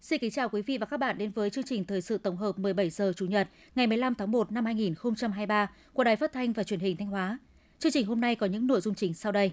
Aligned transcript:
Xin 0.00 0.20
kính 0.20 0.30
chào 0.30 0.48
quý 0.48 0.62
vị 0.62 0.78
và 0.78 0.86
các 0.86 0.96
bạn 0.96 1.18
đến 1.18 1.30
với 1.30 1.50
chương 1.50 1.64
trình 1.64 1.84
thời 1.84 2.02
sự 2.02 2.18
tổng 2.18 2.36
hợp 2.36 2.58
17 2.58 2.90
giờ 2.90 3.12
Chủ 3.16 3.26
nhật, 3.26 3.48
ngày 3.74 3.86
15 3.86 4.14
tháng 4.14 4.30
1 4.30 4.52
năm 4.52 4.64
2023 4.64 5.70
của 5.92 6.04
Đài 6.04 6.16
Phát 6.16 6.32
thanh 6.32 6.52
và 6.52 6.64
Truyền 6.64 6.80
hình 6.80 6.96
Thanh 6.96 7.08
Hóa. 7.08 7.38
Chương 7.78 7.92
trình 7.92 8.06
hôm 8.06 8.20
nay 8.20 8.34
có 8.34 8.46
những 8.46 8.66
nội 8.66 8.80
dung 8.80 8.94
chính 8.94 9.14
sau 9.14 9.32
đây. 9.32 9.52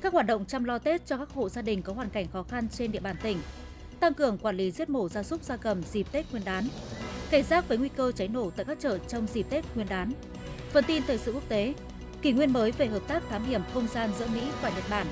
Các 0.00 0.12
hoạt 0.12 0.26
động 0.26 0.44
chăm 0.44 0.64
lo 0.64 0.78
Tết 0.78 1.06
cho 1.06 1.16
các 1.16 1.30
hộ 1.30 1.48
gia 1.48 1.62
đình 1.62 1.82
có 1.82 1.92
hoàn 1.92 2.10
cảnh 2.10 2.26
khó 2.32 2.42
khăn 2.42 2.68
trên 2.68 2.92
địa 2.92 3.00
bàn 3.00 3.16
tỉnh. 3.22 3.38
Tăng 4.00 4.14
cường 4.14 4.38
quản 4.38 4.56
lý 4.56 4.70
giết 4.70 4.90
mổ 4.90 5.08
gia 5.08 5.22
súc 5.22 5.42
gia 5.42 5.56
cầm 5.56 5.82
dịp 5.82 6.06
Tết 6.12 6.30
Nguyên 6.30 6.44
đán. 6.44 6.64
Cảnh 7.30 7.42
giác 7.42 7.68
với 7.68 7.78
nguy 7.78 7.88
cơ 7.88 8.12
cháy 8.12 8.28
nổ 8.28 8.50
tại 8.50 8.64
các 8.64 8.80
chợ 8.80 8.98
trong 8.98 9.26
dịp 9.26 9.46
Tết 9.50 9.64
Nguyên 9.74 9.88
đán. 9.88 10.12
Phần 10.72 10.84
tin 10.86 11.02
thời 11.06 11.18
sự 11.18 11.32
quốc 11.32 11.48
tế. 11.48 11.74
Kỷ 12.22 12.32
nguyên 12.32 12.52
mới 12.52 12.72
về 12.72 12.86
hợp 12.86 13.02
tác 13.08 13.22
thám 13.28 13.44
hiểm 13.44 13.60
không 13.74 13.88
gian 13.88 14.10
giữa 14.18 14.26
Mỹ 14.34 14.40
và 14.62 14.70
Nhật 14.70 14.84
Bản. 14.90 15.06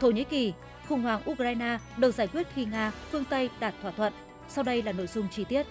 Thổ 0.00 0.10
Nhĩ 0.10 0.24
Kỳ 0.24 0.52
khủng 0.88 1.02
hoảng 1.02 1.30
Ukraine 1.30 1.78
được 1.96 2.14
giải 2.14 2.26
quyết 2.26 2.46
khi 2.54 2.64
Nga, 2.64 2.92
phương 3.10 3.24
Tây 3.30 3.50
đạt 3.60 3.74
thỏa 3.82 3.90
thuận. 3.90 4.12
Sau 4.48 4.64
đây 4.64 4.82
là 4.82 4.92
nội 4.92 5.06
dung 5.06 5.28
chi 5.30 5.44
tiết. 5.44 5.66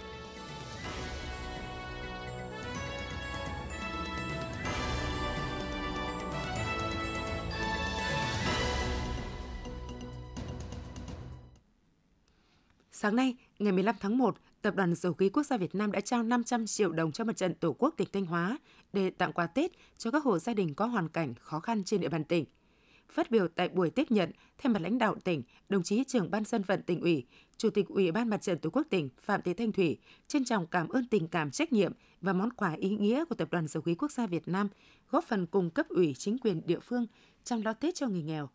Sáng 12.92 13.16
nay, 13.16 13.36
ngày 13.60 13.72
15 13.72 13.96
tháng 14.00 14.18
1, 14.18 14.38
Tập 14.62 14.76
đoàn 14.76 14.96
Dầu 14.96 15.14
khí 15.14 15.30
Quốc 15.30 15.44
gia 15.44 15.58
Việt 15.58 15.76
Nam 15.76 15.92
đã 15.92 16.00
trao 16.02 16.24
500 16.24 16.66
triệu 16.66 16.92
đồng 16.92 17.12
cho 17.12 17.24
Mặt 17.24 17.38
trận 17.38 17.54
Tổ 17.54 17.76
quốc 17.80 17.94
tỉnh 17.98 18.08
Thanh 18.14 18.26
Hóa 18.26 18.58
để 18.94 19.10
tặng 19.10 19.34
quà 19.34 19.48
Tết 19.48 19.72
cho 19.98 20.12
các 20.12 20.24
hộ 20.24 20.40
gia 20.40 20.54
đình 20.54 20.74
có 20.76 20.86
hoàn 20.86 21.10
cảnh 21.10 21.34
khó 21.40 21.60
khăn 21.60 21.84
trên 21.84 22.02
địa 22.02 22.10
bàn 22.10 22.24
tỉnh. 22.24 22.46
Phát 23.10 23.32
biểu 23.32 23.48
tại 23.48 23.70
buổi 23.70 23.90
tiếp 23.90 24.12
nhận, 24.12 24.32
thay 24.58 24.74
mặt 24.74 24.82
lãnh 24.82 24.98
đạo 24.98 25.16
tỉnh, 25.24 25.44
đồng 25.70 25.84
chí 25.84 26.04
trưởng 26.04 26.32
ban 26.32 26.44
dân 26.44 26.62
vận 26.62 26.82
tỉnh 26.82 27.02
ủy, 27.02 27.26
Chủ 27.58 27.70
tịch 27.70 27.88
Ủy 27.88 28.12
ban 28.12 28.30
Mặt 28.30 28.42
trận 28.42 28.58
Tổ 28.58 28.70
quốc 28.70 28.88
tỉnh 28.90 29.10
Phạm 29.22 29.42
Thị 29.42 29.54
Thanh 29.54 29.72
Thủy 29.72 29.98
trân 30.28 30.46
trọng 30.46 30.68
cảm 30.68 30.90
ơn 30.90 31.06
tình 31.08 31.28
cảm 31.28 31.52
trách 31.52 31.74
nhiệm 31.74 31.92
và 32.22 32.34
món 32.34 32.54
quà 32.54 32.74
ý 32.74 32.90
nghĩa 32.90 33.26
của 33.26 33.36
Tập 33.36 33.48
đoàn 33.52 33.68
Dầu 33.68 33.82
khí 33.82 33.96
Quốc 33.96 34.12
gia 34.12 34.28
Việt 34.28 34.48
Nam 34.48 34.68
góp 35.10 35.24
phần 35.24 35.46
cùng 35.46 35.70
cấp 35.70 35.88
ủy 35.90 36.14
chính 36.18 36.38
quyền 36.38 36.62
địa 36.66 36.80
phương 36.80 37.08
chăm 37.44 37.62
lo 37.62 37.74
Tết 37.74 37.96
cho 37.96 38.08
người 38.08 38.24
nghèo. 38.24 38.50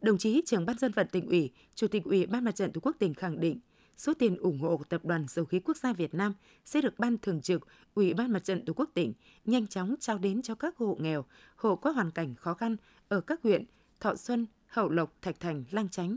Đồng 0.00 0.18
chí 0.18 0.42
trưởng 0.46 0.66
ban 0.66 0.78
dân 0.78 0.92
vận 0.92 1.08
tỉnh 1.08 1.28
ủy, 1.28 1.50
Chủ 1.74 1.88
tịch 1.88 2.04
Ủy 2.04 2.26
ban 2.26 2.44
Mặt 2.44 2.56
trận 2.56 2.72
Tổ 2.72 2.80
quốc 2.80 2.96
tỉnh 2.98 3.14
khẳng 3.14 3.40
định 3.40 3.58
số 3.96 4.14
tiền 4.14 4.36
ủng 4.36 4.58
hộ 4.58 4.76
của 4.76 4.84
Tập 4.84 5.04
đoàn 5.04 5.26
Dầu 5.28 5.44
khí 5.44 5.60
Quốc 5.60 5.76
gia 5.76 5.92
Việt 5.92 6.14
Nam 6.14 6.34
sẽ 6.64 6.80
được 6.80 6.98
Ban 6.98 7.18
Thường 7.18 7.40
trực 7.40 7.66
Ủy 7.94 8.14
ban 8.14 8.32
Mặt 8.32 8.44
trận 8.44 8.64
Tổ 8.64 8.72
quốc 8.72 8.90
tỉnh 8.94 9.12
nhanh 9.44 9.66
chóng 9.66 9.94
trao 10.00 10.18
đến 10.18 10.42
cho 10.42 10.54
các 10.54 10.76
hộ 10.76 10.96
nghèo, 11.00 11.24
hộ 11.56 11.76
có 11.76 11.90
hoàn 11.90 12.10
cảnh 12.10 12.34
khó 12.34 12.54
khăn 12.54 12.76
ở 13.08 13.20
các 13.20 13.42
huyện 13.42 13.64
Thọ 14.00 14.14
Xuân, 14.14 14.46
Hậu 14.66 14.88
Lộc, 14.88 15.12
Thạch 15.22 15.40
Thành, 15.40 15.64
Lang 15.70 15.88
Chánh. 15.88 16.16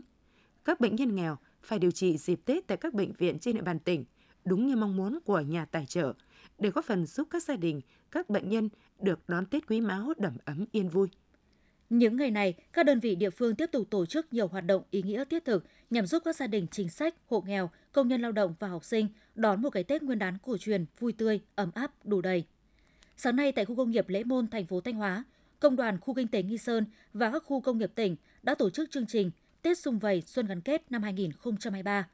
Các 0.65 0.79
bệnh 0.79 0.95
nhân 0.95 1.15
nghèo 1.15 1.37
phải 1.63 1.79
điều 1.79 1.91
trị 1.91 2.17
dịp 2.17 2.39
Tết 2.45 2.67
tại 2.67 2.77
các 2.77 2.93
bệnh 2.93 3.13
viện 3.13 3.39
trên 3.39 3.55
địa 3.55 3.61
bàn 3.61 3.79
tỉnh, 3.79 4.05
đúng 4.45 4.67
như 4.67 4.75
mong 4.75 4.95
muốn 4.95 5.19
của 5.25 5.39
nhà 5.39 5.65
tài 5.65 5.85
trợ, 5.85 6.13
để 6.57 6.69
góp 6.69 6.85
phần 6.85 7.05
giúp 7.05 7.27
các 7.31 7.43
gia 7.43 7.55
đình, 7.55 7.81
các 8.11 8.29
bệnh 8.29 8.49
nhân 8.49 8.69
được 8.99 9.19
đón 9.27 9.45
Tết 9.45 9.67
quý 9.67 9.81
máu 9.81 10.13
đầm 10.17 10.37
ấm 10.45 10.65
yên 10.71 10.89
vui. 10.89 11.07
Những 11.89 12.17
ngày 12.17 12.31
này, 12.31 12.53
các 12.73 12.85
đơn 12.85 12.99
vị 12.99 13.15
địa 13.15 13.29
phương 13.29 13.55
tiếp 13.55 13.69
tục 13.71 13.89
tổ 13.89 14.05
chức 14.05 14.33
nhiều 14.33 14.47
hoạt 14.47 14.65
động 14.65 14.83
ý 14.91 15.01
nghĩa 15.01 15.23
thiết 15.25 15.45
thực 15.45 15.65
nhằm 15.89 16.05
giúp 16.05 16.21
các 16.25 16.35
gia 16.35 16.47
đình 16.47 16.67
chính 16.71 16.89
sách, 16.89 17.15
hộ 17.27 17.43
nghèo, 17.47 17.69
công 17.91 18.07
nhân 18.07 18.21
lao 18.21 18.31
động 18.31 18.55
và 18.59 18.67
học 18.67 18.85
sinh 18.85 19.07
đón 19.35 19.61
một 19.61 19.69
cái 19.69 19.83
Tết 19.83 20.03
Nguyên 20.03 20.19
đán 20.19 20.37
cổ 20.45 20.57
truyền 20.57 20.85
vui 20.99 21.13
tươi, 21.13 21.39
ấm 21.55 21.71
áp, 21.75 21.91
đủ 22.03 22.21
đầy. 22.21 22.43
Sáng 23.17 23.35
nay 23.35 23.51
tại 23.51 23.65
khu 23.65 23.75
công 23.75 23.91
nghiệp 23.91 24.09
Lễ 24.09 24.23
Môn, 24.23 24.47
thành 24.47 24.65
phố 24.65 24.81
Thanh 24.81 24.95
Hóa, 24.95 25.23
Công 25.59 25.75
đoàn 25.75 25.99
khu 25.99 26.13
kinh 26.13 26.27
tế 26.27 26.43
Nghi 26.43 26.57
Sơn 26.57 26.85
và 27.13 27.31
các 27.31 27.43
khu 27.45 27.61
công 27.61 27.77
nghiệp 27.77 27.91
tỉnh 27.95 28.15
đã 28.43 28.55
tổ 28.55 28.69
chức 28.69 28.91
chương 28.91 29.07
trình 29.07 29.31
Tết 29.61 29.79
Xung 29.79 29.99
Vầy 29.99 30.21
Xuân 30.21 30.45
Gắn 30.45 30.61
Kết 30.61 30.91
năm 30.91 31.03
2023. 31.03 32.07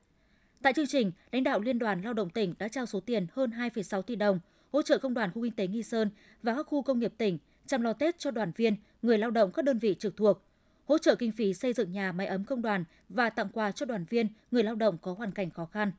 Tại 0.61 0.73
chương 0.73 0.87
trình, 0.87 1.11
lãnh 1.31 1.43
đạo 1.43 1.59
Liên 1.59 1.79
đoàn 1.79 2.01
Lao 2.01 2.13
động 2.13 2.29
tỉnh 2.29 2.53
đã 2.59 2.67
trao 2.67 2.85
số 2.85 2.99
tiền 2.99 3.27
hơn 3.33 3.49
2,6 3.49 4.01
tỷ 4.01 4.15
đồng 4.15 4.39
hỗ 4.71 4.81
trợ 4.81 4.97
công 4.97 5.13
đoàn 5.13 5.31
khu 5.31 5.41
kinh 5.41 5.51
tế 5.51 5.67
Nghi 5.67 5.83
Sơn 5.83 6.09
và 6.43 6.55
các 6.55 6.63
khu 6.67 6.81
công 6.81 6.99
nghiệp 6.99 7.13
tỉnh 7.17 7.37
chăm 7.67 7.81
lo 7.81 7.93
Tết 7.93 8.19
cho 8.19 8.31
đoàn 8.31 8.51
viên, 8.55 8.75
người 9.05 9.17
lao 9.17 9.31
động 9.31 9.51
các 9.51 9.65
đơn 9.65 9.79
vị 9.79 9.95
trực 9.99 10.17
thuộc, 10.17 10.41
hỗ 10.85 10.97
trợ 10.97 11.15
kinh 11.15 11.31
phí 11.31 11.53
xây 11.53 11.73
dựng 11.73 11.91
nhà 11.91 12.11
máy 12.11 12.27
ấm 12.27 12.43
công 12.43 12.61
đoàn 12.61 12.83
và 13.09 13.29
tặng 13.29 13.49
quà 13.53 13.71
cho 13.71 13.85
đoàn 13.85 14.05
viên, 14.09 14.27
người 14.51 14.63
lao 14.63 14.75
động 14.75 14.97
có 14.97 15.13
hoàn 15.13 15.31
cảnh 15.31 15.49
khó 15.49 15.65
khăn. 15.65 15.91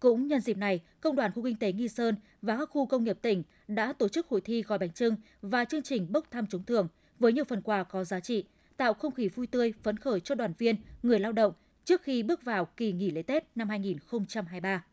Cũng 0.00 0.26
nhân 0.26 0.40
dịp 0.40 0.56
này, 0.56 0.80
Công 1.00 1.16
đoàn 1.16 1.32
khu 1.34 1.42
kinh 1.42 1.56
tế 1.56 1.72
Nghi 1.72 1.88
Sơn 1.88 2.16
và 2.42 2.56
các 2.56 2.70
khu 2.70 2.86
công 2.86 3.04
nghiệp 3.04 3.18
tỉnh 3.22 3.42
đã 3.68 3.92
tổ 3.92 4.08
chức 4.08 4.28
hội 4.28 4.40
thi 4.40 4.62
gói 4.62 4.78
bánh 4.78 4.92
trưng 4.92 5.16
và 5.42 5.64
chương 5.64 5.82
trình 5.82 6.12
bốc 6.12 6.30
thăm 6.30 6.46
trúng 6.46 6.64
thưởng 6.64 6.88
với 7.18 7.32
nhiều 7.32 7.44
phần 7.44 7.62
quà 7.62 7.84
có 7.84 8.04
giá 8.04 8.20
trị, 8.20 8.44
tạo 8.76 8.94
không 8.94 9.14
khí 9.14 9.28
vui 9.28 9.46
tươi, 9.46 9.72
phấn 9.82 9.96
khởi 9.96 10.20
cho 10.20 10.34
đoàn 10.34 10.52
viên, 10.58 10.76
người 11.02 11.18
lao 11.18 11.32
động 11.32 11.52
trước 11.84 12.02
khi 12.02 12.22
bước 12.22 12.44
vào 12.44 12.64
kỳ 12.64 12.92
nghỉ 12.92 13.10
lễ 13.10 13.22
Tết 13.22 13.44
năm 13.54 13.68
2023. 13.68 14.84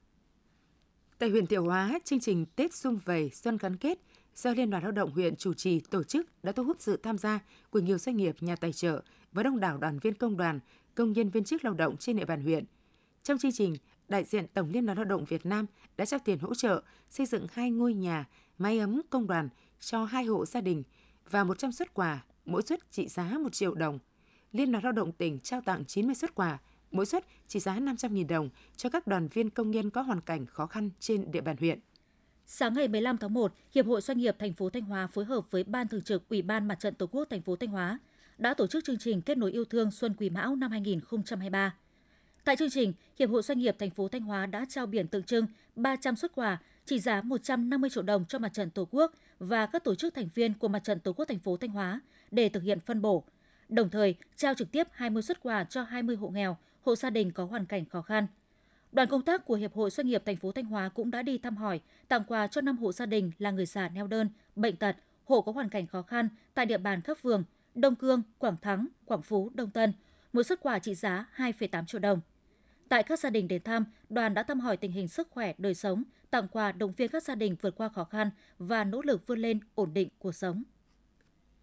Tại 1.20 1.30
huyện 1.30 1.48
Thiệu 1.48 1.64
Hóa, 1.64 2.00
chương 2.04 2.20
trình 2.20 2.46
Tết 2.46 2.74
Xung 2.74 3.00
Vầy 3.06 3.30
Xuân 3.30 3.58
Gắn 3.58 3.78
Kết 3.78 4.00
do 4.44 4.54
Liên 4.54 4.70
đoàn 4.70 4.84
Lao 4.84 4.92
động 4.92 5.12
huyện 5.12 5.36
chủ 5.36 5.54
trì 5.54 5.80
tổ 5.80 6.04
chức 6.04 6.44
đã 6.44 6.52
thu 6.52 6.64
hút 6.64 6.78
sự 6.80 6.98
tham 6.98 7.18
gia 7.18 7.40
của 7.70 7.80
nhiều 7.80 7.98
doanh 7.98 8.18
nghiệp, 8.18 8.36
nhà 8.40 8.56
tài 8.56 8.74
trợ 8.74 9.02
và 9.32 9.44
đông 9.44 9.60
đảo 9.60 9.78
đoàn 9.78 10.00
viên 10.00 10.14
công 10.14 10.38
đoàn, 10.38 10.60
công 10.96 11.14
nhân 11.14 11.30
viên 11.30 11.44
chức 11.44 11.64
lao 11.64 11.74
động 11.74 11.98
trên 11.98 12.16
địa 12.16 12.26
bàn 12.26 12.42
huyện. 12.42 12.66
Trong 13.24 13.38
chương 13.38 13.52
trình, 13.52 13.76
đại 14.08 14.24
diện 14.24 14.48
Tổng 14.54 14.70
Liên 14.70 14.86
đoàn 14.86 14.98
Lao 14.98 15.06
động 15.06 15.26
Việt 15.26 15.46
Nam 15.46 15.66
đã 15.98 16.06
trao 16.06 16.20
tiền 16.26 16.40
hỗ 16.40 16.56
trợ 16.56 16.84
xây 17.10 17.26
dựng 17.26 17.48
hai 17.52 17.72
ngôi 17.72 17.94
nhà, 17.94 18.26
máy 18.58 18.80
ấm 18.80 19.02
công 19.10 19.28
đoàn 19.28 19.50
cho 19.80 20.06
hai 20.06 20.26
hộ 20.26 20.46
gia 20.46 20.62
đình 20.62 20.84
và 21.30 21.44
100 21.44 21.72
xuất 21.72 21.94
quà, 21.94 22.24
mỗi 22.46 22.62
suất 22.62 22.92
trị 22.92 23.08
giá 23.08 23.24
1 23.24 23.54
triệu 23.54 23.74
đồng. 23.74 24.00
Liên 24.52 24.72
đoàn 24.72 24.84
Lao 24.84 24.94
động 24.94 25.12
tỉnh 25.12 25.40
trao 25.40 25.62
tặng 25.62 25.86
90 25.86 26.16
xuất 26.16 26.36
quà, 26.36 26.60
mỗi 26.92 27.06
suất 27.06 27.26
trị 27.48 27.60
giá 27.60 27.80
500.000 27.80 28.28
đồng 28.28 28.50
cho 28.76 28.90
các 28.90 29.08
đoàn 29.08 29.28
viên 29.28 29.50
công 29.50 29.72
nhân 29.72 29.90
có 29.90 30.02
hoàn 30.02 30.22
cảnh 30.22 30.46
khó 30.46 30.68
khăn 30.68 30.90
trên 31.00 31.32
địa 31.32 31.42
bàn 31.42 31.56
huyện. 31.60 31.80
Sáng 32.52 32.74
ngày 32.74 32.88
15 32.88 33.18
tháng 33.18 33.34
1, 33.34 33.54
Hiệp 33.76 33.86
hội 33.86 34.02
Doanh 34.02 34.18
nghiệp 34.18 34.36
thành 34.40 34.54
phố 34.54 34.70
Thanh 34.70 34.84
Hóa 34.84 35.08
phối 35.08 35.26
hợp 35.26 35.52
với 35.52 35.64
Ban 35.64 35.88
Thường 35.88 36.02
trực 36.02 36.30
Ủy 36.30 36.42
ban 36.42 36.68
Mặt 36.68 36.80
trận 36.80 36.94
Tổ 36.94 37.08
quốc 37.08 37.28
thành 37.30 37.42
phố 37.42 37.56
Thanh 37.56 37.70
Hóa 37.70 38.00
đã 38.38 38.54
tổ 38.54 38.68
chức 38.68 38.84
chương 38.84 38.98
trình 38.98 39.22
kết 39.22 39.38
nối 39.38 39.52
yêu 39.52 39.66
thương 39.66 39.92
Xuân 39.92 40.14
Quý 40.18 40.30
Mão 40.30 40.56
năm 40.56 40.72
2023. 40.72 41.76
Tại 42.44 42.56
chương 42.56 42.70
trình, 42.70 42.94
Hiệp 43.20 43.30
hội 43.30 43.42
Doanh 43.42 43.60
nghiệp 43.60 43.76
thành 43.80 43.90
phố 43.90 44.08
Thanh 44.08 44.22
Hóa 44.22 44.46
đã 44.46 44.66
trao 44.70 44.86
biển 44.86 45.08
tượng 45.08 45.24
trưng 45.24 45.46
300 45.76 46.16
xuất 46.16 46.36
quà 46.36 46.58
trị 46.86 47.00
giá 47.00 47.22
150 47.22 47.90
triệu 47.90 48.04
đồng 48.04 48.26
cho 48.26 48.40
Mặt 48.40 48.54
trận 48.54 48.70
Tổ 48.70 48.88
quốc 48.92 49.14
và 49.40 49.66
các 49.66 49.84
tổ 49.84 49.96
chức 49.96 50.14
thành 50.14 50.30
viên 50.36 50.54
của 50.54 50.68
Mặt 50.68 50.84
trận 50.84 51.00
Tổ 51.00 51.14
quốc 51.14 51.26
thành 51.26 51.40
phố 51.40 51.58
Thanh 51.58 51.70
Hóa 51.70 52.02
để 52.32 52.50
thực 52.50 52.64
hiện 52.64 52.80
phân 52.80 53.02
bổ. 53.02 53.24
Đồng 53.70 53.90
thời, 53.90 54.16
trao 54.36 54.54
trực 54.54 54.72
tiếp 54.72 54.88
20 54.92 55.22
xuất 55.22 55.44
quà 55.44 55.64
cho 55.64 55.84
20 55.84 56.16
hộ 56.16 56.30
nghèo, 56.30 56.58
hộ 56.82 56.96
gia 56.96 57.10
đình 57.10 57.32
có 57.32 57.46
hoàn 57.46 57.66
cảnh 57.66 57.86
khó 57.86 58.02
khăn. 58.02 58.28
Đoàn 58.92 59.10
công 59.10 59.22
tác 59.22 59.46
của 59.46 59.56
Hiệp 59.56 59.74
hội 59.74 59.90
Doanh 59.90 60.08
nghiệp 60.08 60.22
thành 60.26 60.38
phố 60.38 60.52
Thanh 60.52 60.66
Hóa 60.66 60.90
cũng 60.90 61.12
đã 61.12 61.22
đi 61.22 61.38
thăm 61.38 61.58
hỏi, 61.58 61.80
tặng 62.08 62.24
quà 62.28 62.48
cho 62.48 62.62
5 62.62 62.78
hộ 62.78 62.92
gia 62.92 63.06
đình 63.06 63.32
là 63.38 63.52
người 63.52 63.66
già 63.66 63.90
neo 63.90 64.08
đơn, 64.08 64.30
bệnh 64.56 64.76
tật, 64.76 64.96
hộ 65.24 65.42
có 65.42 65.52
hoàn 65.52 65.70
cảnh 65.70 65.88
khó 65.88 66.02
khăn 66.02 66.30
tại 66.54 66.66
địa 66.66 66.78
bàn 66.78 67.02
các 67.02 67.20
phường 67.22 67.44
Đông 67.76 67.96
Cương, 67.96 68.22
Quảng 68.38 68.58
Thắng, 68.62 68.88
Quảng 69.06 69.22
Phú, 69.22 69.52
Đông 69.54 69.70
Tân, 69.70 69.94
mỗi 70.34 70.44
xuất 70.44 70.60
quà 70.62 70.80
trị 70.80 70.96
giá 70.96 71.26
2,8 71.36 71.86
triệu 71.86 72.00
đồng. 72.00 72.22
Tại 72.90 73.04
các 73.04 73.20
gia 73.20 73.30
đình 73.30 73.48
đến 73.48 73.64
thăm, 73.64 73.86
đoàn 74.10 74.34
đã 74.34 74.44
thăm 74.44 74.60
hỏi 74.60 74.78
tình 74.78 74.92
hình 74.92 75.08
sức 75.08 75.28
khỏe, 75.32 75.54
đời 75.58 75.76
sống, 75.76 76.04
tặng 76.32 76.48
quà 76.48 76.72
động 76.72 76.94
viên 76.98 77.10
các 77.10 77.24
gia 77.24 77.36
đình 77.36 77.56
vượt 77.62 77.76
qua 77.76 77.90
khó 77.90 78.04
khăn 78.04 78.30
và 78.58 78.84
nỗ 78.84 79.02
lực 79.02 79.28
vươn 79.28 79.40
lên 79.40 79.60
ổn 79.76 79.94
định 79.94 80.10
cuộc 80.20 80.36
sống. 80.36 80.64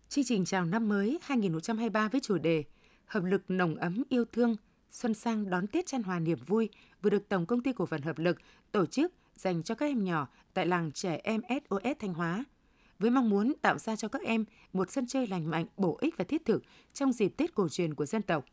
Chương 0.09 0.25
trình 0.25 0.45
chào 0.45 0.65
năm 0.65 0.89
mới 0.89 1.19
2023 1.23 2.09
với 2.09 2.21
chủ 2.21 2.39
đề 2.39 2.65
Hợp 3.07 3.25
lực 3.25 3.43
nồng 3.49 3.75
ấm 3.75 4.03
yêu 4.09 4.25
thương, 4.33 4.57
xuân 4.97 5.15
sang 5.15 5.51
đón 5.51 5.67
Tết 5.67 5.87
chăn 5.87 6.03
hòa 6.03 6.19
niềm 6.19 6.39
vui 6.47 6.69
vừa 7.03 7.11
được 7.11 7.29
Tổng 7.29 7.47
công 7.47 7.63
ty 7.63 7.73
cổ 7.73 7.87
phần 7.87 8.03
Hợp 8.03 8.19
lực 8.19 8.39
tổ 8.73 8.87
chức 8.87 9.13
dành 9.37 9.63
cho 9.63 9.75
các 9.75 9.87
em 9.87 10.05
nhỏ 10.05 10.29
tại 10.55 10.67
làng 10.67 10.93
trẻ 10.93 11.21
em 11.25 11.41
SOS 11.49 11.99
Thanh 11.99 12.15
Hóa 12.15 12.45
với 12.99 13.11
mong 13.11 13.31
muốn 13.31 13.53
tạo 13.63 13.79
ra 13.79 13.97
cho 13.97 14.09
các 14.09 14.23
em 14.23 14.45
một 14.73 14.91
sân 14.91 15.07
chơi 15.07 15.27
lành 15.27 15.51
mạnh, 15.51 15.67
bổ 15.77 15.99
ích 16.01 16.17
và 16.17 16.25
thiết 16.25 16.45
thực 16.45 16.63
trong 16.93 17.13
dịp 17.13 17.29
Tết 17.37 17.55
cổ 17.55 17.69
truyền 17.69 17.95
của 17.95 18.07
dân 18.07 18.23
tộc. 18.23 18.45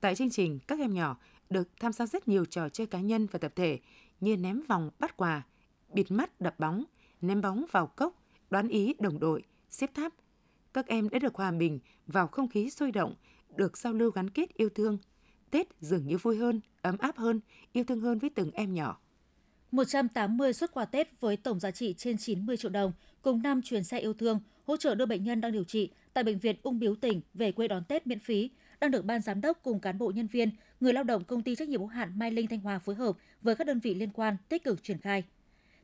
Tại 0.00 0.14
chương 0.14 0.30
trình, 0.30 0.58
các 0.66 0.78
em 0.78 0.94
nhỏ 0.94 1.16
được 1.50 1.68
tham 1.80 1.92
gia 1.92 2.06
rất 2.06 2.28
nhiều 2.28 2.44
trò 2.44 2.68
chơi 2.68 2.86
cá 2.86 3.00
nhân 3.00 3.26
và 3.30 3.38
tập 3.38 3.52
thể 3.56 3.80
như 4.20 4.36
ném 4.36 4.62
vòng 4.68 4.90
bắt 4.98 5.16
quà, 5.16 5.42
bịt 5.92 6.10
mắt 6.10 6.40
đập 6.40 6.58
bóng, 6.58 6.84
ném 7.20 7.40
bóng 7.40 7.64
vào 7.70 7.86
cốc, 7.86 8.22
đoán 8.50 8.68
ý 8.68 8.94
đồng 8.98 9.20
đội, 9.20 9.42
xếp 9.70 9.90
tháp. 9.94 10.12
Các 10.74 10.86
em 10.86 11.08
đã 11.08 11.18
được 11.18 11.34
hòa 11.34 11.50
mình 11.50 11.78
vào 12.06 12.26
không 12.26 12.48
khí 12.48 12.70
sôi 12.70 12.92
động, 12.92 13.14
được 13.56 13.78
giao 13.78 13.92
lưu 13.92 14.10
gắn 14.10 14.30
kết 14.30 14.54
yêu 14.54 14.68
thương. 14.68 14.98
Tết 15.54 15.66
dường 15.80 16.06
như 16.06 16.18
vui 16.18 16.36
hơn, 16.36 16.60
ấm 16.82 16.98
áp 16.98 17.16
hơn, 17.16 17.40
yêu 17.72 17.84
thương 17.84 18.00
hơn 18.00 18.18
với 18.18 18.30
từng 18.30 18.50
em 18.50 18.74
nhỏ. 18.74 19.00
180 19.70 20.52
xuất 20.52 20.72
quà 20.72 20.84
Tết 20.84 21.20
với 21.20 21.36
tổng 21.36 21.60
giá 21.60 21.70
trị 21.70 21.94
trên 21.98 22.18
90 22.18 22.56
triệu 22.56 22.70
đồng 22.70 22.92
cùng 23.22 23.42
5 23.42 23.62
chuyến 23.62 23.84
xe 23.84 23.98
yêu 23.98 24.14
thương 24.14 24.40
hỗ 24.64 24.76
trợ 24.76 24.94
đưa 24.94 25.06
bệnh 25.06 25.24
nhân 25.24 25.40
đang 25.40 25.52
điều 25.52 25.64
trị 25.64 25.90
tại 26.14 26.24
Bệnh 26.24 26.38
viện 26.38 26.56
Ung 26.62 26.78
Biếu 26.78 26.94
tỉnh 26.94 27.20
về 27.34 27.52
quê 27.52 27.68
đón 27.68 27.84
Tết 27.84 28.06
miễn 28.06 28.18
phí 28.18 28.50
đang 28.80 28.90
được 28.90 29.04
ban 29.04 29.20
giám 29.20 29.40
đốc 29.40 29.58
cùng 29.62 29.80
cán 29.80 29.98
bộ 29.98 30.10
nhân 30.14 30.26
viên, 30.26 30.50
người 30.80 30.92
lao 30.92 31.04
động 31.04 31.24
công 31.24 31.42
ty 31.42 31.54
trách 31.54 31.68
nhiệm 31.68 31.80
hữu 31.80 31.88
hạn 31.88 32.18
Mai 32.18 32.30
Linh 32.30 32.46
Thanh 32.46 32.60
Hòa 32.60 32.78
phối 32.78 32.94
hợp 32.94 33.16
với 33.42 33.56
các 33.56 33.66
đơn 33.66 33.80
vị 33.80 33.94
liên 33.94 34.10
quan 34.10 34.36
tích 34.48 34.64
cực 34.64 34.82
triển 34.82 34.98
khai. 34.98 35.22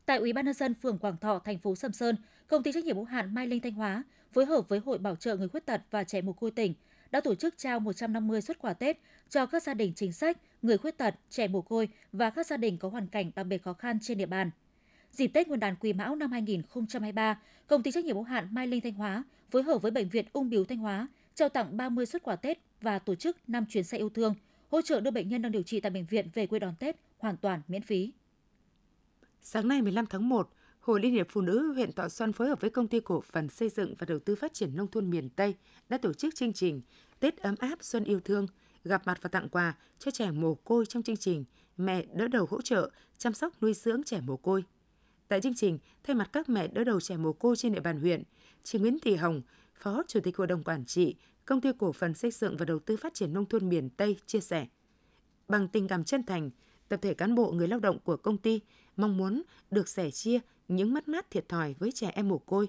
Tại 0.05 0.17
Ủy 0.17 0.33
ban 0.33 0.45
nhân 0.45 0.53
dân 0.53 0.73
phường 0.73 0.97
Quảng 0.97 1.17
Thọ, 1.17 1.39
thành 1.39 1.59
phố 1.59 1.75
Sầm 1.75 1.91
Sơn, 1.91 2.15
công 2.47 2.63
ty 2.63 2.71
trách 2.71 2.85
nhiệm 2.85 2.95
hữu 2.95 3.05
hạn 3.05 3.33
Mai 3.33 3.47
Linh 3.47 3.61
Thanh 3.61 3.73
Hóa 3.73 4.03
phối 4.33 4.45
hợp 4.45 4.69
với 4.69 4.79
Hội 4.79 4.97
Bảo 4.97 5.15
trợ 5.15 5.37
người 5.37 5.47
khuyết 5.47 5.65
tật 5.65 5.81
và 5.91 6.03
trẻ 6.03 6.21
mồ 6.21 6.33
côi 6.33 6.51
tỉnh 6.51 6.73
đã 7.11 7.21
tổ 7.21 7.35
chức 7.35 7.57
trao 7.57 7.79
150 7.79 8.41
xuất 8.41 8.59
quà 8.59 8.73
Tết 8.73 8.99
cho 9.29 9.45
các 9.45 9.63
gia 9.63 9.73
đình 9.73 9.93
chính 9.95 10.11
sách, 10.11 10.37
người 10.61 10.77
khuyết 10.77 10.97
tật, 10.97 11.15
trẻ 11.29 11.47
mồ 11.47 11.61
côi 11.61 11.89
và 12.11 12.29
các 12.29 12.45
gia 12.47 12.57
đình 12.57 12.77
có 12.77 12.89
hoàn 12.89 13.07
cảnh 13.07 13.31
đặc 13.35 13.45
biệt 13.45 13.63
khó 13.63 13.73
khăn 13.73 13.99
trên 14.01 14.17
địa 14.17 14.25
bàn. 14.25 14.51
Dịp 15.11 15.27
Tết 15.27 15.47
Nguyên 15.47 15.59
đán 15.59 15.75
Quý 15.79 15.93
Mão 15.93 16.15
năm 16.15 16.31
2023, 16.31 17.39
công 17.67 17.83
ty 17.83 17.91
trách 17.91 18.05
nhiệm 18.05 18.15
hữu 18.15 18.23
hạn 18.23 18.47
Mai 18.51 18.67
Linh 18.67 18.81
Thanh 18.81 18.93
Hóa 18.93 19.23
phối 19.49 19.63
hợp 19.63 19.81
với 19.81 19.91
bệnh 19.91 20.09
viện 20.09 20.25
Ung 20.33 20.49
bướu 20.49 20.65
Thanh 20.65 20.77
Hóa 20.77 21.07
trao 21.35 21.49
tặng 21.49 21.77
30 21.77 22.05
xuất 22.05 22.23
quà 22.23 22.35
Tết 22.35 22.59
và 22.81 22.99
tổ 22.99 23.15
chức 23.15 23.37
5 23.47 23.65
chuyến 23.65 23.83
xe 23.83 23.97
yêu 23.97 24.09
thương, 24.09 24.35
hỗ 24.71 24.81
trợ 24.81 25.01
đưa 25.01 25.11
bệnh 25.11 25.29
nhân 25.29 25.41
đang 25.41 25.51
điều 25.51 25.63
trị 25.63 25.79
tại 25.79 25.89
bệnh 25.89 26.05
viện 26.05 26.29
về 26.33 26.47
quê 26.47 26.59
đón 26.59 26.75
Tết 26.79 26.95
hoàn 27.17 27.37
toàn 27.37 27.61
miễn 27.67 27.81
phí. 27.81 28.11
Sáng 29.41 29.67
nay 29.67 29.81
15 29.81 30.05
tháng 30.05 30.29
1, 30.29 30.49
Hội 30.81 31.01
Liên 31.01 31.13
hiệp 31.13 31.27
Phụ 31.29 31.41
nữ 31.41 31.73
huyện 31.73 31.91
Thọ 31.91 32.09
Xuân 32.09 32.33
phối 32.33 32.47
hợp 32.47 32.61
với 32.61 32.69
Công 32.69 32.87
ty 32.87 32.99
Cổ 32.99 33.21
phần 33.21 33.49
Xây 33.49 33.69
dựng 33.69 33.95
và 33.99 34.05
Đầu 34.05 34.19
tư 34.19 34.35
Phát 34.35 34.53
triển 34.53 34.75
Nông 34.75 34.87
thôn 34.87 35.09
miền 35.09 35.29
Tây 35.29 35.55
đã 35.89 35.97
tổ 35.97 36.13
chức 36.13 36.35
chương 36.35 36.53
trình 36.53 36.81
Tết 37.19 37.37
ấm 37.37 37.55
áp 37.59 37.77
Xuân 37.81 38.03
yêu 38.03 38.19
thương, 38.19 38.47
gặp 38.83 39.01
mặt 39.05 39.17
và 39.21 39.29
tặng 39.29 39.49
quà 39.49 39.77
cho 39.99 40.11
trẻ 40.11 40.31
mồ 40.31 40.55
côi 40.55 40.85
trong 40.85 41.03
chương 41.03 41.17
trình 41.17 41.45
Mẹ 41.77 42.05
đỡ 42.13 42.27
đầu 42.27 42.45
hỗ 42.49 42.61
trợ 42.61 42.89
chăm 43.17 43.33
sóc 43.33 43.53
nuôi 43.61 43.73
dưỡng 43.73 44.03
trẻ 44.03 44.21
mồ 44.21 44.37
côi. 44.37 44.63
Tại 45.27 45.41
chương 45.41 45.55
trình, 45.55 45.79
thay 46.03 46.15
mặt 46.15 46.29
các 46.33 46.49
mẹ 46.49 46.67
đỡ 46.67 46.83
đầu 46.83 46.99
trẻ 46.99 47.17
mồ 47.17 47.33
côi 47.33 47.55
trên 47.55 47.73
địa 47.73 47.79
bàn 47.79 47.99
huyện, 47.99 48.23
chị 48.63 48.79
Nguyễn 48.79 48.99
Thị 48.99 49.15
Hồng, 49.15 49.41
Phó 49.81 50.03
Chủ 50.07 50.19
tịch 50.19 50.37
Hội 50.37 50.47
đồng 50.47 50.63
Quản 50.63 50.85
trị, 50.85 51.15
Công 51.45 51.61
ty 51.61 51.69
Cổ 51.79 51.91
phần 51.91 52.13
Xây 52.13 52.31
dựng 52.31 52.57
và 52.57 52.65
Đầu 52.65 52.79
tư 52.79 52.97
Phát 52.97 53.13
triển 53.13 53.33
Nông 53.33 53.45
thôn 53.45 53.69
miền 53.69 53.89
Tây 53.89 54.17
chia 54.25 54.39
sẻ. 54.39 54.67
Bằng 55.47 55.67
tình 55.67 55.87
cảm 55.87 56.03
chân 56.03 56.23
thành, 56.23 56.49
tập 56.89 56.99
thể 57.01 57.13
cán 57.13 57.35
bộ 57.35 57.51
người 57.51 57.67
lao 57.67 57.79
động 57.79 57.99
của 57.99 58.17
công 58.17 58.37
ty 58.37 58.61
mong 58.95 59.17
muốn 59.17 59.41
được 59.71 59.87
sẻ 59.87 60.11
chia 60.11 60.39
những 60.75 60.93
mất 60.93 61.07
mát 61.07 61.31
thiệt 61.31 61.49
thòi 61.49 61.75
với 61.79 61.91
trẻ 61.91 62.11
em 62.15 62.27
mồ 62.27 62.37
côi, 62.37 62.67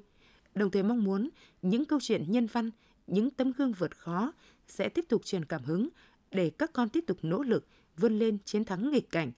đồng 0.55 0.71
thời 0.71 0.83
mong 0.83 1.05
muốn 1.05 1.29
những 1.63 1.85
câu 1.85 1.99
chuyện 2.03 2.25
nhân 2.29 2.47
văn, 2.47 2.71
những 3.07 3.31
tấm 3.31 3.53
gương 3.53 3.73
vượt 3.73 3.99
khó 3.99 4.33
sẽ 4.69 4.89
tiếp 4.89 5.05
tục 5.09 5.25
truyền 5.25 5.45
cảm 5.45 5.65
hứng 5.65 5.89
để 6.31 6.51
các 6.51 6.73
con 6.73 6.89
tiếp 6.89 7.05
tục 7.07 7.19
nỗ 7.23 7.43
lực 7.43 7.67
vươn 7.97 8.19
lên 8.19 8.39
chiến 8.45 8.65
thắng 8.65 8.91
nghịch 8.91 9.11
cảnh. 9.11 9.33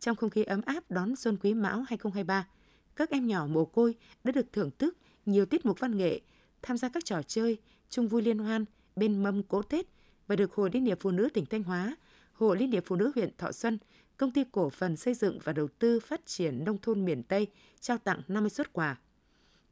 Trong 0.00 0.16
không 0.16 0.30
khí 0.30 0.42
ấm 0.44 0.60
áp 0.66 0.90
đón 0.90 1.16
Xuân 1.16 1.36
Quý 1.42 1.54
Mão 1.54 1.76
2023, 1.88 2.48
các 2.96 3.10
em 3.10 3.26
nhỏ 3.26 3.46
mồ 3.46 3.64
côi 3.64 3.94
đã 4.24 4.32
được 4.32 4.52
thưởng 4.52 4.70
thức 4.78 4.96
nhiều 5.26 5.46
tiết 5.46 5.66
mục 5.66 5.80
văn 5.80 5.96
nghệ, 5.96 6.20
tham 6.62 6.76
gia 6.76 6.88
các 6.88 7.04
trò 7.04 7.22
chơi, 7.22 7.58
chung 7.90 8.08
vui 8.08 8.22
liên 8.22 8.38
hoan 8.38 8.64
bên 8.96 9.22
mâm 9.22 9.42
cỗ 9.42 9.62
Tết 9.62 9.86
và 10.26 10.36
được 10.36 10.54
Hội 10.54 10.70
Liên 10.72 10.84
hiệp 10.84 11.00
Phụ 11.00 11.10
nữ 11.10 11.28
tỉnh 11.34 11.46
Thanh 11.46 11.62
Hóa, 11.62 11.96
Hội 12.32 12.58
Liên 12.58 12.70
hiệp 12.70 12.84
Phụ 12.86 12.96
nữ 12.96 13.12
huyện 13.14 13.30
Thọ 13.38 13.52
Xuân, 13.52 13.78
Công 14.20 14.30
ty 14.30 14.44
Cổ 14.52 14.70
phần 14.70 14.96
Xây 14.96 15.14
dựng 15.14 15.38
và 15.44 15.52
Đầu 15.52 15.68
tư 15.78 16.00
Phát 16.00 16.20
triển 16.26 16.64
Nông 16.64 16.78
thôn 16.78 17.04
miền 17.04 17.22
Tây 17.22 17.46
trao 17.80 17.98
tặng 17.98 18.22
50 18.28 18.50
xuất 18.50 18.72
quà. 18.72 18.98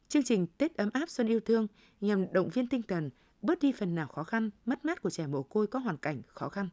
Chương 0.07 0.23
trình 0.23 0.47
Tết 0.57 0.77
ấm 0.77 0.89
áp 0.93 1.09
xuân 1.09 1.27
yêu 1.27 1.39
thương 1.39 1.67
nhằm 2.01 2.33
động 2.33 2.49
viên 2.49 2.67
tinh 2.67 2.81
thần, 2.81 3.09
bớt 3.41 3.59
đi 3.59 3.71
phần 3.71 3.95
nào 3.95 4.07
khó 4.07 4.23
khăn, 4.23 4.49
mất 4.65 4.85
mát 4.85 5.01
của 5.01 5.09
trẻ 5.09 5.27
mồ 5.27 5.43
côi 5.43 5.67
có 5.67 5.79
hoàn 5.79 5.97
cảnh 5.97 6.21
khó 6.27 6.49
khăn. 6.49 6.69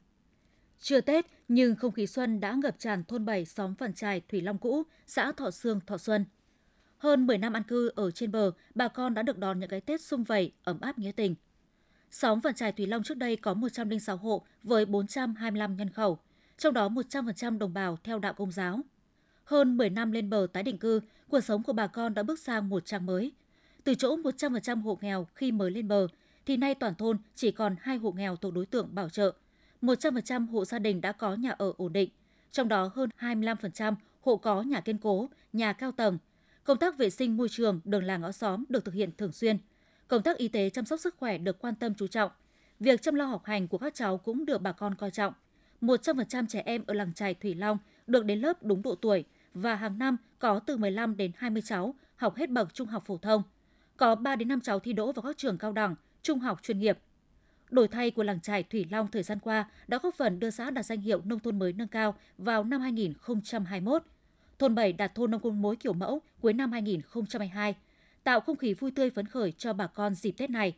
Chưa 0.81 1.01
Tết, 1.01 1.27
nhưng 1.49 1.77
không 1.77 1.93
khí 1.93 2.07
xuân 2.07 2.41
đã 2.41 2.53
ngập 2.53 2.79
tràn 2.79 3.05
thôn 3.05 3.25
7 3.25 3.45
xóm 3.45 3.75
Phần 3.75 3.95
Trài, 3.95 4.21
Thủy 4.29 4.41
Long 4.41 4.59
Cũ, 4.59 4.83
xã 5.07 5.33
Thọ 5.33 5.51
Sương, 5.51 5.81
Thọ 5.87 5.99
Xuân. 5.99 6.25
Hơn 6.99 7.27
10 7.27 7.39
năm 7.39 7.53
ăn 7.53 7.63
cư 7.63 7.93
ở 7.95 8.11
trên 8.11 8.33
bờ, 8.33 8.53
bà 8.75 8.89
con 8.89 9.15
đã 9.15 9.23
được 9.23 9.39
đón 9.39 9.61
những 9.61 9.71
cái 9.71 9.81
Tết 9.81 10.01
sung 10.01 10.25
vầy, 10.25 10.53
ấm 10.65 10.81
áp 10.81 10.99
nghĩa 10.99 11.13
tình. 11.13 11.35
Xóm 12.11 12.41
Phần 12.41 12.55
Trài 12.55 12.73
Thủy 12.73 12.87
Long 12.87 13.03
trước 13.03 13.17
đây 13.17 13.37
có 13.37 13.55
106 13.55 14.17
hộ 14.17 14.47
với 14.63 14.87
425 14.87 15.77
nhân 15.77 15.91
khẩu, 15.91 16.19
trong 16.59 16.75
đó 16.75 16.89
100% 16.89 17.59
đồng 17.59 17.75
bào 17.75 17.99
theo 18.05 18.19
đạo 18.19 18.35
công 18.35 18.53
giáo. 18.53 18.81
Hơn 19.45 19.77
10 19.77 19.91
năm 19.91 20.13
lên 20.13 20.31
bờ 20.31 20.47
tái 20.53 20.63
định 20.63 20.79
cư, 20.79 21.01
cuộc 21.29 21.41
sống 21.41 21.63
của 21.63 21.73
bà 21.73 21.87
con 21.87 22.15
đã 22.15 22.23
bước 22.23 22.39
sang 22.39 22.69
một 22.69 22.87
trang 22.87 23.07
mới. 23.07 23.33
Từ 23.85 23.95
chỗ 23.95 24.17
100% 24.17 24.83
hộ 24.83 24.99
nghèo 25.01 25.27
khi 25.35 25.53
mới 25.53 25.71
lên 25.71 25.89
bờ, 25.89 26.07
thì 26.47 26.57
nay 26.57 26.75
toàn 26.75 26.95
thôn 26.95 27.19
chỉ 27.35 27.51
còn 27.51 27.77
hai 27.81 27.97
hộ 27.97 28.13
nghèo 28.13 28.37
thuộc 28.37 28.55
đối 28.55 28.67
tượng 28.67 28.95
bảo 28.95 29.09
trợ. 29.09 29.33
100% 29.83 30.51
hộ 30.51 30.65
gia 30.65 30.79
đình 30.79 31.01
đã 31.01 31.13
có 31.13 31.35
nhà 31.35 31.51
ở 31.51 31.73
ổn 31.77 31.93
định, 31.93 32.11
trong 32.53 32.69
đó 32.69 32.91
hơn 32.95 33.11
25% 33.19 33.95
hộ 34.21 34.37
có 34.37 34.63
nhà 34.63 34.81
kiên 34.81 34.99
cố, 34.99 35.29
nhà 35.53 35.73
cao 35.73 35.93
tầng. 35.93 36.19
Công 36.65 36.79
tác 36.79 36.99
vệ 36.99 37.11
sinh 37.11 37.37
môi 37.37 37.49
trường, 37.49 37.81
đường 37.85 38.05
làng 38.05 38.21
ngõ 38.21 38.33
xóm 38.33 38.65
được 38.69 38.85
thực 38.85 38.95
hiện 38.95 39.11
thường 39.19 39.33
xuyên. 39.33 39.59
Công 40.09 40.23
tác 40.23 40.37
y 40.37 40.49
tế 40.49 40.71
chăm 40.71 40.85
sóc 40.85 41.01
sức 41.01 41.17
khỏe 41.19 41.39
được 41.39 41.59
quan 41.59 41.75
tâm 41.75 41.95
chú 41.95 42.07
trọng. 42.07 42.31
Việc 42.81 43.03
chăm 43.03 43.15
lo 43.15 43.25
học 43.25 43.45
hành 43.45 43.69
của 43.69 43.79
các 43.79 43.95
cháu 43.95 44.19
cũng 44.19 44.45
được 44.47 44.63
bà 44.63 44.73
con 44.73 44.95
coi 44.95 45.11
trọng. 45.11 45.33
100% 45.81 46.47
trẻ 46.47 46.63
em 46.67 46.85
ở 46.87 46.95
làng 46.95 47.15
trài 47.15 47.35
Thủy 47.35 47.55
Long 47.55 47.79
được 48.07 48.25
đến 48.25 48.41
lớp 48.41 48.63
đúng 48.63 48.83
độ 48.83 48.95
tuổi 48.95 49.25
và 49.55 49.75
hàng 49.75 49.99
năm 49.99 50.17
có 50.39 50.59
từ 50.59 50.77
15 50.77 51.17
đến 51.17 51.33
20 51.37 51.63
cháu 51.63 51.95
học 52.17 52.37
hết 52.37 52.51
bậc 52.51 52.75
trung 52.75 52.89
học 52.89 53.05
phổ 53.07 53.19
thông. 53.19 53.43
Có 53.97 54.15
3 54.15 54.37
đến 54.37 54.49
5 54.49 54.61
cháu 54.61 54.79
thi 54.81 54.93
đỗ 54.93 55.13
vào 55.13 55.23
các 55.23 55.37
trường 55.37 55.59
cao 55.59 55.73
đẳng, 55.73 55.95
trung 56.23 56.39
học 56.39 56.63
chuyên 56.63 56.79
nghiệp. 56.79 56.99
Đổi 57.71 57.89
thay 57.89 58.11
của 58.11 58.23
làng 58.23 58.41
trài 58.41 58.63
Thủy 58.63 58.87
Long 58.91 59.09
thời 59.09 59.23
gian 59.23 59.39
qua 59.39 59.71
đã 59.89 59.99
góp 60.03 60.15
phần 60.15 60.41
đưa 60.41 60.51
xã 60.51 60.71
đạt 60.71 60.87
danh 60.87 61.01
hiệu 61.01 61.21
nông 61.25 61.41
thôn 61.41 61.59
mới 61.59 61.73
nâng 61.73 61.89
cao 61.89 62.15
vào 62.39 62.65
năm 62.65 62.81
2021. 62.81 64.03
Thôn 64.59 64.75
7 64.75 64.93
đạt 64.93 65.15
thôn 65.15 65.31
nông 65.31 65.41
thôn 65.41 65.63
mới 65.63 65.77
kiểu 65.77 65.93
mẫu 65.93 66.23
cuối 66.41 66.53
năm 66.53 66.73
2022, 66.73 67.75
tạo 68.25 68.41
không 68.41 68.57
khí 68.57 68.75
vui 68.75 68.91
tươi 68.91 69.11
phấn 69.11 69.27
khởi 69.27 69.53
cho 69.53 69.73
bà 69.73 69.87
con 69.87 70.15
dịp 70.15 70.31
Tết 70.31 70.51
này. 70.51 70.75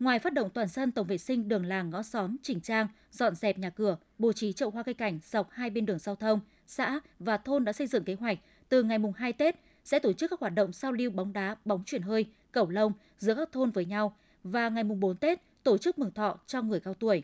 Ngoài 0.00 0.18
phát 0.18 0.32
động 0.32 0.50
toàn 0.50 0.68
dân 0.68 0.92
tổng 0.92 1.06
vệ 1.06 1.18
sinh 1.18 1.48
đường 1.48 1.66
làng 1.66 1.90
ngõ 1.90 2.02
xóm, 2.02 2.36
chỉnh 2.42 2.60
trang, 2.60 2.88
dọn 3.10 3.34
dẹp 3.34 3.58
nhà 3.58 3.70
cửa, 3.70 3.96
bố 4.18 4.32
trí 4.32 4.52
chậu 4.52 4.70
hoa 4.70 4.82
cây 4.82 4.94
cảnh 4.94 5.18
dọc 5.24 5.50
hai 5.50 5.70
bên 5.70 5.86
đường 5.86 5.98
giao 5.98 6.16
thông, 6.16 6.40
xã 6.66 7.00
và 7.18 7.36
thôn 7.36 7.64
đã 7.64 7.72
xây 7.72 7.86
dựng 7.86 8.04
kế 8.04 8.14
hoạch 8.14 8.38
từ 8.68 8.82
ngày 8.82 8.98
mùng 8.98 9.12
2 9.12 9.32
Tết 9.32 9.56
sẽ 9.84 9.98
tổ 9.98 10.12
chức 10.12 10.30
các 10.30 10.40
hoạt 10.40 10.54
động 10.54 10.72
giao 10.72 10.92
lưu 10.92 11.10
bóng 11.10 11.32
đá, 11.32 11.56
bóng 11.64 11.82
chuyển 11.84 12.02
hơi, 12.02 12.26
cầu 12.52 12.70
lông 12.70 12.92
giữa 13.18 13.34
các 13.34 13.52
thôn 13.52 13.70
với 13.70 13.84
nhau 13.84 14.16
và 14.44 14.68
ngày 14.68 14.84
mùng 14.84 15.00
4 15.00 15.16
Tết 15.16 15.40
tổ 15.62 15.78
chức 15.78 15.98
mừng 15.98 16.12
thọ 16.12 16.38
cho 16.46 16.62
người 16.62 16.80
cao 16.80 16.94
tuổi. 16.94 17.22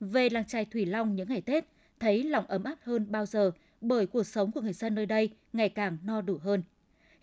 Về 0.00 0.28
làng 0.28 0.46
trài 0.46 0.64
Thủy 0.64 0.86
Long 0.86 1.16
những 1.16 1.28
ngày 1.28 1.40
Tết, 1.40 1.64
thấy 2.00 2.22
lòng 2.22 2.46
ấm 2.46 2.64
áp 2.64 2.76
hơn 2.82 3.06
bao 3.10 3.26
giờ 3.26 3.50
bởi 3.80 4.06
cuộc 4.06 4.26
sống 4.26 4.52
của 4.52 4.60
người 4.60 4.72
dân 4.72 4.94
nơi 4.94 5.06
đây 5.06 5.30
ngày 5.52 5.68
càng 5.68 5.98
no 6.04 6.20
đủ 6.20 6.38
hơn. 6.38 6.62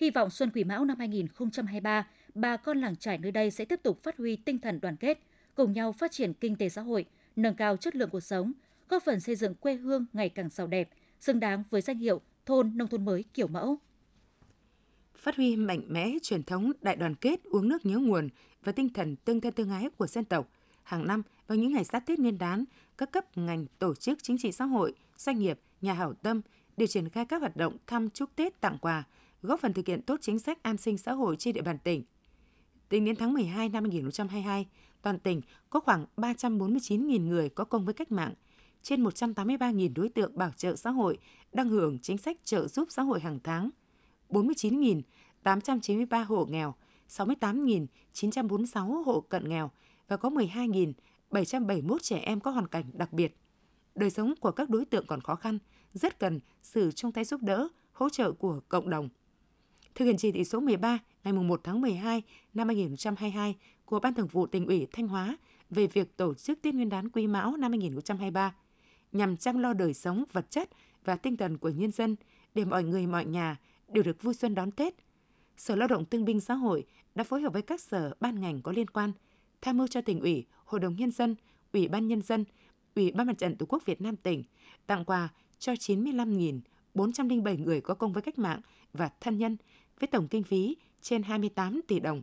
Hy 0.01 0.09
vọng 0.09 0.29
Xuân 0.29 0.49
Quỷ 0.53 0.63
Mão 0.63 0.85
năm 0.85 0.99
2023, 0.99 2.07
bà 2.35 2.57
con 2.57 2.77
làng 2.77 2.95
trải 2.95 3.17
nơi 3.17 3.31
đây 3.31 3.51
sẽ 3.51 3.65
tiếp 3.65 3.79
tục 3.83 4.03
phát 4.03 4.17
huy 4.17 4.35
tinh 4.35 4.59
thần 4.59 4.79
đoàn 4.81 4.97
kết, 4.97 5.19
cùng 5.55 5.73
nhau 5.73 5.91
phát 5.91 6.11
triển 6.11 6.33
kinh 6.33 6.55
tế 6.55 6.69
xã 6.69 6.81
hội, 6.81 7.05
nâng 7.35 7.55
cao 7.55 7.77
chất 7.77 7.95
lượng 7.95 8.09
cuộc 8.09 8.19
sống, 8.19 8.51
góp 8.89 9.03
phần 9.03 9.19
xây 9.19 9.35
dựng 9.35 9.55
quê 9.55 9.75
hương 9.75 10.05
ngày 10.13 10.29
càng 10.29 10.49
giàu 10.49 10.67
đẹp, 10.67 10.89
xứng 11.19 11.39
đáng 11.39 11.63
với 11.69 11.81
danh 11.81 11.97
hiệu 11.97 12.21
thôn 12.45 12.71
nông 12.75 12.87
thôn 12.87 13.05
mới 13.05 13.23
kiểu 13.33 13.47
mẫu. 13.47 13.77
Phát 15.15 15.35
huy 15.35 15.55
mạnh 15.55 15.81
mẽ 15.87 16.11
truyền 16.21 16.43
thống 16.43 16.71
đại 16.81 16.95
đoàn 16.95 17.15
kết 17.15 17.43
uống 17.43 17.69
nước 17.69 17.85
nhớ 17.85 17.97
nguồn 17.97 18.29
và 18.63 18.71
tinh 18.71 18.89
thần 18.93 19.15
tương 19.15 19.41
thân 19.41 19.53
tương 19.53 19.69
ái 19.69 19.89
của 19.97 20.07
dân 20.07 20.25
tộc, 20.25 20.49
hàng 20.83 21.07
năm 21.07 21.23
vào 21.47 21.57
những 21.57 21.73
ngày 21.73 21.83
sát 21.83 22.05
Tết 22.05 22.19
Nguyên 22.19 22.37
đán, 22.37 22.65
các 22.97 23.11
cấp 23.11 23.37
ngành 23.37 23.65
tổ 23.79 23.95
chức 23.95 24.23
chính 24.23 24.37
trị 24.37 24.51
xã 24.51 24.65
hội, 24.65 24.93
doanh 25.17 25.39
nghiệp, 25.39 25.59
nhà 25.81 25.93
hảo 25.93 26.13
tâm 26.13 26.41
đều 26.77 26.87
triển 26.87 27.09
khai 27.09 27.25
các 27.25 27.39
hoạt 27.39 27.57
động 27.57 27.77
thăm 27.87 28.09
chúc 28.09 28.35
Tết 28.35 28.61
tặng 28.61 28.77
quà, 28.81 29.03
góp 29.41 29.59
phần 29.59 29.73
thực 29.73 29.87
hiện 29.87 30.01
tốt 30.01 30.17
chính 30.21 30.39
sách 30.39 30.63
an 30.63 30.77
sinh 30.77 30.97
xã 30.97 31.11
hội 31.11 31.35
trên 31.39 31.53
địa 31.53 31.61
bàn 31.61 31.77
tỉnh. 31.83 32.03
Tính 32.91 33.05
đến 33.05 33.15
tháng 33.15 33.33
12 33.33 33.69
năm 33.69 33.83
2022, 33.83 34.67
toàn 35.01 35.19
tỉnh 35.19 35.41
có 35.69 35.79
khoảng 35.79 36.05
349.000 36.17 37.27
người 37.27 37.49
có 37.49 37.63
công 37.63 37.85
với 37.85 37.93
cách 37.93 38.11
mạng, 38.11 38.33
trên 38.81 39.03
183.000 39.03 39.93
đối 39.95 40.09
tượng 40.09 40.37
bảo 40.37 40.51
trợ 40.57 40.75
xã 40.75 40.89
hội 40.89 41.17
đang 41.53 41.69
hưởng 41.69 41.99
chính 41.99 42.17
sách 42.17 42.37
trợ 42.43 42.67
giúp 42.67 42.87
xã 42.91 43.01
hội 43.01 43.19
hàng 43.19 43.39
tháng, 43.43 43.69
49.893 44.29 46.25
hộ 46.25 46.45
nghèo, 46.45 46.75
68.946 47.09 49.03
hộ 49.03 49.21
cận 49.21 49.49
nghèo 49.49 49.71
và 50.07 50.17
có 50.17 50.29
12.771 50.29 51.97
trẻ 52.01 52.17
em 52.17 52.39
có 52.39 52.51
hoàn 52.51 52.67
cảnh 52.67 52.85
đặc 52.93 53.13
biệt. 53.13 53.37
Đời 53.95 54.09
sống 54.09 54.33
của 54.39 54.51
các 54.51 54.69
đối 54.69 54.85
tượng 54.85 55.07
còn 55.07 55.21
khó 55.21 55.35
khăn, 55.35 55.59
rất 55.93 56.19
cần 56.19 56.39
sự 56.61 56.91
chung 56.91 57.11
tay 57.11 57.23
giúp 57.23 57.41
đỡ, 57.41 57.67
hỗ 57.91 58.09
trợ 58.09 58.31
của 58.31 58.59
cộng 58.69 58.89
đồng. 58.89 59.09
Thực 59.95 60.05
hiện 60.05 60.17
chỉ 60.17 60.31
thị 60.31 60.43
số 60.43 60.59
13 60.59 60.99
ngày 61.23 61.33
1 61.33 61.61
tháng 61.63 61.81
12 61.81 62.23
năm 62.53 62.67
2022 62.67 63.55
của 63.85 63.99
Ban 63.99 64.13
Thường 64.13 64.27
vụ 64.27 64.47
tỉnh 64.47 64.65
ủy 64.65 64.87
Thanh 64.91 65.07
Hóa 65.07 65.37
về 65.69 65.87
việc 65.87 66.17
tổ 66.17 66.33
chức 66.33 66.61
Tết 66.61 66.73
Nguyên 66.73 66.89
đán 66.89 67.09
Quý 67.09 67.27
Mão 67.27 67.57
năm 67.57 67.71
2023 67.71 68.55
nhằm 69.11 69.37
chăm 69.37 69.59
lo 69.59 69.73
đời 69.73 69.93
sống 69.93 70.23
vật 70.31 70.51
chất 70.51 70.69
và 71.05 71.15
tinh 71.15 71.37
thần 71.37 71.57
của 71.57 71.69
nhân 71.69 71.91
dân 71.91 72.15
để 72.55 72.65
mọi 72.65 72.83
người 72.83 73.07
mọi 73.07 73.25
nhà 73.25 73.57
đều 73.87 74.03
được 74.03 74.23
vui 74.23 74.33
xuân 74.33 74.55
đón 74.55 74.71
Tết. 74.71 74.93
Sở 75.57 75.75
Lao 75.75 75.87
động 75.87 76.05
Thương 76.05 76.25
binh 76.25 76.39
Xã 76.39 76.53
hội 76.53 76.85
đã 77.15 77.23
phối 77.23 77.41
hợp 77.41 77.53
với 77.53 77.61
các 77.61 77.81
sở 77.81 78.13
ban 78.19 78.41
ngành 78.41 78.61
có 78.61 78.71
liên 78.71 78.89
quan 78.89 79.11
tham 79.61 79.77
mưu 79.77 79.87
cho 79.87 80.01
tỉnh 80.01 80.19
ủy, 80.19 80.45
Hội 80.65 80.79
đồng 80.79 80.95
nhân 80.95 81.11
dân, 81.11 81.35
Ủy 81.73 81.87
ban 81.87 82.07
nhân 82.07 82.21
dân, 82.21 82.45
Ủy 82.95 83.11
ban 83.11 83.27
Mặt 83.27 83.37
trận 83.37 83.55
Tổ 83.55 83.65
quốc 83.69 83.85
Việt 83.85 84.01
Nam 84.01 84.15
tỉnh 84.15 84.43
tặng 84.87 85.05
quà 85.05 85.29
cho 85.59 85.73
95.407 85.73 87.63
người 87.63 87.81
có 87.81 87.93
công 87.93 88.13
với 88.13 88.21
cách 88.21 88.39
mạng 88.39 88.61
và 88.93 89.09
thân 89.21 89.37
nhân 89.37 89.57
với 90.01 90.07
tổng 90.07 90.27
kinh 90.27 90.43
phí 90.43 90.77
trên 91.01 91.23
28 91.23 91.81
tỷ 91.87 91.99
đồng. 91.99 92.21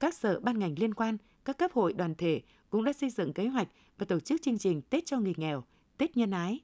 Các 0.00 0.14
sở 0.14 0.40
ban 0.40 0.58
ngành 0.58 0.78
liên 0.78 0.94
quan, 0.94 1.16
các 1.44 1.58
cấp 1.58 1.72
hội 1.72 1.92
đoàn 1.92 2.14
thể 2.14 2.42
cũng 2.70 2.84
đã 2.84 2.92
xây 2.92 3.10
dựng 3.10 3.32
kế 3.32 3.48
hoạch 3.48 3.68
và 3.98 4.06
tổ 4.06 4.20
chức 4.20 4.42
chương 4.42 4.58
trình 4.58 4.82
Tết 4.82 5.06
cho 5.06 5.18
người 5.18 5.34
nghèo, 5.36 5.64
Tết 5.96 6.16
nhân 6.16 6.30
ái. 6.30 6.60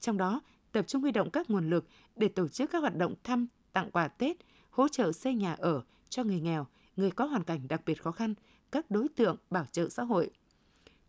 Trong 0.00 0.16
đó, 0.16 0.40
tập 0.72 0.84
trung 0.86 1.02
huy 1.02 1.10
động 1.10 1.30
các 1.30 1.50
nguồn 1.50 1.70
lực 1.70 1.86
để 2.16 2.28
tổ 2.28 2.48
chức 2.48 2.70
các 2.70 2.78
hoạt 2.78 2.96
động 2.96 3.14
thăm, 3.24 3.46
tặng 3.72 3.90
quà 3.90 4.08
Tết, 4.08 4.36
hỗ 4.70 4.88
trợ 4.88 5.12
xây 5.12 5.34
nhà 5.34 5.52
ở 5.52 5.82
cho 6.08 6.24
người 6.24 6.40
nghèo, 6.40 6.66
người 6.96 7.10
có 7.10 7.24
hoàn 7.24 7.44
cảnh 7.44 7.68
đặc 7.68 7.82
biệt 7.86 8.02
khó 8.02 8.12
khăn, 8.12 8.34
các 8.72 8.90
đối 8.90 9.08
tượng 9.08 9.36
bảo 9.50 9.66
trợ 9.72 9.88
xã 9.88 10.02
hội. 10.02 10.30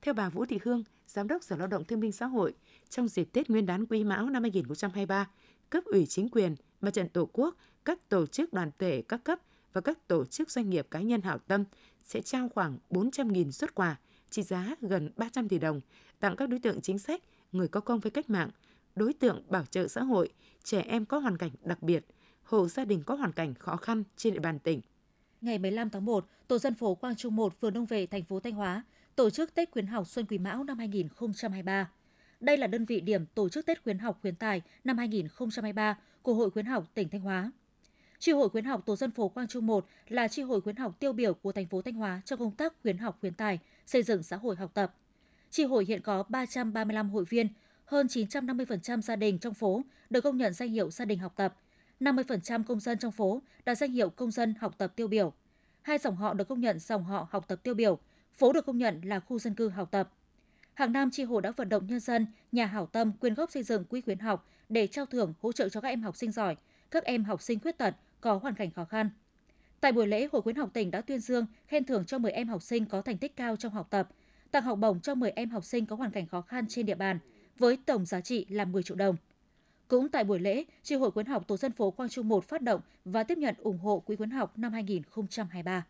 Theo 0.01 0.13
bà 0.13 0.29
Vũ 0.29 0.45
Thị 0.45 0.59
Hương, 0.63 0.83
Giám 1.07 1.27
đốc 1.27 1.43
Sở 1.43 1.55
Lao 1.55 1.67
động 1.67 1.85
Thương 1.85 1.99
binh 1.99 2.11
Xã 2.11 2.25
hội, 2.25 2.53
trong 2.89 3.07
dịp 3.07 3.29
Tết 3.33 3.49
Nguyên 3.49 3.65
đán 3.65 3.85
Quý 3.85 4.03
Mão 4.03 4.29
năm 4.29 4.43
2023, 4.43 5.29
cấp 5.69 5.83
ủy 5.85 6.05
chính 6.05 6.29
quyền, 6.29 6.55
mặt 6.81 6.91
trận 6.91 7.09
Tổ 7.09 7.29
quốc, 7.33 7.55
các 7.85 8.09
tổ 8.09 8.25
chức 8.25 8.53
đoàn 8.53 8.71
thể 8.79 9.03
các 9.07 9.23
cấp 9.23 9.39
và 9.73 9.81
các 9.81 10.07
tổ 10.07 10.25
chức 10.25 10.51
doanh 10.51 10.69
nghiệp 10.69 10.87
cá 10.91 11.01
nhân 11.01 11.21
hảo 11.21 11.37
tâm 11.37 11.63
sẽ 12.03 12.21
trao 12.21 12.49
khoảng 12.49 12.77
400.000 12.89 13.51
xuất 13.51 13.75
quà 13.75 13.95
trị 14.29 14.43
giá 14.43 14.75
gần 14.81 15.09
300 15.17 15.49
tỷ 15.49 15.59
đồng 15.59 15.81
tặng 16.19 16.35
các 16.35 16.49
đối 16.49 16.59
tượng 16.59 16.81
chính 16.81 16.99
sách, 16.99 17.23
người 17.51 17.67
có 17.67 17.79
công 17.79 17.99
với 17.99 18.11
cách 18.11 18.29
mạng, 18.29 18.49
đối 18.95 19.13
tượng 19.13 19.43
bảo 19.49 19.65
trợ 19.65 19.87
xã 19.87 20.03
hội, 20.03 20.29
trẻ 20.63 20.81
em 20.81 21.05
có 21.05 21.19
hoàn 21.19 21.37
cảnh 21.37 21.51
đặc 21.63 21.83
biệt, 21.83 22.05
hộ 22.43 22.67
gia 22.67 22.85
đình 22.85 23.03
có 23.05 23.15
hoàn 23.15 23.31
cảnh 23.31 23.53
khó 23.53 23.75
khăn 23.75 24.03
trên 24.17 24.33
địa 24.33 24.39
bàn 24.39 24.59
tỉnh. 24.59 24.81
Ngày 25.41 25.57
15 25.59 25.89
tháng 25.89 26.05
1, 26.05 26.27
Tổ 26.47 26.57
dân 26.57 26.75
phố 26.75 26.95
Quang 26.95 27.15
Trung 27.15 27.35
1, 27.35 27.59
phường 27.61 27.73
Đông 27.73 27.85
Vệ, 27.85 28.05
thành 28.05 28.23
phố 28.23 28.39
Thanh 28.39 28.53
Hóa 28.53 28.83
tổ 29.15 29.29
chức 29.29 29.53
Tết 29.53 29.71
khuyến 29.71 29.87
học 29.87 30.07
Xuân 30.07 30.25
Quý 30.29 30.37
Mão 30.37 30.63
năm 30.63 30.77
2023. 30.77 31.89
Đây 32.39 32.57
là 32.57 32.67
đơn 32.67 32.85
vị 32.85 33.01
điểm 33.01 33.25
tổ 33.25 33.49
chức 33.49 33.65
Tết 33.65 33.83
khuyến 33.83 33.99
học 33.99 34.17
khuyến 34.21 34.35
tài 34.35 34.61
năm 34.83 34.97
2023 34.97 35.97
của 36.21 36.33
Hội 36.33 36.51
khuyến 36.51 36.65
học 36.65 36.85
tỉnh 36.93 37.09
Thanh 37.09 37.21
Hóa. 37.21 37.51
Chi 38.25 38.31
hội 38.31 38.49
khuyến 38.49 38.65
học 38.65 38.81
tổ 38.85 38.95
dân 38.95 39.11
phố 39.11 39.29
Quang 39.29 39.47
Trung 39.47 39.65
1 39.65 39.85
là 40.07 40.27
chi 40.27 40.41
hội 40.41 40.61
khuyến 40.61 40.75
học 40.75 40.99
tiêu 40.99 41.13
biểu 41.13 41.33
của 41.33 41.51
thành 41.51 41.67
phố 41.67 41.81
Thanh 41.81 41.93
Hóa 41.93 42.21
trong 42.25 42.39
công 42.39 42.51
tác 42.51 42.73
khuyến 42.81 42.97
học 42.97 43.17
khuyến 43.21 43.33
tài, 43.33 43.59
xây 43.85 44.03
dựng 44.03 44.23
xã 44.23 44.37
hội 44.37 44.55
học 44.55 44.71
tập. 44.73 44.95
Chi 45.49 45.63
hội 45.63 45.85
hiện 45.85 46.01
có 46.01 46.23
335 46.29 47.09
hội 47.09 47.25
viên, 47.29 47.47
hơn 47.85 48.07
950% 48.07 49.01
gia 49.01 49.15
đình 49.15 49.39
trong 49.39 49.53
phố 49.53 49.81
được 50.09 50.21
công 50.21 50.37
nhận 50.37 50.53
danh 50.53 50.69
hiệu 50.69 50.91
gia 50.91 51.05
đình 51.05 51.19
học 51.19 51.33
tập, 51.35 51.55
50% 51.99 52.63
công 52.63 52.79
dân 52.79 52.97
trong 52.97 53.11
phố 53.11 53.41
đạt 53.65 53.77
danh 53.77 53.91
hiệu 53.91 54.09
công 54.09 54.31
dân 54.31 54.53
học 54.59 54.77
tập 54.77 54.93
tiêu 54.95 55.07
biểu. 55.07 55.33
Hai 55.81 55.97
dòng 55.97 56.15
họ 56.15 56.33
được 56.33 56.47
công 56.47 56.61
nhận 56.61 56.79
dòng 56.79 57.03
họ 57.03 57.27
học 57.31 57.47
tập 57.47 57.59
tiêu 57.63 57.73
biểu, 57.73 57.99
phố 58.33 58.53
được 58.53 58.65
công 58.65 58.77
nhận 58.77 59.01
là 59.03 59.19
khu 59.19 59.39
dân 59.39 59.53
cư 59.53 59.69
học 59.69 59.91
tập. 59.91 60.09
Hàng 60.73 60.93
năm, 60.93 61.11
tri 61.11 61.23
hội 61.23 61.41
đã 61.41 61.51
vận 61.51 61.69
động 61.69 61.87
nhân 61.87 61.99
dân, 61.99 62.27
nhà 62.51 62.65
hảo 62.65 62.85
tâm 62.85 63.11
quyên 63.11 63.33
góp 63.33 63.51
xây 63.51 63.63
dựng 63.63 63.85
quỹ 63.85 64.01
khuyến 64.01 64.19
học 64.19 64.49
để 64.69 64.87
trao 64.87 65.05
thưởng 65.05 65.33
hỗ 65.41 65.51
trợ 65.51 65.69
cho 65.69 65.81
các 65.81 65.87
em 65.87 66.03
học 66.03 66.15
sinh 66.15 66.31
giỏi, 66.31 66.55
các 66.91 67.03
em 67.03 67.23
học 67.23 67.41
sinh 67.41 67.59
khuyết 67.59 67.77
tật 67.77 67.95
có 68.25 68.37
hoàn 68.37 68.55
cảnh 68.55 68.71
khó 68.71 68.85
khăn. 68.85 69.09
Tại 69.81 69.91
buổi 69.91 70.07
lễ, 70.07 70.27
Hội 70.31 70.41
khuyến 70.41 70.55
học 70.55 70.69
tỉnh 70.73 70.91
đã 70.91 71.01
tuyên 71.01 71.19
dương, 71.19 71.45
khen 71.67 71.85
thưởng 71.85 72.05
cho 72.05 72.17
10 72.17 72.31
em 72.31 72.47
học 72.47 72.61
sinh 72.61 72.85
có 72.85 73.01
thành 73.01 73.17
tích 73.17 73.35
cao 73.35 73.55
trong 73.55 73.73
học 73.73 73.87
tập, 73.89 74.09
tặng 74.51 74.63
học 74.63 74.79
bổng 74.79 74.99
cho 74.99 75.15
10 75.15 75.31
em 75.31 75.49
học 75.49 75.63
sinh 75.63 75.85
có 75.85 75.95
hoàn 75.95 76.11
cảnh 76.11 76.27
khó 76.27 76.41
khăn 76.41 76.65
trên 76.69 76.85
địa 76.85 76.95
bàn, 76.95 77.19
với 77.57 77.77
tổng 77.85 78.05
giá 78.05 78.21
trị 78.21 78.45
là 78.49 78.65
10 78.65 78.83
triệu 78.83 78.97
đồng. 78.97 79.15
Cũng 79.87 80.09
tại 80.09 80.23
buổi 80.23 80.39
lễ, 80.39 80.63
Chi 80.83 80.95
hội 80.95 81.11
khuyến 81.11 81.25
học 81.25 81.47
tổ 81.47 81.57
dân 81.57 81.71
phố 81.71 81.91
Quang 81.91 82.09
Trung 82.09 82.27
1 82.27 82.43
phát 82.43 82.61
động 82.61 82.81
và 83.05 83.23
tiếp 83.23 83.37
nhận 83.37 83.55
ủng 83.57 83.77
hộ 83.77 83.99
quỹ 83.99 84.15
khuyến 84.15 84.29
học 84.29 84.57
năm 84.57 84.73
2023. 84.73 85.85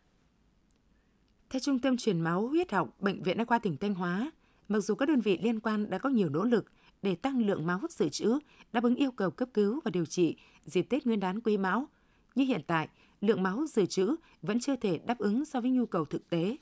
Theo 1.49 1.59
Trung 1.59 1.79
tâm 1.79 1.97
Truyền 1.97 2.21
máu 2.21 2.47
huyết 2.47 2.71
học 2.71 2.95
Bệnh 2.99 3.23
viện 3.23 3.37
Đa 3.37 3.45
khoa 3.45 3.59
tỉnh 3.59 3.77
Thanh 3.77 3.93
Hóa, 3.93 4.31
mặc 4.67 4.79
dù 4.79 4.95
các 4.95 5.09
đơn 5.09 5.21
vị 5.21 5.39
liên 5.41 5.59
quan 5.59 5.89
đã 5.89 5.97
có 5.97 6.09
nhiều 6.09 6.29
nỗ 6.29 6.43
lực 6.43 6.65
để 7.01 7.15
tăng 7.15 7.45
lượng 7.45 7.65
máu 7.65 7.79
dự 7.89 8.09
trữ, 8.09 8.39
đáp 8.73 8.83
ứng 8.83 8.95
yêu 8.95 9.11
cầu 9.11 9.31
cấp 9.31 9.49
cứu 9.53 9.79
và 9.83 9.91
điều 9.91 10.05
trị 10.05 10.37
dịp 10.65 10.81
Tết 10.89 11.05
Nguyên 11.05 11.19
đán 11.19 11.41
Quý 11.41 11.57
Mão, 11.57 11.87
nhưng 12.35 12.47
hiện 12.47 12.61
tại, 12.67 12.89
lượng 13.21 13.43
máu 13.43 13.65
dự 13.69 13.85
trữ 13.85 14.15
vẫn 14.41 14.59
chưa 14.59 14.75
thể 14.75 14.99
đáp 15.05 15.17
ứng 15.17 15.45
so 15.45 15.61
với 15.61 15.71
nhu 15.71 15.85
cầu 15.85 16.05
thực 16.05 16.29
tế. 16.29 16.57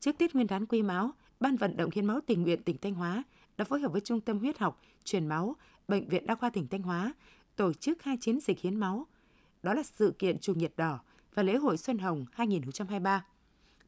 Trước 0.00 0.18
Tết 0.18 0.34
Nguyên 0.34 0.46
đán 0.46 0.66
Quý 0.66 0.82
Mão, 0.82 1.12
Ban 1.40 1.56
vận 1.56 1.76
động 1.76 1.90
hiến 1.94 2.06
máu 2.06 2.20
tình 2.26 2.42
nguyện 2.42 2.62
tỉnh 2.62 2.76
Thanh 2.78 2.94
Hóa 2.94 3.22
đã 3.56 3.64
phối 3.64 3.80
hợp 3.80 3.92
với 3.92 4.00
Trung 4.00 4.20
tâm 4.20 4.38
huyết 4.38 4.58
học, 4.58 4.80
truyền 5.04 5.26
máu, 5.26 5.56
Bệnh 5.88 6.08
viện 6.08 6.26
Đa 6.26 6.34
khoa 6.34 6.50
tỉnh 6.50 6.68
Thanh 6.68 6.82
Hóa 6.82 7.12
tổ 7.56 7.72
chức 7.72 8.02
hai 8.02 8.16
chiến 8.20 8.40
dịch 8.40 8.60
hiến 8.60 8.76
máu. 8.76 9.06
Đó 9.62 9.74
là 9.74 9.82
sự 9.82 10.14
kiện 10.18 10.38
Chủ 10.38 10.54
nhật 10.54 10.72
đỏ 10.76 11.00
và 11.34 11.42
lễ 11.42 11.56
hội 11.56 11.76
Xuân 11.76 11.98
Hồng 11.98 12.26
2023. 12.32 13.24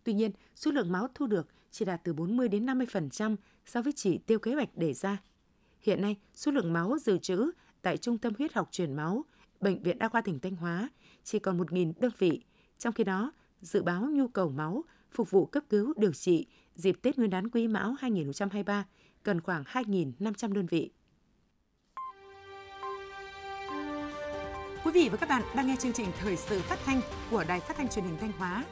Tuy 0.04 0.12
nhiên, 0.12 0.30
số 0.56 0.70
lượng 0.70 0.92
máu 0.92 1.08
thu 1.14 1.26
được 1.26 1.48
chỉ 1.70 1.84
đạt 1.84 2.00
từ 2.04 2.12
40 2.12 2.48
đến 2.48 2.66
50% 2.66 3.36
so 3.66 3.82
với 3.82 3.92
chỉ 3.92 4.18
tiêu 4.18 4.38
kế 4.38 4.54
hoạch 4.54 4.76
đề 4.76 4.94
ra. 4.94 5.18
Hiện 5.80 6.02
nay, 6.02 6.16
số 6.34 6.52
lượng 6.52 6.72
máu 6.72 6.98
dự 6.98 7.18
trữ 7.18 7.50
tại 7.82 7.96
Trung 7.96 8.18
tâm 8.18 8.32
huyết 8.38 8.52
học 8.52 8.68
truyền 8.70 8.94
máu, 8.94 9.24
Bệnh 9.60 9.82
viện 9.82 9.98
Đa 9.98 10.08
khoa 10.08 10.20
tỉnh 10.20 10.40
Thanh 10.40 10.56
Hóa 10.56 10.88
chỉ 11.24 11.38
còn 11.38 11.58
1.000 11.58 11.92
đơn 12.00 12.12
vị. 12.18 12.44
Trong 12.78 12.92
khi 12.92 13.04
đó, 13.04 13.32
dự 13.60 13.82
báo 13.82 14.02
nhu 14.10 14.28
cầu 14.28 14.48
máu 14.48 14.84
phục 15.12 15.30
vụ 15.30 15.46
cấp 15.46 15.62
cứu 15.68 15.92
điều 15.96 16.12
trị 16.12 16.46
dịp 16.74 16.98
Tết 17.02 17.18
Nguyên 17.18 17.30
đán 17.30 17.48
Quý 17.50 17.68
Mão 17.68 17.94
2023 17.98 18.84
cần 19.22 19.40
khoảng 19.40 19.62
2.500 19.62 20.52
đơn 20.52 20.66
vị. 20.66 20.90
Quý 24.84 24.92
vị 24.94 25.08
và 25.08 25.16
các 25.16 25.28
bạn 25.28 25.42
đang 25.56 25.66
nghe 25.66 25.76
chương 25.76 25.92
trình 25.92 26.06
Thời 26.18 26.36
sự 26.36 26.60
phát 26.60 26.78
thanh 26.84 27.00
của 27.30 27.44
Đài 27.48 27.60
Phát 27.60 27.76
thanh 27.76 27.88
Truyền 27.88 28.04
hình 28.04 28.16
Thanh 28.20 28.32
Hóa. 28.32 28.64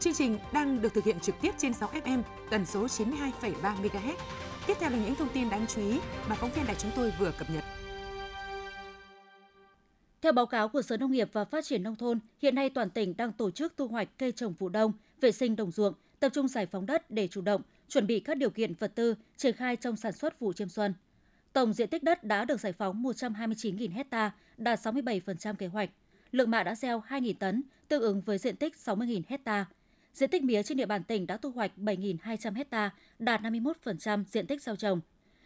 Chương 0.00 0.14
trình 0.14 0.38
đang 0.52 0.82
được 0.82 0.94
thực 0.94 1.04
hiện 1.04 1.20
trực 1.20 1.34
tiếp 1.40 1.50
trên 1.58 1.72
6 1.72 1.88
FM 1.88 2.22
tần 2.50 2.66
số 2.66 2.86
92,3 2.86 3.52
MHz. 3.62 4.14
Tiếp 4.66 4.74
theo 4.80 4.90
là 4.90 4.96
những 4.96 5.14
thông 5.14 5.28
tin 5.34 5.50
đáng 5.50 5.66
chú 5.66 5.80
ý 5.80 6.00
mà 6.28 6.34
phóng 6.34 6.50
viên 6.52 6.66
đài 6.66 6.76
chúng 6.78 6.90
tôi 6.96 7.12
vừa 7.18 7.32
cập 7.38 7.50
nhật. 7.50 7.64
Theo 10.26 10.32
báo 10.32 10.46
cáo 10.46 10.68
của 10.68 10.82
Sở 10.82 10.96
Nông 10.96 11.12
nghiệp 11.12 11.28
và 11.32 11.44
Phát 11.44 11.64
triển 11.64 11.82
Nông 11.82 11.96
thôn, 11.96 12.18
hiện 12.42 12.54
nay 12.54 12.70
toàn 12.70 12.90
tỉnh 12.90 13.16
đang 13.16 13.32
tổ 13.32 13.50
chức 13.50 13.76
thu 13.76 13.88
hoạch 13.88 14.08
cây 14.18 14.32
trồng 14.32 14.52
vụ 14.52 14.68
đông, 14.68 14.92
vệ 15.20 15.32
sinh 15.32 15.56
đồng 15.56 15.70
ruộng, 15.70 15.94
tập 16.20 16.28
trung 16.34 16.48
giải 16.48 16.66
phóng 16.66 16.86
đất 16.86 17.10
để 17.10 17.28
chủ 17.28 17.40
động, 17.40 17.62
chuẩn 17.88 18.06
bị 18.06 18.20
các 18.20 18.36
điều 18.36 18.50
kiện 18.50 18.74
vật 18.74 18.92
tư 18.94 19.14
triển 19.36 19.56
khai 19.56 19.76
trong 19.76 19.96
sản 19.96 20.12
xuất 20.12 20.40
vụ 20.40 20.52
chiêm 20.52 20.68
xuân. 20.68 20.94
Tổng 21.52 21.72
diện 21.72 21.88
tích 21.88 22.02
đất 22.02 22.24
đã 22.24 22.44
được 22.44 22.60
giải 22.60 22.72
phóng 22.72 23.02
129.000 23.02 23.92
hecta, 23.92 24.30
đạt 24.56 24.78
67% 24.78 25.54
kế 25.54 25.66
hoạch. 25.66 25.90
Lượng 26.32 26.50
mạ 26.50 26.62
đã 26.62 26.74
gieo 26.74 27.02
2.000 27.08 27.34
tấn, 27.38 27.62
tương 27.88 28.02
ứng 28.02 28.20
với 28.20 28.38
diện 28.38 28.56
tích 28.56 28.74
60.000 28.84 29.22
hecta. 29.28 29.66
Diện 30.14 30.30
tích 30.30 30.42
mía 30.42 30.62
trên 30.62 30.78
địa 30.78 30.86
bàn 30.86 31.04
tỉnh 31.04 31.26
đã 31.26 31.36
thu 31.36 31.50
hoạch 31.50 31.72
7.200 31.76 32.54
hecta, 32.54 32.90
đạt 33.18 33.40
51% 33.40 34.24
diện 34.24 34.46
tích 34.46 34.62
gieo 34.62 34.76
trồng. 34.76 35.00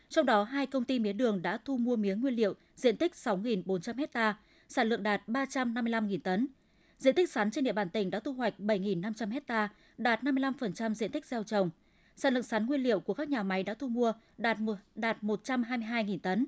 Trong 0.09 0.27
đó, 0.27 0.43
hai 0.43 0.67
công 0.67 0.85
ty 0.85 0.99
mía 0.99 1.13
đường 1.13 1.43
đã 1.43 1.59
thu 1.65 1.77
mua 1.77 1.97
mía 1.97 2.15
nguyên 2.15 2.35
liệu 2.35 2.55
diện 2.77 2.97
tích 2.97 3.13
6.400 3.13 3.99
hecta, 3.99 4.37
sản 4.71 4.89
lượng 4.89 5.03
đạt 5.03 5.23
355.000 5.27 6.19
tấn. 6.25 6.47
Diện 6.99 7.15
tích 7.15 7.31
sắn 7.31 7.51
trên 7.51 7.65
địa 7.65 7.73
bàn 7.73 7.89
tỉnh 7.89 8.11
đã 8.11 8.21
thu 8.21 8.33
hoạch 8.33 8.55
7.500 8.59 9.31
hecta, 9.31 9.69
đạt 9.99 10.23
55% 10.23 10.95
diện 10.95 11.13
tích 11.13 11.27
gieo 11.27 11.43
trồng. 11.43 11.71
Sản 12.17 12.35
lượng 12.35 12.43
sắn 12.43 12.67
nguyên 12.67 12.83
liệu 12.83 13.01
của 13.01 13.15
các 13.15 13.29
nhà 13.29 13.43
máy 13.43 13.63
đã 13.63 13.75
thu 13.75 13.89
mua 13.89 14.13
đạt 14.39 14.59
đạt 14.95 15.23
122.000 15.23 16.19
tấn. 16.19 16.47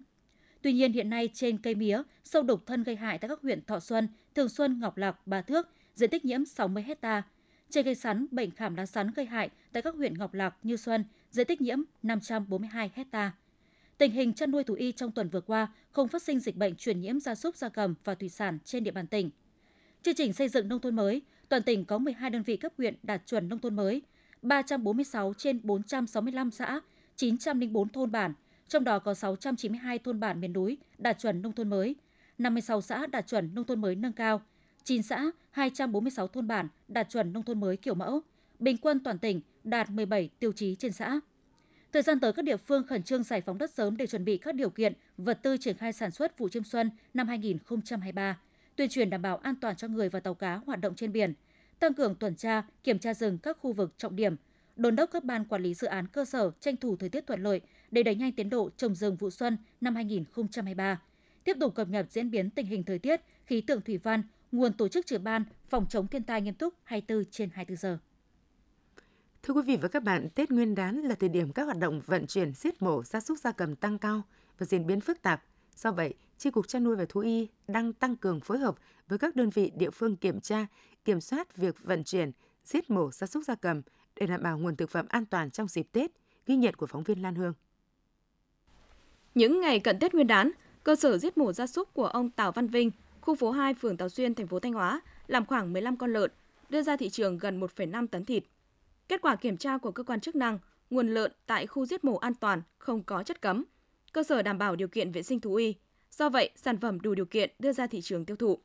Tuy 0.63 0.73
nhiên 0.73 0.93
hiện 0.93 1.11
nay 1.11 1.29
trên 1.35 1.59
cây 1.59 1.75
mía, 1.75 2.03
sâu 2.25 2.43
đục 2.43 2.67
thân 2.67 2.83
gây 2.83 2.97
hại 2.97 3.19
tại 3.19 3.29
các 3.29 3.41
huyện 3.43 3.65
Thọ 3.65 3.81
Xuân, 3.81 4.09
Thường 4.35 4.49
Xuân, 4.49 4.81
Ngọc 4.81 4.97
Lặc, 4.97 5.17
Bà 5.27 5.43
Thước, 5.43 5.69
diện 5.95 6.11
tích 6.11 6.25
nhiễm 6.25 6.45
60 6.45 6.83
hecta. 6.83 7.23
Trên 7.71 7.85
cây 7.85 7.95
sắn, 7.95 8.27
bệnh 8.31 8.51
khảm 8.51 8.75
lá 8.75 8.87
sắn 8.87 9.11
gây 9.11 9.27
hại 9.27 9.51
tại 9.73 9.83
các 9.83 9.95
huyện 9.95 10.19
Ngọc 10.19 10.35
Lặc, 10.35 10.55
Như 10.63 10.77
Xuân, 10.77 11.05
diện 11.31 11.47
tích 11.47 11.61
nhiễm 11.61 11.83
542 12.03 12.91
hecta. 12.95 13.33
Tình 13.99 14.13
hình 14.13 14.33
chăn 14.33 14.51
nuôi 14.51 14.65
thú 14.65 14.75
y 14.75 14.93
trong 14.93 15.13
tuần 15.13 15.29
vừa 15.29 15.41
qua 15.41 15.69
không 15.91 16.09
phát 16.09 16.23
sinh 16.23 16.41
dịch 16.41 16.57
bệnh 16.57 16.77
truyền 16.77 17.01
nhiễm 17.01 17.21
gia 17.21 17.35
súc 17.35 17.57
gia 17.57 17.69
cầm 17.69 17.95
và 18.05 18.15
thủy 18.15 18.29
sản 18.29 18.59
trên 18.65 18.85
địa 18.85 18.91
bàn 18.91 19.07
tỉnh. 19.07 19.31
Chương 20.03 20.15
trình 20.15 20.33
xây 20.33 20.49
dựng 20.49 20.69
nông 20.69 20.81
thôn 20.81 20.97
mới, 20.97 21.23
toàn 21.49 21.63
tỉnh 21.63 21.85
có 21.85 21.99
12 21.99 22.31
đơn 22.31 22.43
vị 22.43 22.57
cấp 22.57 22.73
huyện 22.79 22.95
đạt 23.03 23.23
chuẩn 23.27 23.49
nông 23.49 23.59
thôn 23.59 23.77
mới, 23.77 24.03
346 24.43 25.35
trên 25.35 25.61
465 25.63 26.51
xã, 26.51 26.81
904 27.17 27.89
thôn 27.89 28.13
bản, 28.13 28.35
trong 28.69 28.85
đó 28.85 28.99
có 28.99 29.15
692 29.15 29.99
thôn 29.99 30.21
bản 30.21 30.41
miền 30.41 30.53
núi 30.53 30.79
đạt 30.99 31.19
chuẩn 31.19 31.43
nông 31.43 31.53
thôn 31.53 31.71
mới, 31.71 31.97
56 32.39 32.81
xã 32.81 33.07
đạt 33.07 33.27
chuẩn 33.27 33.55
nông 33.55 33.65
thôn 33.65 33.81
mới 33.81 33.95
nâng 33.95 34.13
cao, 34.13 34.43
9 34.85 35.03
xã, 35.03 35.31
246 35.51 36.29
thôn 36.29 36.47
bản 36.47 36.69
đạt 36.89 37.09
chuẩn 37.11 37.33
nông 37.33 37.43
thôn 37.43 37.61
mới 37.61 37.77
kiểu 37.77 37.95
mẫu, 37.95 38.21
bình 38.59 38.77
quân 38.77 39.01
toàn 39.01 39.19
tỉnh 39.19 39.41
đạt 39.65 39.91
17 39.91 40.31
tiêu 40.39 40.53
chí 40.53 40.75
trên 40.75 40.93
xã. 40.93 41.21
Thời 41.93 42.03
gian 42.03 42.21
tới 42.21 42.33
các 42.33 42.45
địa 42.45 42.57
phương 42.57 42.87
khẩn 42.87 43.03
trương 43.03 43.23
giải 43.23 43.41
phóng 43.41 43.59
đất 43.59 43.71
sớm 43.71 43.97
để 43.97 44.07
chuẩn 44.07 44.25
bị 44.25 44.37
các 44.37 44.55
điều 44.55 44.71
kiện, 44.71 44.93
vật 45.17 45.39
tư 45.43 45.57
triển 45.57 45.77
khai 45.77 45.93
sản 45.93 46.11
xuất 46.11 46.39
vụ 46.39 46.49
chiêm 46.49 46.65
xuân 46.65 46.91
năm 47.15 47.29
2023, 47.29 48.39
tuyên 48.77 48.89
truyền 48.89 49.11
đảm 49.11 49.23
bảo 49.23 49.37
an 49.37 49.55
toàn 49.61 49.77
cho 49.77 49.89
người 49.89 50.09
và 50.09 50.21
tàu 50.21 50.35
cá 50.35 50.55
hoạt 50.55 50.81
động 50.81 50.95
trên 50.95 51.13
biển, 51.13 51.35
tăng 51.79 51.95
cường 51.95 52.15
tuần 52.15 52.35
tra, 52.35 52.63
kiểm 52.85 52.99
tra 52.99 53.15
rừng 53.15 53.39
các 53.39 53.59
khu 53.61 53.73
vực 53.73 53.95
trọng 53.99 54.17
điểm, 54.17 54.37
đôn 54.77 54.97
đốc 54.97 55.11
các 55.13 55.25
ban 55.25 55.45
quản 55.45 55.63
lý 55.63 55.75
dự 55.75 55.87
án 55.87 56.07
cơ 56.07 56.25
sở 56.25 56.51
tranh 56.61 56.77
thủ 56.77 56.97
thời 56.97 57.09
tiết 57.09 57.27
thuận 57.27 57.43
lợi 57.43 57.61
để 57.91 58.03
đẩy 58.03 58.15
nhanh 58.15 58.33
tiến 58.33 58.51
độ 58.51 58.71
trồng 58.77 58.95
rừng 58.95 59.17
vụ 59.17 59.31
xuân 59.31 59.57
năm 59.81 59.95
2023. 59.95 61.01
Tiếp 61.45 61.57
tục 61.61 61.75
cập 61.75 61.89
nhật 61.89 62.07
diễn 62.11 62.31
biến 62.31 62.51
tình 62.51 62.67
hình 62.67 62.85
thời 62.85 62.99
tiết, 62.99 63.21
khí 63.47 63.61
tượng 63.61 63.81
thủy 63.81 63.99
văn, 63.99 64.23
nguồn 64.53 64.73
tổ 64.73 64.89
chức 64.89 65.07
trực 65.07 65.23
ban 65.23 65.45
phòng 65.69 65.87
chống 65.89 66.09
thiên 66.09 66.23
tai 66.23 66.41
nghiêm 66.41 66.55
túc 66.55 66.75
24 66.85 67.25
trên 67.31 67.51
24 67.53 67.77
giờ. 67.77 67.99
Thưa 69.43 69.55
quý 69.55 69.63
vị 69.63 69.77
và 69.77 69.89
các 69.89 70.03
bạn, 70.03 70.29
Tết 70.35 70.51
Nguyên 70.51 70.75
đán 70.75 70.97
là 70.97 71.15
thời 71.15 71.29
điểm 71.29 71.53
các 71.53 71.63
hoạt 71.63 71.79
động 71.79 72.01
vận 72.07 72.27
chuyển 72.27 72.53
giết 72.55 72.83
mổ 72.83 73.03
gia 73.03 73.21
súc 73.21 73.39
gia 73.39 73.53
cầm 73.53 73.77
tăng 73.77 73.99
cao 73.99 74.23
và 74.59 74.67
diễn 74.67 74.87
biến 74.87 75.01
phức 75.01 75.23
tạp. 75.23 75.43
Do 75.77 75.93
vậy, 75.93 76.15
Chi 76.39 76.51
cục 76.51 76.69
chăn 76.69 76.85
nuôi 76.85 76.97
và 76.97 77.05
thú 77.09 77.21
y 77.21 77.49
đang 77.69 77.93
tăng 77.93 78.17
cường 78.17 78.41
phối 78.41 78.59
hợp 78.59 78.75
với 79.09 79.19
các 79.19 79.37
đơn 79.37 79.51
vị 79.51 79.73
địa 79.77 79.91
phương 79.91 80.17
kiểm 80.17 80.41
tra, 80.41 80.67
kiểm 81.05 81.21
soát 81.21 81.57
việc 81.57 81.77
vận 81.85 82.05
chuyển, 82.05 82.31
giết 82.65 82.91
mổ 82.91 83.11
gia 83.11 83.27
súc 83.27 83.45
gia 83.45 83.55
cầm 83.55 83.83
để 84.17 84.27
đảm 84.27 84.43
bảo 84.43 84.59
nguồn 84.59 84.77
thực 84.77 84.91
phẩm 84.91 85.07
an 85.09 85.27
toàn 85.27 85.51
trong 85.51 85.69
dịp 85.69 85.87
Tết, 85.93 86.11
ghi 86.47 86.57
nhận 86.57 86.75
của 86.75 86.87
phóng 86.87 87.03
viên 87.03 87.23
Lan 87.23 87.35
Hương. 87.35 87.53
Những 89.35 89.61
ngày 89.61 89.81
cận 89.81 89.99
Tết 89.99 90.15
Nguyên 90.15 90.27
đán, 90.27 90.51
cơ 90.85 90.97
sở 90.97 91.19
giết 91.19 91.39
mổ 91.39 91.53
gia 91.53 91.67
súc 91.67 91.95
của 91.95 92.07
ông 92.07 92.31
Tào 92.31 92.53
Văn 92.53 92.67
Vinh 92.67 92.91
khu 93.21 93.35
phố 93.35 93.51
2 93.51 93.75
phường 93.75 93.97
Tào 93.97 94.09
Xuyên, 94.09 94.35
thành 94.35 94.47
phố 94.47 94.61
Thanh 94.61 94.73
Hóa 94.73 95.01
làm 95.27 95.47
khoảng 95.47 95.73
15 95.73 95.97
con 95.97 96.13
lợn, 96.13 96.31
đưa 96.69 96.83
ra 96.83 96.97
thị 96.97 97.11
trường 97.11 97.39
gần 97.39 97.61
1,5 97.61 98.07
tấn 98.07 98.25
thịt. 98.25 98.45
Kết 99.13 99.23
quả 99.23 99.37
kiểm 99.37 99.57
tra 99.57 99.79
của 99.79 99.91
cơ 99.91 100.03
quan 100.03 100.21
chức 100.21 100.37
năng, 100.37 100.59
nguồn 100.91 101.09
lợn 101.09 101.33
tại 101.47 101.67
khu 101.67 101.87
giết 101.87 102.05
mổ 102.05 102.17
an 102.17 102.35
toàn, 102.35 102.63
không 102.79 103.03
có 103.03 103.23
chất 103.23 103.43
cấm, 103.43 103.65
cơ 104.13 104.23
sở 104.23 104.43
đảm 104.43 104.59
bảo 104.59 104.77
điều 104.77 104.89
kiện 104.89 105.13
vệ 105.13 105.23
sinh 105.23 105.41
thú 105.41 105.55
y. 105.55 105.75
Do 106.11 106.29
vậy, 106.29 106.51
sản 106.57 106.79
phẩm 106.81 107.01
đủ 107.01 107.15
điều 107.15 107.25
kiện 107.25 107.51
đưa 107.59 107.73
ra 107.73 107.87
thị 107.87 108.01
trường 108.01 108.25
tiêu 108.25 108.37
thụ. 108.37 108.59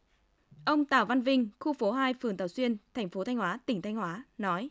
Ông 0.65 0.85
Tào 0.85 1.05
Văn 1.05 1.21
Vinh, 1.21 1.49
khu 1.59 1.73
phố 1.73 1.91
2, 1.91 2.13
phường 2.13 2.37
Tào 2.37 2.47
Xuyên, 2.47 2.77
thành 2.93 3.09
phố 3.09 3.23
Thanh 3.23 3.37
Hóa, 3.37 3.59
tỉnh 3.65 3.81
Thanh 3.81 3.95
Hóa, 3.95 4.23
nói. 4.37 4.69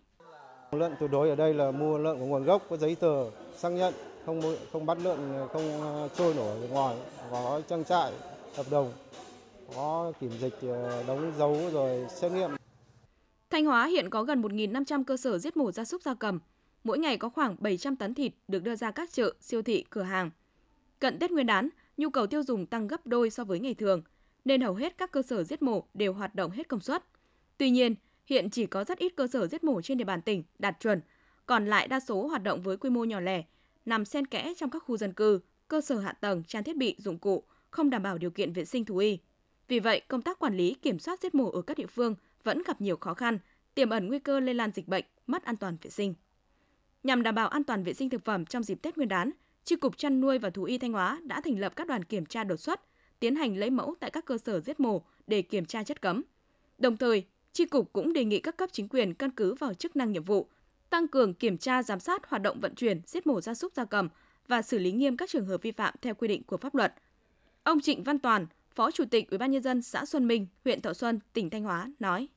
Lợn 0.70 0.94
tuyệt 1.00 1.10
đối 1.10 1.28
ở 1.28 1.36
đây 1.36 1.54
là 1.54 1.70
mua 1.70 1.98
lợn 1.98 2.18
của 2.18 2.26
nguồn 2.26 2.44
gốc, 2.44 2.66
có 2.70 2.76
giấy 2.76 2.94
tờ, 3.00 3.30
xác 3.56 3.68
nhận, 3.68 3.94
không 4.26 4.40
không 4.72 4.86
bắt 4.86 4.98
lợn 5.02 5.18
không 5.52 5.80
ờ, 5.80 6.08
trôi 6.16 6.34
nổi 6.34 6.60
ở 6.60 6.68
ngoài, 6.68 6.96
có 7.30 7.60
trang 7.68 7.84
trại, 7.84 8.12
hợp 8.56 8.66
đồng, 8.70 8.92
có 9.74 10.12
kiểm 10.20 10.30
dịch, 10.40 10.54
ờ, 10.62 11.04
đóng 11.06 11.32
dấu 11.38 11.70
rồi 11.72 12.06
xét 12.08 12.32
nghiệm. 12.32 12.50
Thanh 13.56 13.64
Hóa 13.64 13.86
hiện 13.86 14.10
có 14.10 14.22
gần 14.22 14.42
1.500 14.42 15.04
cơ 15.04 15.16
sở 15.16 15.38
giết 15.38 15.56
mổ 15.56 15.72
gia 15.72 15.84
súc 15.84 16.02
gia 16.02 16.14
cầm. 16.14 16.38
Mỗi 16.84 16.98
ngày 16.98 17.16
có 17.16 17.28
khoảng 17.28 17.56
700 17.58 17.96
tấn 17.96 18.14
thịt 18.14 18.32
được 18.48 18.62
đưa 18.62 18.76
ra 18.76 18.90
các 18.90 19.12
chợ, 19.12 19.34
siêu 19.40 19.62
thị, 19.62 19.84
cửa 19.90 20.02
hàng. 20.02 20.30
Cận 20.98 21.18
Tết 21.18 21.30
Nguyên 21.30 21.46
đán, 21.46 21.68
nhu 21.96 22.10
cầu 22.10 22.26
tiêu 22.26 22.42
dùng 22.42 22.66
tăng 22.66 22.88
gấp 22.88 23.06
đôi 23.06 23.30
so 23.30 23.44
với 23.44 23.60
ngày 23.60 23.74
thường, 23.74 24.02
nên 24.44 24.60
hầu 24.60 24.74
hết 24.74 24.98
các 24.98 25.10
cơ 25.10 25.22
sở 25.22 25.44
giết 25.44 25.62
mổ 25.62 25.84
đều 25.94 26.12
hoạt 26.12 26.34
động 26.34 26.50
hết 26.50 26.68
công 26.68 26.80
suất. 26.80 27.04
Tuy 27.58 27.70
nhiên, 27.70 27.94
hiện 28.26 28.50
chỉ 28.50 28.66
có 28.66 28.84
rất 28.84 28.98
ít 28.98 29.16
cơ 29.16 29.26
sở 29.26 29.46
giết 29.46 29.64
mổ 29.64 29.82
trên 29.82 29.98
địa 29.98 30.04
bàn 30.04 30.22
tỉnh 30.22 30.42
đạt 30.58 30.76
chuẩn, 30.80 31.00
còn 31.46 31.66
lại 31.66 31.88
đa 31.88 32.00
số 32.00 32.26
hoạt 32.26 32.42
động 32.42 32.62
với 32.62 32.76
quy 32.76 32.90
mô 32.90 33.04
nhỏ 33.04 33.20
lẻ, 33.20 33.42
nằm 33.86 34.04
xen 34.04 34.26
kẽ 34.26 34.52
trong 34.56 34.70
các 34.70 34.82
khu 34.86 34.96
dân 34.96 35.12
cư, 35.12 35.40
cơ 35.68 35.80
sở 35.80 35.98
hạ 35.98 36.12
tầng, 36.12 36.42
trang 36.44 36.64
thiết 36.64 36.76
bị, 36.76 36.96
dụng 36.98 37.18
cụ, 37.18 37.42
không 37.70 37.90
đảm 37.90 38.02
bảo 38.02 38.18
điều 38.18 38.30
kiện 38.30 38.52
vệ 38.52 38.64
sinh 38.64 38.84
thú 38.84 38.96
y. 38.96 39.18
Vì 39.68 39.80
vậy, 39.80 40.02
công 40.08 40.22
tác 40.22 40.38
quản 40.38 40.56
lý 40.56 40.74
kiểm 40.74 40.98
soát 40.98 41.20
giết 41.22 41.34
mổ 41.34 41.50
ở 41.50 41.62
các 41.62 41.78
địa 41.78 41.86
phương 41.86 42.14
vẫn 42.46 42.62
gặp 42.66 42.80
nhiều 42.80 42.96
khó 42.96 43.14
khăn, 43.14 43.38
tiềm 43.74 43.90
ẩn 43.90 44.08
nguy 44.08 44.18
cơ 44.18 44.40
lây 44.40 44.54
lan 44.54 44.70
dịch 44.74 44.88
bệnh, 44.88 45.04
mất 45.26 45.44
an 45.44 45.56
toàn 45.56 45.76
vệ 45.82 45.90
sinh. 45.90 46.14
Nhằm 47.02 47.22
đảm 47.22 47.34
bảo 47.34 47.48
an 47.48 47.64
toàn 47.64 47.82
vệ 47.82 47.94
sinh 47.94 48.10
thực 48.10 48.24
phẩm 48.24 48.46
trong 48.46 48.62
dịp 48.62 48.82
Tết 48.82 48.96
Nguyên 48.96 49.08
đán, 49.08 49.30
Chi 49.64 49.76
cục 49.76 49.98
chăn 49.98 50.20
nuôi 50.20 50.38
và 50.38 50.50
thú 50.50 50.64
y 50.64 50.78
Thanh 50.78 50.92
Hóa 50.92 51.20
đã 51.24 51.40
thành 51.40 51.58
lập 51.58 51.72
các 51.76 51.86
đoàn 51.86 52.04
kiểm 52.04 52.26
tra 52.26 52.44
đột 52.44 52.56
xuất, 52.56 52.80
tiến 53.20 53.36
hành 53.36 53.56
lấy 53.56 53.70
mẫu 53.70 53.94
tại 54.00 54.10
các 54.10 54.24
cơ 54.24 54.38
sở 54.38 54.60
giết 54.60 54.80
mổ 54.80 55.02
để 55.26 55.42
kiểm 55.42 55.64
tra 55.64 55.82
chất 55.82 56.02
cấm. 56.02 56.22
Đồng 56.78 56.96
thời, 56.96 57.24
Chi 57.52 57.64
cục 57.64 57.92
cũng 57.92 58.12
đề 58.12 58.24
nghị 58.24 58.40
các 58.40 58.56
cấp 58.56 58.68
chính 58.72 58.88
quyền 58.88 59.14
căn 59.14 59.30
cứ 59.30 59.54
vào 59.54 59.74
chức 59.74 59.96
năng 59.96 60.12
nhiệm 60.12 60.24
vụ, 60.24 60.48
tăng 60.90 61.08
cường 61.08 61.34
kiểm 61.34 61.58
tra 61.58 61.82
giám 61.82 62.00
sát 62.00 62.26
hoạt 62.26 62.42
động 62.42 62.60
vận 62.60 62.74
chuyển 62.74 63.00
giết 63.06 63.26
mổ 63.26 63.40
gia 63.40 63.54
súc 63.54 63.74
gia 63.74 63.84
cầm 63.84 64.08
và 64.48 64.62
xử 64.62 64.78
lý 64.78 64.92
nghiêm 64.92 65.16
các 65.16 65.30
trường 65.30 65.46
hợp 65.46 65.62
vi 65.62 65.70
phạm 65.70 65.94
theo 66.02 66.14
quy 66.14 66.28
định 66.28 66.42
của 66.42 66.56
pháp 66.56 66.74
luật. 66.74 66.94
Ông 67.62 67.80
Trịnh 67.80 68.02
Văn 68.02 68.18
Toàn, 68.18 68.46
Phó 68.74 68.90
Chủ 68.90 69.04
tịch 69.10 69.30
Ủy 69.30 69.38
ban 69.38 69.50
nhân 69.50 69.62
dân 69.62 69.82
xã 69.82 70.04
Xuân 70.04 70.26
Minh, 70.26 70.46
huyện 70.64 70.80
Thọ 70.80 70.92
Xuân, 70.92 71.20
tỉnh 71.32 71.50
Thanh 71.50 71.62
Hóa 71.62 71.90
nói: 71.98 72.28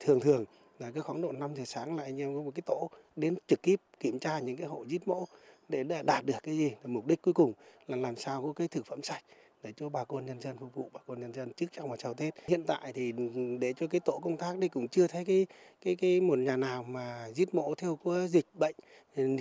Thường 0.00 0.20
thường 0.20 0.44
là 0.78 0.90
cái 0.90 1.02
khoảng 1.02 1.22
độ 1.22 1.32
5 1.32 1.54
giờ 1.56 1.64
sáng 1.64 1.96
là 1.96 2.02
anh 2.02 2.20
em 2.20 2.34
có 2.34 2.42
một 2.42 2.50
cái 2.54 2.62
tổ 2.66 2.90
đến 3.16 3.34
trực 3.46 3.62
tiếp 3.62 3.76
kiểm 4.00 4.18
tra 4.18 4.38
những 4.38 4.56
cái 4.56 4.66
hộ 4.66 4.84
giết 4.86 5.08
mổ 5.08 5.24
để 5.68 5.84
đạt 6.04 6.24
được 6.24 6.34
cái 6.42 6.56
gì 6.56 6.70
là 6.70 6.86
mục 6.86 7.06
đích 7.06 7.22
cuối 7.22 7.34
cùng 7.34 7.52
là 7.86 7.96
làm 7.96 8.16
sao 8.16 8.42
có 8.42 8.52
cái 8.52 8.68
thực 8.68 8.86
phẩm 8.86 9.02
sạch 9.02 9.22
để 9.62 9.72
cho 9.76 9.88
bà 9.88 10.04
con 10.04 10.26
nhân 10.26 10.40
dân 10.40 10.56
phục 10.58 10.74
vụ 10.74 10.90
bà 10.92 11.00
con 11.06 11.20
nhân 11.20 11.34
dân 11.34 11.52
trước 11.52 11.66
trong 11.72 11.90
và 11.90 11.96
sau 11.96 12.14
Tết. 12.14 12.34
Hiện 12.46 12.64
tại 12.66 12.92
thì 12.92 13.12
để 13.60 13.72
cho 13.72 13.86
cái 13.86 14.00
tổ 14.00 14.20
công 14.22 14.36
tác 14.36 14.58
đây 14.58 14.68
cũng 14.68 14.88
chưa 14.88 15.06
thấy 15.06 15.24
cái 15.24 15.46
cái 15.80 15.94
cái 15.94 16.20
một 16.20 16.38
nhà 16.38 16.56
nào 16.56 16.82
mà 16.82 17.28
giết 17.34 17.54
mổ 17.54 17.74
theo 17.74 17.96
có 18.04 18.26
dịch 18.26 18.46
bệnh. 18.54 18.74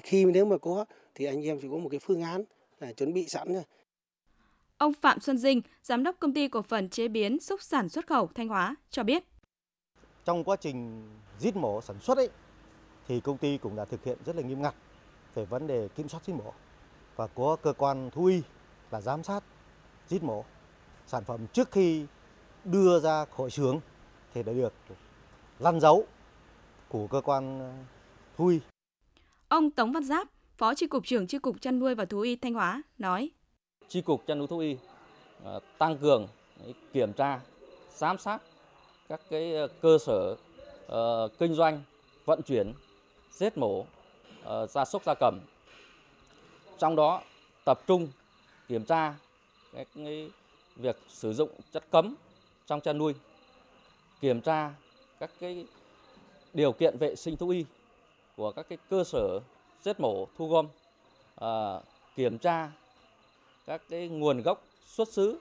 Khi 0.04 0.25
nếu 0.25 0.46
mà 0.46 0.58
có 0.58 0.86
thì 1.16 1.25
anh 1.25 1.46
em 1.48 1.60
chỉ 1.62 1.68
có 1.72 1.78
một 1.78 1.89
cái 1.89 2.00
phương 2.00 2.22
án 2.22 2.44
là 2.80 2.94
chuẩn 2.94 3.13
bị 3.13 3.25
sẵn 3.28 3.54
rồi. 3.54 3.63
Ông 4.78 4.94
Phạm 4.94 5.20
Xuân 5.20 5.38
Dinh, 5.38 5.62
giám 5.84 6.04
đốc 6.04 6.20
công 6.20 6.34
ty 6.34 6.48
cổ 6.48 6.62
phần 6.62 6.89
chế 6.89 7.08
biến 7.08 7.39
xúc 7.39 7.62
sản 7.62 7.89
xuất 7.89 8.08
khẩu 8.08 8.28
Thanh 8.28 8.48
Hóa 8.48 8.75
cho 8.89 9.04
biết. 9.04 9.24
Trong 10.26 10.44
quá 10.44 10.56
trình 10.56 11.10
giết 11.40 11.56
mổ 11.56 11.82
sản 11.82 12.00
xuất 12.00 12.18
ấy 12.18 12.30
thì 13.08 13.20
công 13.20 13.38
ty 13.38 13.58
cũng 13.58 13.76
đã 13.76 13.86
thực 13.86 14.04
hiện 14.04 14.18
rất 14.26 14.36
là 14.36 14.42
nghiêm 14.42 14.62
ngặt 14.62 14.76
về 15.36 15.46
vấn 15.46 15.67
đề 15.67 15.88
kiểm 15.96 16.10
soát 16.10 16.24
giết 16.26 16.34
mổ. 16.34 16.54
Và 17.15 17.28
có 17.28 17.58
cơ 17.62 17.74
quan 17.74 18.10
thú 18.12 18.26
y 18.26 18.41
là 18.91 19.02
giám 19.02 19.24
sát 19.24 19.43
giết 20.08 20.24
mổ. 20.24 20.46
Sản 21.08 21.24
phẩm 21.24 21.48
trước 21.54 21.72
khi 21.72 22.06
đưa 22.63 23.00
ra 23.00 23.26
khỏi 23.26 23.50
xưởng 23.50 23.80
thì 24.34 24.43
đã 24.43 24.54
được 24.54 24.74
lăn 25.60 25.80
dấu 25.80 26.06
của 26.89 27.08
cơ 27.08 27.22
quan 27.22 27.60
ờ, 27.60 27.74
thú 28.38 28.48
y. 28.48 28.60
Ông 29.48 29.72
Tống 29.72 29.91
Văn 29.91 30.04
Giáp, 30.04 30.28
Phó 30.58 30.74
Chi 30.76 30.88
cục 30.88 31.06
trưởng 31.06 31.28
Chi 31.28 31.39
cục 31.39 31.62
chăn 31.62 31.80
nuôi 31.80 31.96
và 31.96 32.06
thú 32.06 32.20
y 32.20 32.36
Thanh 32.36 32.54
Hóa 32.54 32.84
nói: 32.98 33.32
Chi 33.88 34.02
cục 34.02 34.28
chăn 34.28 34.38
nuôi 34.38 34.48
thú 34.48 34.58
y 34.58 34.74
uh, 34.74 35.63
tăng 35.78 35.98
cường 35.98 36.28
kiểm 36.93 37.13
tra, 37.13 37.39
giám 37.96 38.17
sát 38.17 38.41
các 39.10 39.22
cái 39.30 39.56
ờ, 39.56 39.67
cơ 39.82 39.98
sở 39.98 40.36
uh, 40.86 41.32
kinh 41.39 41.54
doanh 41.54 41.82
vận 42.26 42.41
chuyển 42.41 42.74
giết 43.32 43.58
mổ 43.58 43.80
uh, 43.80 44.69
gia 44.69 44.86
súc 44.86 45.04
gia 45.06 45.13
cầm. 45.19 45.39
Trong 46.78 46.95
đó 46.95 47.22
tập 47.65 47.80
trung 47.88 48.08
kiểm 48.67 48.86
tra 48.86 49.15
cái, 49.74 49.86
cái 49.95 50.32
việc 50.76 50.98
sử 51.08 51.34
dụng 51.34 51.50
chất 51.72 51.84
cấm 51.91 52.15
trong 52.67 52.82
chăn 52.82 52.98
nuôi, 52.98 53.13
kiểm 54.22 54.41
tra 54.41 54.74
các 55.19 55.32
cái 55.39 55.65
điều 56.54 56.72
kiện 56.72 56.98
vệ 56.98 57.15
sinh 57.15 57.38
thú 57.38 57.50
y 57.50 57.65
của 58.38 58.52
các 58.52 58.65
cái 58.69 58.78
cơ 58.89 59.04
sở 59.04 59.39
giết 59.84 60.00
mổ 60.00 60.28
thu 60.38 60.48
gom, 60.48 60.67
uh, 61.43 61.84
kiểm 62.15 62.38
tra 62.38 62.72
các 63.65 63.82
cái 63.89 64.08
nguồn 64.08 64.41
gốc 64.41 64.63
xuất 64.86 65.08
xứ 65.08 65.39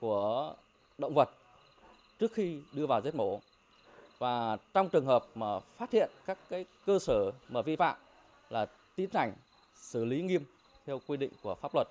của 0.00 0.54
động 0.98 1.14
vật 1.14 1.30
trước 2.18 2.32
khi 2.32 2.58
đưa 2.72 2.86
vào 2.86 3.00
giết 3.04 3.14
mổ 3.14 3.40
và 4.18 4.56
trong 4.74 4.88
trường 4.88 5.06
hợp 5.06 5.26
mà 5.34 5.60
phát 5.60 5.92
hiện 5.92 6.10
các 6.26 6.38
cái 6.50 6.64
cơ 6.86 6.98
sở 6.98 7.32
mà 7.48 7.62
vi 7.62 7.76
phạm 7.76 7.96
là 8.50 8.66
tiến 8.96 9.10
hành 9.14 9.32
xử 9.74 10.04
lý 10.04 10.22
nghiêm 10.22 10.42
theo 10.86 11.00
quy 11.06 11.16
định 11.16 11.30
của 11.42 11.54
pháp 11.54 11.74
luật. 11.74 11.88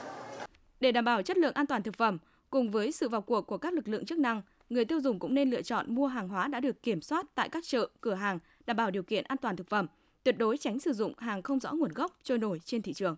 Để 0.79 0.91
đảm 0.91 1.05
bảo 1.05 1.21
chất 1.21 1.37
lượng 1.37 1.53
an 1.53 1.65
toàn 1.65 1.83
thực 1.83 1.95
phẩm, 1.97 2.17
cùng 2.49 2.71
với 2.71 2.91
sự 2.91 3.09
vào 3.09 3.21
cuộc 3.21 3.41
của 3.41 3.57
các 3.57 3.73
lực 3.73 3.87
lượng 3.87 4.05
chức 4.05 4.19
năng, 4.19 4.41
người 4.69 4.85
tiêu 4.85 5.01
dùng 5.01 5.19
cũng 5.19 5.33
nên 5.33 5.49
lựa 5.49 5.61
chọn 5.61 5.95
mua 5.95 6.07
hàng 6.07 6.27
hóa 6.27 6.47
đã 6.47 6.59
được 6.59 6.83
kiểm 6.83 7.01
soát 7.01 7.25
tại 7.35 7.49
các 7.49 7.63
chợ, 7.67 7.89
cửa 8.01 8.13
hàng, 8.13 8.39
đảm 8.65 8.77
bảo 8.77 8.91
điều 8.91 9.03
kiện 9.03 9.23
an 9.23 9.37
toàn 9.37 9.55
thực 9.55 9.69
phẩm, 9.69 9.87
tuyệt 10.23 10.37
đối 10.37 10.57
tránh 10.57 10.79
sử 10.79 10.93
dụng 10.93 11.13
hàng 11.17 11.41
không 11.41 11.59
rõ 11.59 11.71
nguồn 11.71 11.93
gốc 11.93 12.17
trôi 12.23 12.37
nổi 12.37 12.59
trên 12.65 12.81
thị 12.81 12.93
trường. 12.93 13.15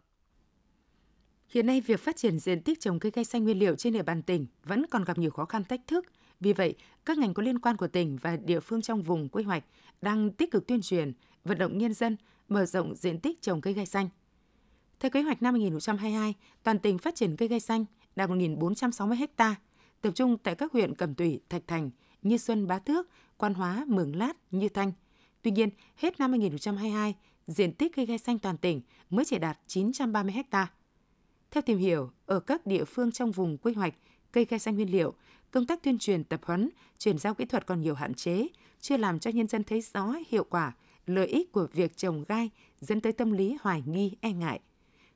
Hiện 1.49 1.65
nay, 1.65 1.81
việc 1.81 1.99
phát 1.99 2.15
triển 2.15 2.39
diện 2.39 2.61
tích 2.61 2.79
trồng 2.79 2.99
cây 2.99 3.11
cây 3.11 3.25
xanh 3.25 3.43
nguyên 3.43 3.59
liệu 3.59 3.75
trên 3.75 3.93
địa 3.93 4.03
bàn 4.03 4.21
tỉnh 4.21 4.45
vẫn 4.63 4.85
còn 4.87 5.03
gặp 5.03 5.17
nhiều 5.17 5.31
khó 5.31 5.45
khăn 5.45 5.63
thách 5.63 5.81
thức 5.87 6.05
vì 6.39 6.53
vậy, 6.53 6.75
các 7.05 7.17
ngành 7.17 7.33
có 7.33 7.43
liên 7.43 7.59
quan 7.59 7.77
của 7.77 7.87
tỉnh 7.87 8.17
và 8.21 8.37
địa 8.37 8.59
phương 8.59 8.81
trong 8.81 9.01
vùng 9.01 9.29
quy 9.29 9.43
hoạch 9.43 9.63
đang 10.01 10.31
tích 10.31 10.51
cực 10.51 10.67
tuyên 10.67 10.81
truyền, 10.81 11.11
vận 11.43 11.57
động 11.57 11.77
nhân 11.77 11.93
dân 11.93 12.17
mở 12.49 12.65
rộng 12.65 12.95
diện 12.95 13.19
tích 13.19 13.41
trồng 13.41 13.61
cây 13.61 13.73
gai 13.73 13.85
xanh. 13.85 14.09
Theo 14.99 15.11
kế 15.11 15.21
hoạch 15.21 15.41
năm 15.41 15.53
2022, 15.53 16.33
toàn 16.63 16.79
tỉnh 16.79 16.97
phát 16.97 17.15
triển 17.15 17.35
cây 17.35 17.47
gai 17.47 17.59
xanh 17.59 17.85
đạt 18.15 18.29
1.460 18.29 19.27
ha, 19.37 19.55
tập 20.01 20.11
trung 20.15 20.37
tại 20.37 20.55
các 20.55 20.71
huyện 20.71 20.95
Cẩm 20.95 21.15
Tủy, 21.15 21.39
Thạch 21.49 21.67
Thành, 21.67 21.89
Như 22.21 22.37
Xuân, 22.37 22.67
Bá 22.67 22.79
Thước, 22.79 23.09
Quan 23.37 23.53
Hóa, 23.53 23.85
Mường 23.87 24.15
Lát, 24.15 24.33
Như 24.51 24.69
Thanh. 24.69 24.91
Tuy 25.41 25.51
nhiên, 25.51 25.69
hết 25.95 26.19
năm 26.19 26.31
2022, 26.31 27.15
diện 27.47 27.73
tích 27.73 27.95
cây 27.95 28.05
gai 28.05 28.17
xanh 28.17 28.39
toàn 28.39 28.57
tỉnh 28.57 28.81
mới 29.09 29.25
chỉ 29.25 29.39
đạt 29.39 29.59
930 29.67 30.33
ha. 30.51 30.67
Theo 31.51 31.61
tìm 31.61 31.77
hiểu, 31.77 32.09
ở 32.25 32.39
các 32.39 32.65
địa 32.65 32.83
phương 32.85 33.11
trong 33.11 33.31
vùng 33.31 33.57
quy 33.57 33.73
hoạch, 33.73 33.93
cây 34.31 34.45
gai 34.45 34.59
xanh 34.59 34.75
nguyên 34.75 34.91
liệu 34.91 35.13
công 35.51 35.65
tác 35.65 35.83
tuyên 35.83 35.97
truyền 35.97 36.23
tập 36.23 36.39
huấn, 36.43 36.69
chuyển 36.97 37.17
giao 37.17 37.33
kỹ 37.33 37.45
thuật 37.45 37.65
còn 37.65 37.81
nhiều 37.81 37.95
hạn 37.95 38.13
chế, 38.13 38.47
chưa 38.79 38.97
làm 38.97 39.19
cho 39.19 39.31
nhân 39.31 39.47
dân 39.47 39.63
thấy 39.63 39.81
rõ 39.81 40.13
hiệu 40.29 40.43
quả, 40.43 40.75
lợi 41.05 41.27
ích 41.27 41.51
của 41.51 41.67
việc 41.73 41.97
trồng 41.97 42.23
gai 42.27 42.49
dẫn 42.79 43.01
tới 43.01 43.13
tâm 43.13 43.31
lý 43.31 43.57
hoài 43.61 43.83
nghi, 43.85 44.17
e 44.21 44.31
ngại. 44.31 44.59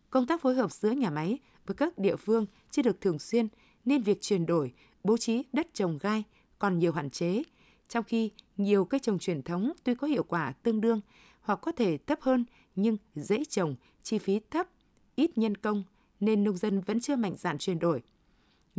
Công 0.10 0.28
tác 0.28 0.41
phối 0.41 0.56
hợp 0.56 0.72
giữa 0.72 0.91
nhà 0.91 1.10
máy 1.10 1.39
với 1.65 1.76
các 1.76 1.98
địa 1.98 2.15
phương 2.15 2.46
chưa 2.72 2.82
được 2.82 3.02
thường 3.02 3.20
xuyên 3.20 3.48
nên 3.86 4.02
việc 4.02 4.22
chuyển 4.22 4.46
đổi, 4.46 4.74
bố 5.04 5.17
trí 5.17 5.44
đất 5.54 5.74
trồng 5.74 5.98
gai 6.02 6.24
còn 6.60 6.80
nhiều 6.80 6.91
hạn 6.91 7.10
chế, 7.10 7.44
trong 7.89 8.04
khi 8.04 8.32
nhiều 8.58 8.86
cây 8.86 9.00
trồng 9.00 9.20
truyền 9.20 9.41
thống 9.41 9.72
tuy 9.84 9.96
có 9.96 10.08
hiệu 10.08 10.24
quả 10.24 10.54
tương 10.63 10.82
đương 10.82 11.02
hoặc 11.41 11.60
có 11.62 11.72
thể 11.72 11.98
thấp 11.98 12.22
hơn 12.22 12.46
nhưng 12.76 12.98
dễ 13.15 13.44
trồng, 13.50 13.76
chi 14.04 14.17
phí 14.17 14.39
thấp, 14.52 14.67
ít 15.15 15.38
nhân 15.38 15.58
công 15.58 15.84
nên 16.20 16.44
nông 16.44 16.58
dân 16.58 16.82
vẫn 16.82 17.00
chưa 17.00 17.15
mạnh 17.15 17.36
dạn 17.38 17.58
chuyển 17.58 17.80
đổi. 17.80 18.02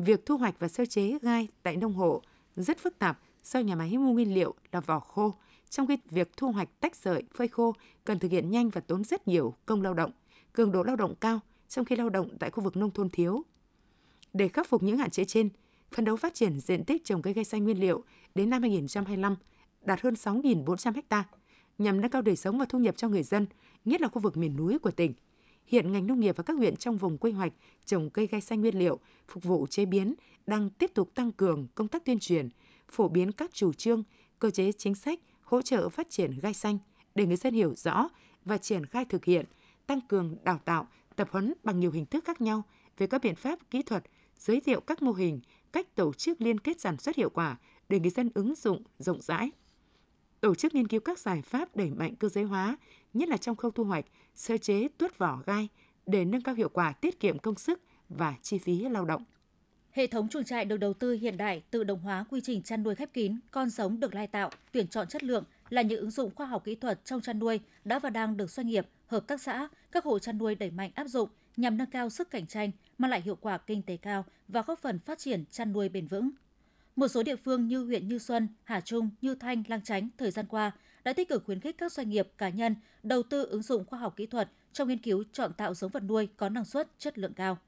Việc 0.04 0.26
thu 0.26 0.36
hoạch 0.36 0.54
và 0.58 0.68
sơ 0.68 0.86
chế 0.86 1.18
gai 1.22 1.48
tại 1.62 1.76
nông 1.76 1.92
hộ 1.92 2.22
rất 2.56 2.78
phức 2.78 2.98
tạp 2.98 3.18
do 3.44 3.60
nhà 3.60 3.74
máy 3.74 3.98
mua 3.98 4.12
nguyên 4.12 4.34
liệu 4.34 4.54
là 4.72 4.80
vỏ 4.80 5.00
khô, 5.00 5.34
trong 5.70 5.86
khi 5.86 5.98
việc 6.10 6.30
thu 6.36 6.52
hoạch 6.52 6.68
tách 6.80 6.96
sợi, 6.96 7.22
phơi 7.34 7.48
khô 7.48 7.74
cần 8.04 8.18
thực 8.18 8.30
hiện 8.30 8.50
nhanh 8.50 8.70
và 8.70 8.80
tốn 8.80 9.04
rất 9.04 9.28
nhiều 9.28 9.54
công 9.66 9.82
lao 9.82 9.94
động, 9.94 10.10
cường 10.52 10.72
độ 10.72 10.82
lao 10.82 10.96
động 10.96 11.14
cao, 11.20 11.40
trong 11.68 11.84
khi 11.84 11.96
lao 11.96 12.10
động 12.10 12.28
tại 12.40 12.50
khu 12.50 12.64
vực 12.64 12.76
nông 12.76 12.90
thôn 12.90 13.10
thiếu. 13.10 13.42
Để 14.32 14.48
khắc 14.48 14.68
phục 14.68 14.82
những 14.82 14.98
hạn 14.98 15.10
chế 15.10 15.24
trên, 15.24 15.48
phấn 15.90 16.04
đấu 16.04 16.16
phát 16.16 16.34
triển 16.34 16.60
diện 16.60 16.84
tích 16.84 17.04
trồng 17.04 17.22
cây 17.22 17.32
gai 17.32 17.44
xanh 17.44 17.64
nguyên 17.64 17.80
liệu 17.80 18.04
đến 18.34 18.50
năm 18.50 18.62
2025 18.62 19.36
đạt 19.84 20.00
hơn 20.00 20.14
6.400 20.14 20.92
ha, 21.10 21.24
nhằm 21.78 22.00
nâng 22.00 22.10
cao 22.10 22.22
đời 22.22 22.36
sống 22.36 22.58
và 22.58 22.64
thu 22.68 22.78
nhập 22.78 22.96
cho 22.96 23.08
người 23.08 23.22
dân, 23.22 23.46
nhất 23.84 24.00
là 24.00 24.08
khu 24.08 24.20
vực 24.20 24.36
miền 24.36 24.56
núi 24.56 24.78
của 24.78 24.90
tỉnh 24.90 25.14
hiện 25.66 25.92
ngành 25.92 26.06
nông 26.06 26.20
nghiệp 26.20 26.36
và 26.36 26.42
các 26.42 26.56
huyện 26.56 26.76
trong 26.76 26.96
vùng 26.96 27.18
quy 27.18 27.32
hoạch 27.32 27.52
trồng 27.84 28.10
cây 28.10 28.26
gai 28.26 28.40
xanh 28.40 28.60
nguyên 28.60 28.78
liệu 28.78 28.98
phục 29.28 29.44
vụ 29.44 29.66
chế 29.70 29.84
biến 29.84 30.14
đang 30.46 30.70
tiếp 30.70 30.90
tục 30.94 31.10
tăng 31.14 31.32
cường 31.32 31.66
công 31.74 31.88
tác 31.88 32.04
tuyên 32.04 32.18
truyền, 32.18 32.48
phổ 32.88 33.08
biến 33.08 33.32
các 33.32 33.50
chủ 33.54 33.72
trương, 33.72 34.02
cơ 34.38 34.50
chế 34.50 34.72
chính 34.72 34.94
sách 34.94 35.20
hỗ 35.42 35.62
trợ 35.62 35.88
phát 35.88 36.10
triển 36.10 36.38
gai 36.42 36.54
xanh 36.54 36.78
để 37.14 37.26
người 37.26 37.36
dân 37.36 37.54
hiểu 37.54 37.74
rõ 37.74 38.08
và 38.44 38.58
triển 38.58 38.86
khai 38.86 39.04
thực 39.04 39.24
hiện, 39.24 39.46
tăng 39.86 40.00
cường 40.00 40.36
đào 40.44 40.60
tạo, 40.64 40.88
tập 41.16 41.28
huấn 41.30 41.54
bằng 41.64 41.80
nhiều 41.80 41.90
hình 41.90 42.06
thức 42.06 42.24
khác 42.24 42.40
nhau 42.40 42.62
về 42.98 43.06
các 43.06 43.22
biện 43.22 43.34
pháp 43.34 43.58
kỹ 43.70 43.82
thuật, 43.82 44.04
giới 44.38 44.60
thiệu 44.60 44.80
các 44.80 45.02
mô 45.02 45.12
hình, 45.12 45.40
cách 45.72 45.94
tổ 45.94 46.12
chức 46.12 46.40
liên 46.40 46.60
kết 46.60 46.80
sản 46.80 46.96
xuất 46.96 47.16
hiệu 47.16 47.30
quả 47.30 47.56
để 47.88 48.00
người 48.00 48.10
dân 48.10 48.30
ứng 48.34 48.54
dụng 48.54 48.82
rộng 48.98 49.20
rãi. 49.20 49.50
Tổ 50.42 50.54
chức 50.54 50.74
nghiên 50.74 50.88
cứu 50.88 51.00
các 51.00 51.18
giải 51.18 51.42
pháp 51.42 51.76
đẩy 51.76 51.90
mạnh 51.90 52.16
cơ 52.16 52.28
giới 52.28 52.44
hóa, 52.44 52.76
nhất 53.14 53.28
là 53.28 53.36
trong 53.36 53.56
khâu 53.56 53.70
thu 53.70 53.84
hoạch, 53.84 54.04
sơ 54.34 54.56
chế 54.56 54.88
tuốt 54.98 55.18
vỏ 55.18 55.42
gai 55.46 55.68
để 56.06 56.24
nâng 56.24 56.42
cao 56.42 56.54
hiệu 56.54 56.68
quả 56.68 56.92
tiết 56.92 57.20
kiệm 57.20 57.38
công 57.38 57.54
sức 57.54 57.80
và 58.08 58.34
chi 58.42 58.58
phí 58.58 58.80
lao 58.80 59.04
động. 59.04 59.24
Hệ 59.90 60.06
thống 60.06 60.28
chuồng 60.28 60.44
trại 60.44 60.64
được 60.64 60.76
đầu 60.76 60.94
tư 60.94 61.12
hiện 61.12 61.36
đại, 61.36 61.62
tự 61.70 61.84
động 61.84 62.00
hóa 62.00 62.24
quy 62.30 62.40
trình 62.40 62.62
chăn 62.62 62.82
nuôi 62.82 62.94
khép 62.94 63.12
kín, 63.12 63.38
con 63.50 63.70
giống 63.70 64.00
được 64.00 64.14
lai 64.14 64.26
tạo, 64.26 64.50
tuyển 64.72 64.88
chọn 64.88 65.08
chất 65.08 65.22
lượng 65.22 65.44
là 65.68 65.82
những 65.82 66.00
ứng 66.00 66.10
dụng 66.10 66.34
khoa 66.34 66.46
học 66.46 66.64
kỹ 66.64 66.74
thuật 66.74 67.04
trong 67.04 67.20
chăn 67.20 67.38
nuôi 67.38 67.60
đã 67.84 67.98
và 67.98 68.10
đang 68.10 68.36
được 68.36 68.50
doanh 68.50 68.66
nghiệp, 68.66 68.86
hợp 69.06 69.26
tác 69.26 69.40
xã, 69.40 69.68
các 69.92 70.04
hộ 70.04 70.18
chăn 70.18 70.38
nuôi 70.38 70.54
đẩy 70.54 70.70
mạnh 70.70 70.90
áp 70.94 71.06
dụng 71.06 71.28
nhằm 71.56 71.76
nâng 71.76 71.90
cao 71.90 72.10
sức 72.10 72.30
cạnh 72.30 72.46
tranh, 72.46 72.70
mang 72.98 73.10
lại 73.10 73.20
hiệu 73.20 73.36
quả 73.36 73.58
kinh 73.58 73.82
tế 73.82 73.96
cao 73.96 74.24
và 74.48 74.62
góp 74.62 74.78
phần 74.78 74.98
phát 74.98 75.18
triển 75.18 75.44
chăn 75.50 75.72
nuôi 75.72 75.88
bền 75.88 76.06
vững. 76.06 76.30
Một 76.96 77.08
số 77.08 77.22
địa 77.22 77.36
phương 77.36 77.66
như 77.66 77.84
huyện 77.84 78.08
Như 78.08 78.18
Xuân, 78.18 78.48
Hà 78.64 78.80
Trung, 78.80 79.10
Như 79.20 79.34
Thanh, 79.34 79.62
Lang 79.68 79.82
Chánh 79.82 80.08
thời 80.18 80.30
gian 80.30 80.46
qua 80.46 80.72
đã 81.04 81.12
tích 81.12 81.28
cực 81.28 81.44
khuyến 81.44 81.60
khích 81.60 81.78
các 81.78 81.92
doanh 81.92 82.08
nghiệp, 82.08 82.28
cá 82.38 82.48
nhân 82.48 82.74
đầu 83.02 83.22
tư 83.22 83.44
ứng 83.44 83.62
dụng 83.62 83.84
khoa 83.84 83.98
học 83.98 84.16
kỹ 84.16 84.26
thuật 84.26 84.48
trong 84.72 84.88
nghiên 84.88 84.98
cứu 84.98 85.24
chọn 85.32 85.52
tạo 85.52 85.74
giống 85.74 85.90
vật 85.90 86.02
nuôi 86.02 86.28
có 86.36 86.48
năng 86.48 86.64
suất, 86.64 86.88
chất 86.98 87.18
lượng 87.18 87.34
cao. 87.34 87.58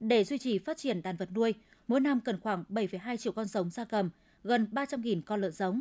Để 0.00 0.24
duy 0.24 0.38
trì 0.38 0.58
phát 0.58 0.76
triển 0.76 1.02
đàn 1.02 1.16
vật 1.16 1.28
nuôi, 1.34 1.54
mỗi 1.88 2.00
năm 2.00 2.20
cần 2.20 2.40
khoảng 2.40 2.64
7,2 2.68 3.16
triệu 3.16 3.32
con 3.32 3.46
giống 3.46 3.70
gia 3.70 3.84
cầm, 3.84 4.10
gần 4.44 4.68
300.000 4.72 5.22
con 5.26 5.40
lợn 5.40 5.52
giống. 5.52 5.80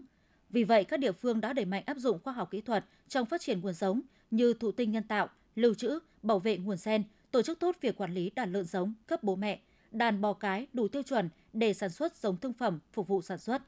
Vì 0.50 0.64
vậy, 0.64 0.84
các 0.84 1.00
địa 1.00 1.12
phương 1.12 1.42
đã 1.42 1.54
đẩy 1.54 1.66
mạnh 1.66 1.84
áp 1.86 1.98
dụng 1.98 2.20
khoa 2.24 2.34
học 2.34 2.52
kỹ 2.52 2.62
thuật 2.62 2.86
trong 3.08 3.26
phát 3.26 3.42
triển 3.42 3.62
nguồn 3.62 3.74
giống 3.74 4.02
như 4.32 4.54
thụ 4.54 4.72
tinh 4.72 4.92
nhân 4.92 5.04
tạo, 5.04 5.30
lưu 5.56 5.74
trữ, 5.74 6.00
bảo 6.22 6.40
vệ 6.40 6.58
nguồn 6.58 6.78
gen, 6.86 7.04
tổ 7.32 7.42
chức 7.42 7.60
tốt 7.60 7.76
việc 7.82 7.98
quản 7.98 8.14
lý 8.14 8.30
đàn 8.30 8.52
lợn 8.52 8.66
giống 8.66 8.94
cấp 9.08 9.24
bố 9.24 9.36
mẹ, 9.36 9.60
đàn 9.98 10.22
bò 10.22 10.34
cái 10.34 10.68
đủ 10.74 10.88
tiêu 10.88 11.04
chuẩn 11.04 11.30
để 11.54 11.74
sản 11.74 11.90
xuất 11.90 12.16
giống 12.16 12.38
thương 12.38 12.54
phẩm 12.54 12.80
phục 12.94 13.08
vụ 13.08 13.22
sản 13.22 13.38
xuất. 13.38 13.62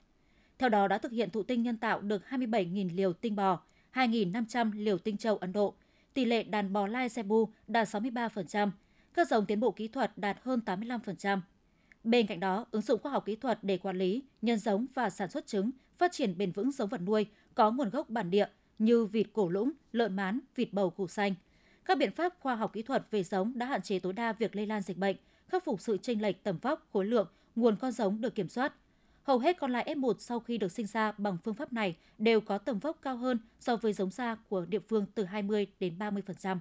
Theo 0.57 0.69
đó 0.69 0.87
đã 0.87 0.97
thực 0.97 1.11
hiện 1.11 1.29
thụ 1.29 1.43
tinh 1.43 1.63
nhân 1.63 1.77
tạo 1.77 2.01
được 2.01 2.21
27.000 2.29 2.89
liều 2.95 3.13
tinh 3.13 3.35
bò, 3.35 3.59
2.500 3.93 4.71
liều 4.75 4.97
tinh 4.97 5.17
châu 5.17 5.37
Ấn 5.37 5.53
Độ. 5.53 5.73
Tỷ 6.13 6.25
lệ 6.25 6.43
đàn 6.43 6.73
bò 6.73 6.87
lai 6.87 7.09
Cebu 7.15 7.49
đạt 7.67 7.87
63%, 7.87 8.71
các 9.13 9.27
giống 9.27 9.45
tiến 9.45 9.59
bộ 9.59 9.71
kỹ 9.71 9.87
thuật 9.87 10.11
đạt 10.15 10.37
hơn 10.43 10.61
85%. 10.65 11.39
Bên 12.03 12.27
cạnh 12.27 12.39
đó, 12.39 12.65
ứng 12.71 12.81
dụng 12.81 13.01
khoa 13.01 13.11
học 13.11 13.25
kỹ 13.25 13.35
thuật 13.35 13.59
để 13.61 13.77
quản 13.77 13.97
lý, 13.97 14.23
nhân 14.41 14.59
giống 14.59 14.85
và 14.93 15.09
sản 15.09 15.29
xuất 15.29 15.47
trứng, 15.47 15.71
phát 15.97 16.11
triển 16.11 16.37
bền 16.37 16.51
vững 16.51 16.71
giống 16.71 16.89
vật 16.89 17.01
nuôi 17.01 17.25
có 17.55 17.71
nguồn 17.71 17.89
gốc 17.89 18.09
bản 18.09 18.31
địa 18.31 18.47
như 18.79 19.05
vịt 19.05 19.27
cổ 19.33 19.49
lũng, 19.49 19.71
lợn 19.91 20.15
mán, 20.15 20.39
vịt 20.55 20.73
bầu 20.73 20.89
củ 20.89 21.07
xanh. 21.07 21.33
Các 21.85 21.97
biện 21.97 22.11
pháp 22.11 22.33
khoa 22.39 22.55
học 22.55 22.73
kỹ 22.73 22.81
thuật 22.81 23.07
về 23.11 23.23
giống 23.23 23.57
đã 23.57 23.65
hạn 23.65 23.81
chế 23.81 23.99
tối 23.99 24.13
đa 24.13 24.33
việc 24.33 24.55
lây 24.55 24.65
lan 24.65 24.81
dịch 24.81 24.97
bệnh, 24.97 25.15
khắc 25.49 25.65
phục 25.65 25.81
sự 25.81 25.97
chênh 25.97 26.21
lệch 26.21 26.43
tầm 26.43 26.57
vóc, 26.61 26.87
khối 26.93 27.05
lượng, 27.05 27.27
nguồn 27.55 27.75
con 27.75 27.91
giống 27.91 28.21
được 28.21 28.35
kiểm 28.35 28.49
soát. 28.49 28.73
Hầu 29.23 29.39
hết 29.39 29.59
con 29.59 29.71
lai 29.71 29.95
F1 29.95 30.13
sau 30.19 30.39
khi 30.39 30.57
được 30.57 30.71
sinh 30.71 30.87
ra 30.87 31.11
bằng 31.17 31.37
phương 31.43 31.53
pháp 31.53 31.73
này 31.73 31.95
đều 32.17 32.41
có 32.41 32.57
tầm 32.57 32.79
vóc 32.79 32.99
cao 33.01 33.17
hơn 33.17 33.39
so 33.59 33.75
với 33.75 33.93
giống 33.93 34.11
da 34.11 34.35
của 34.35 34.65
địa 34.65 34.79
phương 34.87 35.05
từ 35.15 35.23
20 35.23 35.67
đến 35.79 35.93
30%. 35.99 36.57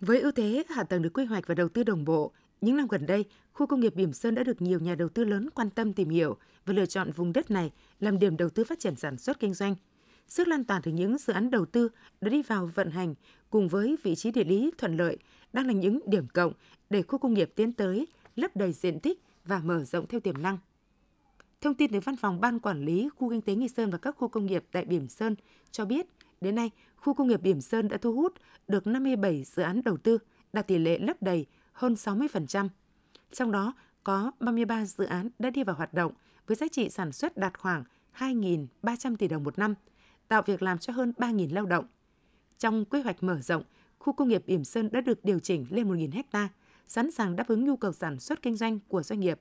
Với 0.00 0.20
ưu 0.20 0.32
thế 0.32 0.64
hạ 0.68 0.82
tầng 0.82 1.02
được 1.02 1.10
quy 1.14 1.24
hoạch 1.24 1.46
và 1.46 1.54
đầu 1.54 1.68
tư 1.68 1.82
đồng 1.82 2.04
bộ, 2.04 2.32
những 2.60 2.76
năm 2.76 2.86
gần 2.88 3.06
đây, 3.06 3.24
khu 3.52 3.66
công 3.66 3.80
nghiệp 3.80 3.94
Bỉm 3.94 4.12
Sơn 4.12 4.34
đã 4.34 4.42
được 4.42 4.62
nhiều 4.62 4.80
nhà 4.80 4.94
đầu 4.94 5.08
tư 5.08 5.24
lớn 5.24 5.48
quan 5.54 5.70
tâm 5.70 5.92
tìm 5.92 6.08
hiểu 6.08 6.36
và 6.66 6.74
lựa 6.74 6.86
chọn 6.86 7.10
vùng 7.10 7.32
đất 7.32 7.50
này 7.50 7.70
làm 8.00 8.18
điểm 8.18 8.36
đầu 8.36 8.48
tư 8.50 8.64
phát 8.64 8.78
triển 8.78 8.96
sản 8.96 9.18
xuất 9.18 9.40
kinh 9.40 9.54
doanh. 9.54 9.74
Sức 10.28 10.48
lan 10.48 10.64
tỏa 10.64 10.80
từ 10.82 10.92
những 10.92 11.18
dự 11.18 11.32
án 11.32 11.50
đầu 11.50 11.66
tư 11.66 11.88
đã 12.20 12.28
đi 12.28 12.42
vào 12.42 12.70
vận 12.74 12.90
hành 12.90 13.14
cùng 13.50 13.68
với 13.68 13.96
vị 14.02 14.14
trí 14.14 14.30
địa 14.30 14.44
lý 14.44 14.70
thuận 14.78 14.96
lợi 14.96 15.18
đang 15.52 15.66
là 15.66 15.72
những 15.72 16.00
điểm 16.06 16.26
cộng 16.34 16.52
để 16.90 17.02
khu 17.02 17.18
công 17.18 17.34
nghiệp 17.34 17.52
tiến 17.54 17.72
tới 17.72 18.06
lấp 18.36 18.56
đầy 18.56 18.72
diện 18.72 19.00
tích 19.00 19.22
và 19.44 19.60
mở 19.64 19.84
rộng 19.84 20.06
theo 20.06 20.20
tiềm 20.20 20.42
năng. 20.42 20.58
Thông 21.60 21.74
tin 21.74 21.92
từ 21.92 22.00
Văn 22.00 22.16
phòng 22.16 22.40
Ban 22.40 22.60
Quản 22.60 22.84
lý 22.84 23.08
Khu 23.16 23.30
Kinh 23.30 23.40
tế 23.40 23.54
Nghi 23.54 23.68
Sơn 23.68 23.90
và 23.90 23.98
các 23.98 24.16
khu 24.18 24.28
công 24.28 24.46
nghiệp 24.46 24.64
tại 24.72 24.84
Bỉm 24.84 25.08
Sơn 25.08 25.36
cho 25.70 25.84
biết, 25.84 26.06
đến 26.40 26.54
nay, 26.54 26.70
khu 26.96 27.14
công 27.14 27.28
nghiệp 27.28 27.42
Bỉm 27.42 27.60
Sơn 27.60 27.88
đã 27.88 27.96
thu 27.96 28.12
hút 28.12 28.34
được 28.68 28.86
57 28.86 29.44
dự 29.44 29.62
án 29.62 29.82
đầu 29.84 29.96
tư, 29.96 30.18
đạt 30.52 30.66
tỷ 30.66 30.78
lệ 30.78 30.98
lấp 30.98 31.22
đầy 31.22 31.46
hơn 31.72 31.94
60%. 31.94 32.68
Trong 33.32 33.52
đó 33.52 33.72
có 34.04 34.32
33 34.40 34.84
dự 34.84 35.04
án 35.04 35.28
đã 35.38 35.50
đi 35.50 35.64
vào 35.64 35.76
hoạt 35.76 35.94
động 35.94 36.12
với 36.46 36.56
giá 36.56 36.66
trị 36.72 36.88
sản 36.88 37.12
xuất 37.12 37.36
đạt 37.36 37.58
khoảng 37.58 37.84
2.300 38.18 39.16
tỷ 39.16 39.28
đồng 39.28 39.44
một 39.44 39.58
năm, 39.58 39.74
tạo 40.28 40.42
việc 40.46 40.62
làm 40.62 40.78
cho 40.78 40.92
hơn 40.92 41.12
3.000 41.16 41.54
lao 41.54 41.66
động. 41.66 41.84
Trong 42.58 42.84
quy 42.84 43.02
hoạch 43.02 43.22
mở 43.22 43.40
rộng, 43.40 43.62
khu 43.98 44.12
công 44.12 44.28
nghiệp 44.28 44.46
Yểm 44.46 44.64
Sơn 44.64 44.88
đã 44.92 45.00
được 45.00 45.24
điều 45.24 45.38
chỉnh 45.38 45.66
lên 45.70 45.88
1.000 45.88 46.22
ha, 46.32 46.48
sẵn 46.86 47.10
sàng 47.10 47.36
đáp 47.36 47.48
ứng 47.48 47.64
nhu 47.64 47.76
cầu 47.76 47.92
sản 47.92 48.20
xuất 48.20 48.42
kinh 48.42 48.56
doanh 48.56 48.78
của 48.88 49.02
doanh 49.02 49.20
nghiệp. 49.20 49.38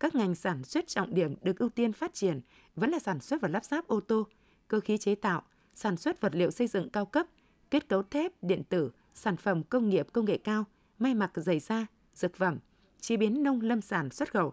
Các 0.00 0.14
ngành 0.14 0.34
sản 0.34 0.64
xuất 0.64 0.86
trọng 0.86 1.14
điểm 1.14 1.34
được 1.42 1.58
ưu 1.58 1.68
tiên 1.68 1.92
phát 1.92 2.14
triển 2.14 2.40
vẫn 2.76 2.90
là 2.90 2.98
sản 2.98 3.20
xuất 3.20 3.40
và 3.40 3.48
lắp 3.48 3.64
ráp 3.64 3.86
ô 3.86 4.00
tô, 4.00 4.26
cơ 4.68 4.80
khí 4.80 4.98
chế 4.98 5.14
tạo, 5.14 5.42
sản 5.74 5.96
xuất 5.96 6.20
vật 6.20 6.34
liệu 6.34 6.50
xây 6.50 6.66
dựng 6.66 6.90
cao 6.90 7.06
cấp, 7.06 7.26
kết 7.70 7.88
cấu 7.88 8.02
thép, 8.02 8.42
điện 8.42 8.62
tử, 8.68 8.90
sản 9.14 9.36
phẩm 9.36 9.62
công 9.62 9.88
nghiệp 9.88 10.06
công 10.12 10.24
nghệ 10.24 10.38
cao, 10.38 10.64
may 10.98 11.14
mặc 11.14 11.30
giày 11.34 11.60
da, 11.60 11.86
dược 12.14 12.36
phẩm, 12.36 12.58
chế 13.00 13.16
biến 13.16 13.42
nông 13.42 13.60
lâm 13.60 13.80
sản 13.80 14.10
xuất 14.10 14.32
khẩu. 14.32 14.52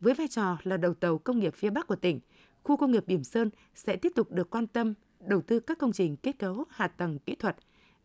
Với 0.00 0.14
vai 0.14 0.28
trò 0.28 0.58
là 0.62 0.76
đầu 0.76 0.94
tàu 0.94 1.18
công 1.18 1.38
nghiệp 1.38 1.54
phía 1.54 1.70
Bắc 1.70 1.86
của 1.86 1.96
tỉnh, 1.96 2.20
khu 2.62 2.76
công 2.76 2.90
nghiệp 2.90 3.04
Bỉm 3.06 3.24
Sơn 3.24 3.50
sẽ 3.74 3.96
tiếp 3.96 4.12
tục 4.14 4.32
được 4.32 4.50
quan 4.50 4.66
tâm 4.66 4.94
đầu 5.20 5.40
tư 5.42 5.60
các 5.60 5.78
công 5.78 5.92
trình 5.92 6.16
kết 6.16 6.38
cấu 6.38 6.64
hạ 6.70 6.88
tầng 6.88 7.18
kỹ 7.18 7.34
thuật 7.34 7.56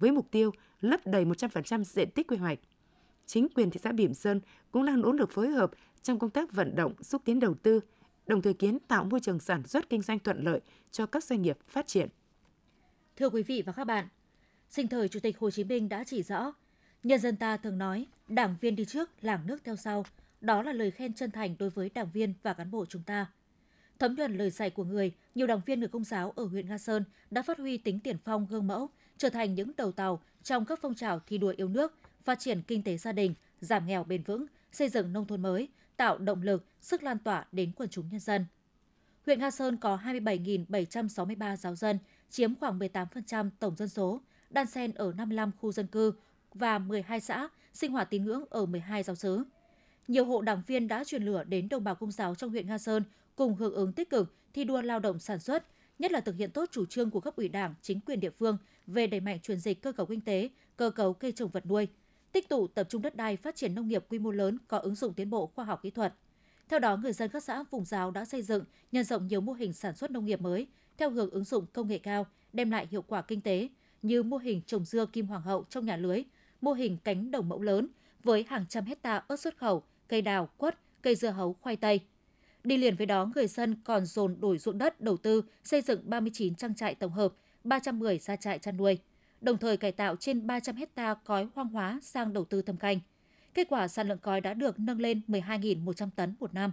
với 0.01 0.11
mục 0.11 0.31
tiêu 0.31 0.51
lấp 0.81 1.07
đầy 1.07 1.25
100% 1.25 1.83
diện 1.83 2.11
tích 2.11 2.27
quy 2.27 2.37
hoạch. 2.37 2.59
Chính 3.25 3.47
quyền 3.55 3.69
thị 3.69 3.79
xã 3.83 3.91
Bỉm 3.91 4.13
Sơn 4.13 4.41
cũng 4.71 4.85
đang 4.85 5.01
nỗ 5.01 5.11
lực 5.11 5.31
phối 5.31 5.49
hợp 5.49 5.71
trong 6.01 6.19
công 6.19 6.29
tác 6.29 6.51
vận 6.51 6.75
động 6.75 7.03
xúc 7.03 7.21
tiến 7.25 7.39
đầu 7.39 7.53
tư, 7.53 7.79
đồng 8.27 8.41
thời 8.41 8.53
kiến 8.53 8.79
tạo 8.87 9.03
môi 9.03 9.19
trường 9.19 9.39
sản 9.39 9.67
xuất 9.67 9.89
kinh 9.89 10.01
doanh 10.01 10.19
thuận 10.19 10.43
lợi 10.43 10.61
cho 10.91 11.05
các 11.05 11.23
doanh 11.23 11.41
nghiệp 11.41 11.57
phát 11.67 11.87
triển. 11.87 12.09
Thưa 13.15 13.29
quý 13.29 13.43
vị 13.43 13.61
và 13.65 13.73
các 13.73 13.83
bạn, 13.83 14.07
sinh 14.69 14.87
thời 14.87 15.07
Chủ 15.07 15.19
tịch 15.19 15.39
Hồ 15.39 15.51
Chí 15.51 15.63
Minh 15.63 15.89
đã 15.89 16.03
chỉ 16.03 16.23
rõ, 16.23 16.53
nhân 17.03 17.19
dân 17.19 17.35
ta 17.35 17.57
thường 17.57 17.77
nói, 17.77 18.07
đảng 18.27 18.55
viên 18.61 18.75
đi 18.75 18.85
trước, 18.85 19.09
làng 19.21 19.47
nước 19.47 19.63
theo 19.63 19.75
sau. 19.75 20.05
Đó 20.41 20.61
là 20.61 20.73
lời 20.73 20.91
khen 20.91 21.13
chân 21.13 21.31
thành 21.31 21.55
đối 21.59 21.69
với 21.69 21.89
đảng 21.89 22.11
viên 22.13 22.33
và 22.43 22.53
cán 22.53 22.71
bộ 22.71 22.85
chúng 22.85 23.03
ta. 23.03 23.25
Thấm 23.99 24.15
nhuần 24.15 24.37
lời 24.37 24.49
dạy 24.49 24.69
của 24.69 24.83
người, 24.83 25.11
nhiều 25.35 25.47
đảng 25.47 25.61
viên 25.65 25.79
người 25.79 25.89
công 25.89 26.03
giáo 26.03 26.33
ở 26.35 26.45
huyện 26.45 26.67
Nga 26.67 26.77
Sơn 26.77 27.03
đã 27.31 27.41
phát 27.41 27.57
huy 27.57 27.77
tính 27.77 27.99
tiền 27.99 28.17
phong 28.23 28.47
gương 28.49 28.67
mẫu, 28.67 28.89
trở 29.21 29.29
thành 29.29 29.55
những 29.55 29.71
đầu 29.77 29.91
tàu 29.91 30.21
trong 30.43 30.65
các 30.65 30.79
phong 30.81 30.95
trào 30.95 31.19
thi 31.19 31.37
đua 31.37 31.53
yêu 31.57 31.67
nước, 31.67 31.93
phát 32.21 32.39
triển 32.39 32.61
kinh 32.61 32.83
tế 32.83 32.97
gia 32.97 33.11
đình, 33.11 33.33
giảm 33.59 33.87
nghèo 33.87 34.03
bền 34.03 34.23
vững, 34.23 34.45
xây 34.71 34.89
dựng 34.89 35.13
nông 35.13 35.27
thôn 35.27 35.41
mới, 35.41 35.67
tạo 35.97 36.17
động 36.17 36.41
lực, 36.41 36.65
sức 36.81 37.03
lan 37.03 37.17
tỏa 37.19 37.45
đến 37.51 37.71
quần 37.75 37.89
chúng 37.89 38.09
nhân 38.11 38.19
dân. 38.19 38.45
Huyện 39.25 39.39
Nga 39.39 39.51
Sơn 39.51 39.77
có 39.77 39.99
27.763 40.05 41.55
giáo 41.55 41.75
dân, 41.75 41.99
chiếm 42.29 42.55
khoảng 42.55 42.79
18% 42.79 43.49
tổng 43.59 43.75
dân 43.75 43.89
số, 43.89 44.21
đan 44.49 44.67
xen 44.67 44.91
ở 44.91 45.13
55 45.17 45.51
khu 45.61 45.71
dân 45.71 45.87
cư 45.87 46.13
và 46.53 46.79
12 46.79 47.19
xã, 47.19 47.47
sinh 47.73 47.91
hoạt 47.91 48.09
tín 48.09 48.25
ngưỡng 48.25 48.43
ở 48.49 48.65
12 48.65 49.03
giáo 49.03 49.15
xứ. 49.15 49.43
Nhiều 50.07 50.25
hộ 50.25 50.41
đảng 50.41 50.63
viên 50.67 50.87
đã 50.87 51.03
truyền 51.03 51.23
lửa 51.23 51.43
đến 51.43 51.69
đồng 51.69 51.83
bào 51.83 51.95
công 51.95 52.11
giáo 52.11 52.35
trong 52.35 52.49
huyện 52.49 52.67
Nga 52.67 52.77
Sơn 52.77 53.03
cùng 53.35 53.55
hưởng 53.55 53.73
ứng 53.73 53.93
tích 53.93 54.09
cực 54.09 54.35
thi 54.53 54.63
đua 54.63 54.81
lao 54.81 54.99
động 54.99 55.19
sản 55.19 55.39
xuất, 55.39 55.65
nhất 55.99 56.11
là 56.11 56.19
thực 56.19 56.35
hiện 56.35 56.51
tốt 56.51 56.69
chủ 56.71 56.85
trương 56.85 57.11
của 57.11 57.19
cấp 57.19 57.35
ủy 57.35 57.47
Đảng, 57.47 57.73
chính 57.81 57.99
quyền 57.99 58.19
địa 58.19 58.29
phương 58.29 58.57
về 58.87 59.07
đẩy 59.07 59.19
mạnh 59.19 59.39
chuyển 59.43 59.59
dịch 59.59 59.81
cơ 59.81 59.91
cấu 59.91 60.05
kinh 60.05 60.21
tế, 60.21 60.49
cơ 60.77 60.89
cấu 60.89 61.13
cây 61.13 61.31
trồng 61.31 61.49
vật 61.49 61.65
nuôi, 61.65 61.87
tích 62.31 62.49
tụ 62.49 62.67
tập 62.67 62.87
trung 62.89 63.01
đất 63.01 63.15
đai 63.15 63.37
phát 63.37 63.55
triển 63.55 63.75
nông 63.75 63.87
nghiệp 63.87 64.05
quy 64.09 64.19
mô 64.19 64.31
lớn 64.31 64.57
có 64.67 64.77
ứng 64.77 64.95
dụng 64.95 65.13
tiến 65.13 65.29
bộ 65.29 65.47
khoa 65.47 65.65
học 65.65 65.79
kỹ 65.83 65.89
thuật. 65.89 66.13
Theo 66.69 66.79
đó, 66.79 66.97
người 66.97 67.13
dân 67.13 67.29
các 67.29 67.43
xã 67.43 67.63
vùng 67.71 67.85
giáo 67.85 68.11
đã 68.11 68.25
xây 68.25 68.41
dựng, 68.41 68.63
nhân 68.91 69.03
rộng 69.03 69.27
nhiều 69.27 69.41
mô 69.41 69.53
hình 69.53 69.73
sản 69.73 69.95
xuất 69.95 70.11
nông 70.11 70.25
nghiệp 70.25 70.41
mới 70.41 70.67
theo 70.97 71.09
hướng 71.09 71.29
ứng 71.29 71.43
dụng 71.43 71.65
công 71.73 71.87
nghệ 71.87 71.97
cao, 71.97 72.25
đem 72.53 72.71
lại 72.71 72.87
hiệu 72.91 73.01
quả 73.01 73.21
kinh 73.21 73.41
tế 73.41 73.69
như 74.01 74.23
mô 74.23 74.37
hình 74.37 74.61
trồng 74.65 74.85
dưa 74.85 75.05
kim 75.05 75.27
hoàng 75.27 75.41
hậu 75.41 75.65
trong 75.69 75.85
nhà 75.85 75.97
lưới, 75.97 76.23
mô 76.61 76.73
hình 76.73 76.97
cánh 77.03 77.31
đồng 77.31 77.49
mẫu 77.49 77.61
lớn 77.61 77.87
với 78.23 78.45
hàng 78.49 78.65
trăm 78.69 78.85
hecta 78.85 79.23
ớt 79.27 79.39
xuất 79.39 79.57
khẩu, 79.57 79.83
cây 80.07 80.21
đào, 80.21 80.49
quất, 80.57 80.79
cây 81.01 81.15
dưa 81.15 81.29
hấu, 81.29 81.53
khoai 81.53 81.75
tây. 81.75 81.99
Đi 82.63 82.77
liền 82.77 82.95
với 82.95 83.05
đó, 83.05 83.31
người 83.35 83.47
dân 83.47 83.75
còn 83.83 84.05
dồn 84.05 84.39
đổi 84.39 84.57
ruộng 84.57 84.77
đất 84.77 85.01
đầu 85.01 85.17
tư 85.17 85.41
xây 85.63 85.81
dựng 85.81 86.01
39 86.03 86.55
trang 86.55 86.75
trại 86.75 86.95
tổng 86.95 87.11
hợp, 87.11 87.33
310 87.63 88.19
gia 88.19 88.35
trại 88.35 88.59
chăn 88.59 88.77
nuôi, 88.77 88.99
đồng 89.41 89.57
thời 89.57 89.77
cải 89.77 89.91
tạo 89.91 90.15
trên 90.15 90.47
300 90.47 90.75
hecta 90.75 91.13
cói 91.13 91.47
hoang 91.55 91.67
hóa 91.67 91.99
sang 92.01 92.33
đầu 92.33 92.45
tư 92.45 92.61
thâm 92.61 92.77
canh. 92.77 92.99
Kết 93.53 93.67
quả 93.69 93.87
sản 93.87 94.07
lượng 94.07 94.17
cói 94.17 94.41
đã 94.41 94.53
được 94.53 94.79
nâng 94.79 94.99
lên 94.99 95.21
12.100 95.27 96.09
tấn 96.15 96.35
một 96.39 96.53
năm. 96.53 96.71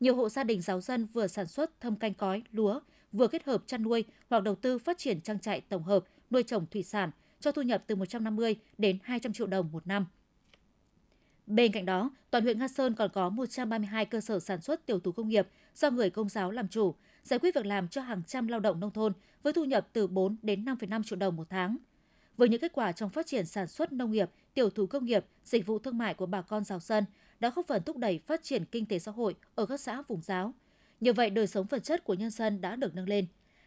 Nhiều 0.00 0.16
hộ 0.16 0.28
gia 0.28 0.44
đình 0.44 0.60
giáo 0.60 0.80
dân 0.80 1.06
vừa 1.06 1.26
sản 1.26 1.46
xuất 1.46 1.80
thâm 1.80 1.96
canh 1.96 2.14
cói, 2.14 2.42
lúa, 2.52 2.80
vừa 3.12 3.28
kết 3.28 3.44
hợp 3.44 3.62
chăn 3.66 3.82
nuôi 3.82 4.04
hoặc 4.30 4.42
đầu 4.42 4.54
tư 4.54 4.78
phát 4.78 4.98
triển 4.98 5.20
trang 5.20 5.38
trại 5.38 5.60
tổng 5.60 5.82
hợp, 5.82 6.04
nuôi 6.30 6.42
trồng 6.42 6.66
thủy 6.66 6.82
sản, 6.82 7.10
cho 7.40 7.52
thu 7.52 7.62
nhập 7.62 7.84
từ 7.86 7.94
150 7.94 8.56
đến 8.78 8.98
200 9.02 9.32
triệu 9.32 9.46
đồng 9.46 9.72
một 9.72 9.86
năm. 9.86 10.06
Bên 11.46 11.72
cạnh 11.72 11.84
đó, 11.84 12.10
toàn 12.30 12.44
huyện 12.44 12.58
Nga 12.58 12.68
Sơn 12.68 12.94
còn 12.94 13.10
có 13.14 13.28
132 13.28 14.04
cơ 14.04 14.20
sở 14.20 14.40
sản 14.40 14.60
xuất 14.60 14.86
tiểu 14.86 15.00
thủ 15.00 15.12
công 15.12 15.28
nghiệp 15.28 15.48
do 15.74 15.90
người 15.90 16.10
công 16.10 16.28
giáo 16.28 16.50
làm 16.50 16.68
chủ, 16.68 16.94
giải 17.22 17.38
quyết 17.38 17.54
việc 17.54 17.66
làm 17.66 17.88
cho 17.88 18.00
hàng 18.00 18.22
trăm 18.26 18.46
lao 18.46 18.60
động 18.60 18.80
nông 18.80 18.90
thôn 18.90 19.12
với 19.42 19.52
thu 19.52 19.64
nhập 19.64 19.88
từ 19.92 20.06
4 20.06 20.36
đến 20.42 20.64
5,5 20.64 21.02
triệu 21.02 21.18
đồng 21.18 21.36
một 21.36 21.46
tháng. 21.50 21.76
Với 22.36 22.48
những 22.48 22.60
kết 22.60 22.72
quả 22.72 22.92
trong 22.92 23.10
phát 23.10 23.26
triển 23.26 23.46
sản 23.46 23.66
xuất 23.66 23.92
nông 23.92 24.10
nghiệp, 24.10 24.30
tiểu 24.54 24.70
thủ 24.70 24.86
công 24.86 25.04
nghiệp, 25.04 25.24
dịch 25.44 25.66
vụ 25.66 25.78
thương 25.78 25.98
mại 25.98 26.14
của 26.14 26.26
bà 26.26 26.42
con 26.42 26.64
giáo 26.64 26.80
dân 26.80 27.04
đã 27.40 27.52
góp 27.54 27.66
phần 27.66 27.82
thúc 27.82 27.96
đẩy 27.96 28.18
phát 28.18 28.42
triển 28.42 28.64
kinh 28.64 28.86
tế 28.86 28.98
xã 28.98 29.12
hội 29.12 29.34
ở 29.54 29.66
các 29.66 29.80
xã 29.80 30.02
vùng 30.02 30.22
giáo. 30.22 30.54
Nhờ 31.00 31.12
vậy, 31.12 31.30
đời 31.30 31.46
sống 31.46 31.66
vật 31.66 31.84
chất 31.84 32.04
của 32.04 32.14
nhân 32.14 32.30
dân 32.30 32.60
đã 32.60 32.76
được 32.76 32.94
nâng 32.94 33.08
lên. 33.08 33.26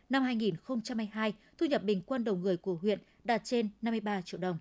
Năm 0.10 0.24
2022, 0.24 1.34
thu 1.58 1.66
nhập 1.66 1.84
bình 1.84 2.02
quân 2.06 2.24
đầu 2.24 2.36
người 2.36 2.58
của 2.58 2.76
huyện 2.76 3.00
đạt 3.24 3.42
trên 3.44 3.70
53 3.82 4.22
triệu 4.22 4.40
đồng. 4.40 4.58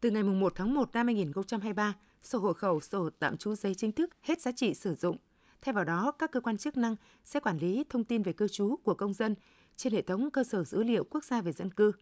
Từ 0.00 0.10
ngày 0.10 0.22
1 0.22 0.52
tháng 0.56 0.74
1 0.74 0.90
năm 0.94 1.06
2023, 1.06 1.94
sổ 2.22 2.38
hộ 2.38 2.52
khẩu, 2.52 2.80
sổ 2.80 3.10
tạm 3.18 3.36
trú 3.36 3.54
giấy 3.54 3.74
chính 3.74 3.92
thức 3.92 4.10
hết 4.22 4.40
giá 4.40 4.52
trị 4.52 4.74
sử 4.74 4.94
dụng. 4.94 5.16
Thay 5.62 5.72
vào 5.72 5.84
đó, 5.84 6.12
các 6.18 6.30
cơ 6.30 6.40
quan 6.40 6.58
chức 6.58 6.76
năng 6.76 6.96
sẽ 7.24 7.40
quản 7.40 7.58
lý 7.58 7.84
thông 7.88 8.04
tin 8.04 8.22
về 8.22 8.32
cư 8.32 8.48
trú 8.48 8.76
của 8.76 8.94
công 8.94 9.14
dân 9.14 9.34
trên 9.78 9.92
hệ 9.92 10.02
thống 10.02 10.30
cơ 10.30 10.44
sở 10.44 10.64
dữ 10.64 10.82
liệu 10.82 11.04
quốc 11.04 11.24
gia 11.24 11.40
về 11.40 11.52
dân 11.52 11.70
cư. 11.70 11.92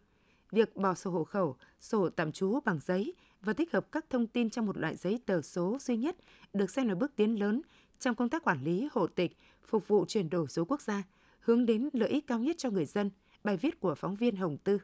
Việc 0.51 0.75
bỏ 0.75 0.93
sổ 0.93 1.11
hộ 1.11 1.23
khẩu, 1.23 1.55
sổ 1.79 2.09
tạm 2.09 2.31
trú 2.31 2.59
bằng 2.65 2.79
giấy 2.85 3.13
và 3.41 3.53
tích 3.53 3.73
hợp 3.73 3.91
các 3.91 4.05
thông 4.09 4.27
tin 4.27 4.49
trong 4.49 4.65
một 4.65 4.77
loại 4.77 4.95
giấy 4.95 5.19
tờ 5.25 5.41
số 5.41 5.77
duy 5.79 5.97
nhất 5.97 6.15
được 6.53 6.69
xem 6.69 6.87
là 6.87 6.95
bước 6.95 7.11
tiến 7.15 7.39
lớn 7.39 7.61
trong 7.99 8.15
công 8.15 8.29
tác 8.29 8.43
quản 8.43 8.63
lý 8.63 8.87
hộ 8.91 9.07
tịch, 9.07 9.37
phục 9.63 9.87
vụ 9.87 10.05
chuyển 10.05 10.29
đổi 10.29 10.47
số 10.47 10.65
quốc 10.65 10.81
gia, 10.81 11.03
hướng 11.39 11.65
đến 11.65 11.89
lợi 11.93 12.09
ích 12.09 12.27
cao 12.27 12.39
nhất 12.39 12.55
cho 12.57 12.69
người 12.69 12.85
dân. 12.85 13.11
Bài 13.43 13.57
viết 13.57 13.79
của 13.79 13.95
phóng 13.95 14.15
viên 14.15 14.35
Hồng 14.35 14.57
Tư. 14.57 14.77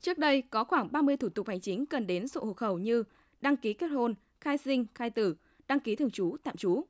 Trước 0.00 0.18
đây 0.18 0.42
có 0.42 0.64
khoảng 0.64 0.92
30 0.92 1.16
thủ 1.16 1.28
tục 1.28 1.48
hành 1.48 1.60
chính 1.60 1.86
cần 1.86 2.06
đến 2.06 2.28
sổ 2.28 2.44
hộ 2.44 2.52
khẩu 2.52 2.78
như 2.78 3.04
đăng 3.40 3.56
ký 3.56 3.72
kết 3.72 3.86
hôn, 3.86 4.14
khai 4.40 4.58
sinh, 4.58 4.86
khai 4.94 5.10
tử, 5.10 5.36
đăng 5.68 5.80
ký 5.80 5.96
thường 5.96 6.10
trú, 6.10 6.36
tạm 6.42 6.56
trú. 6.56 6.84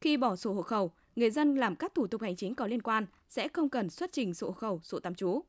Khi 0.00 0.16
bỏ 0.16 0.36
sổ 0.36 0.52
hộ 0.52 0.62
khẩu, 0.62 0.92
người 1.16 1.30
dân 1.30 1.54
làm 1.54 1.76
các 1.76 1.94
thủ 1.94 2.06
tục 2.06 2.22
hành 2.22 2.36
chính 2.36 2.54
có 2.54 2.66
liên 2.66 2.82
quan 2.82 3.06
sẽ 3.28 3.48
không 3.48 3.68
cần 3.68 3.90
xuất 3.90 4.12
trình 4.12 4.34
sổ 4.34 4.52
khẩu, 4.52 4.80
sổ 4.82 5.00
tạm 5.00 5.14
trú. 5.14 5.40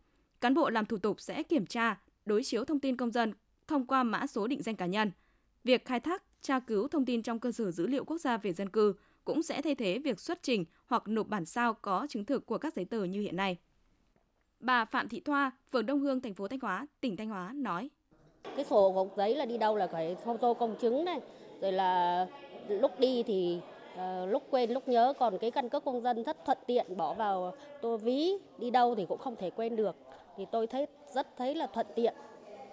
Cán 0.41 0.53
bộ 0.53 0.69
làm 0.69 0.85
thủ 0.85 0.97
tục 0.97 1.21
sẽ 1.21 1.43
kiểm 1.43 1.65
tra, 1.65 2.01
đối 2.25 2.43
chiếu 2.43 2.65
thông 2.65 2.79
tin 2.79 2.97
công 2.97 3.11
dân 3.11 3.33
thông 3.67 3.85
qua 3.85 4.03
mã 4.03 4.27
số 4.27 4.47
định 4.47 4.61
danh 4.61 4.75
cá 4.75 4.85
nhân. 4.85 5.11
Việc 5.63 5.85
khai 5.85 5.99
thác, 5.99 6.23
tra 6.41 6.59
cứu 6.59 6.87
thông 6.87 7.05
tin 7.05 7.21
trong 7.21 7.39
cơ 7.39 7.51
sở 7.51 7.71
dữ 7.71 7.87
liệu 7.87 8.05
quốc 8.05 8.17
gia 8.17 8.37
về 8.37 8.53
dân 8.53 8.69
cư 8.69 8.93
cũng 9.25 9.43
sẽ 9.43 9.61
thay 9.61 9.75
thế 9.75 9.99
việc 9.99 10.19
xuất 10.19 10.43
trình 10.43 10.65
hoặc 10.85 11.03
nộp 11.07 11.27
bản 11.27 11.45
sao 11.45 11.73
có 11.73 12.07
chứng 12.09 12.25
thực 12.25 12.45
của 12.45 12.57
các 12.57 12.73
giấy 12.73 12.85
tờ 12.85 13.03
như 13.03 13.21
hiện 13.21 13.35
nay. 13.35 13.57
Bà 14.59 14.85
Phạm 14.85 15.09
Thị 15.09 15.19
Thoa, 15.19 15.51
phường 15.71 15.85
Đông 15.85 15.99
Hương, 15.99 16.21
thành 16.21 16.33
phố 16.33 16.47
Thanh 16.47 16.59
Hóa, 16.59 16.87
tỉnh 17.01 17.17
Thanh 17.17 17.29
Hóa 17.29 17.51
nói: 17.55 17.89
Cái 18.55 18.65
sổ 18.65 18.91
gốc 18.91 19.07
giấy 19.17 19.35
là 19.35 19.45
đi 19.45 19.57
đâu 19.57 19.75
là 19.75 19.87
phải 19.87 20.15
photo 20.25 20.53
công 20.53 20.75
chứng 20.81 21.05
này, 21.05 21.19
rồi 21.61 21.71
là 21.71 22.27
lúc 22.67 22.99
đi 22.99 23.23
thì 23.23 23.59
Ờ, 23.95 24.25
lúc 24.25 24.43
quên 24.49 24.71
lúc 24.71 24.87
nhớ 24.87 25.13
còn 25.19 25.37
cái 25.37 25.51
căn 25.51 25.69
cước 25.69 25.85
công 25.85 26.01
dân 26.01 26.23
rất 26.23 26.45
thuận 26.45 26.57
tiện 26.67 26.97
bỏ 26.97 27.13
vào 27.13 27.55
tô 27.81 27.97
ví 27.97 28.31
đi 28.57 28.69
đâu 28.69 28.95
thì 28.95 29.05
cũng 29.09 29.19
không 29.19 29.35
thể 29.35 29.49
quên 29.49 29.75
được 29.75 29.95
thì 30.37 30.45
tôi 30.51 30.67
thấy 30.67 30.87
rất 31.13 31.27
thấy 31.37 31.55
là 31.55 31.67
thuận 31.67 31.87
tiện 31.95 32.13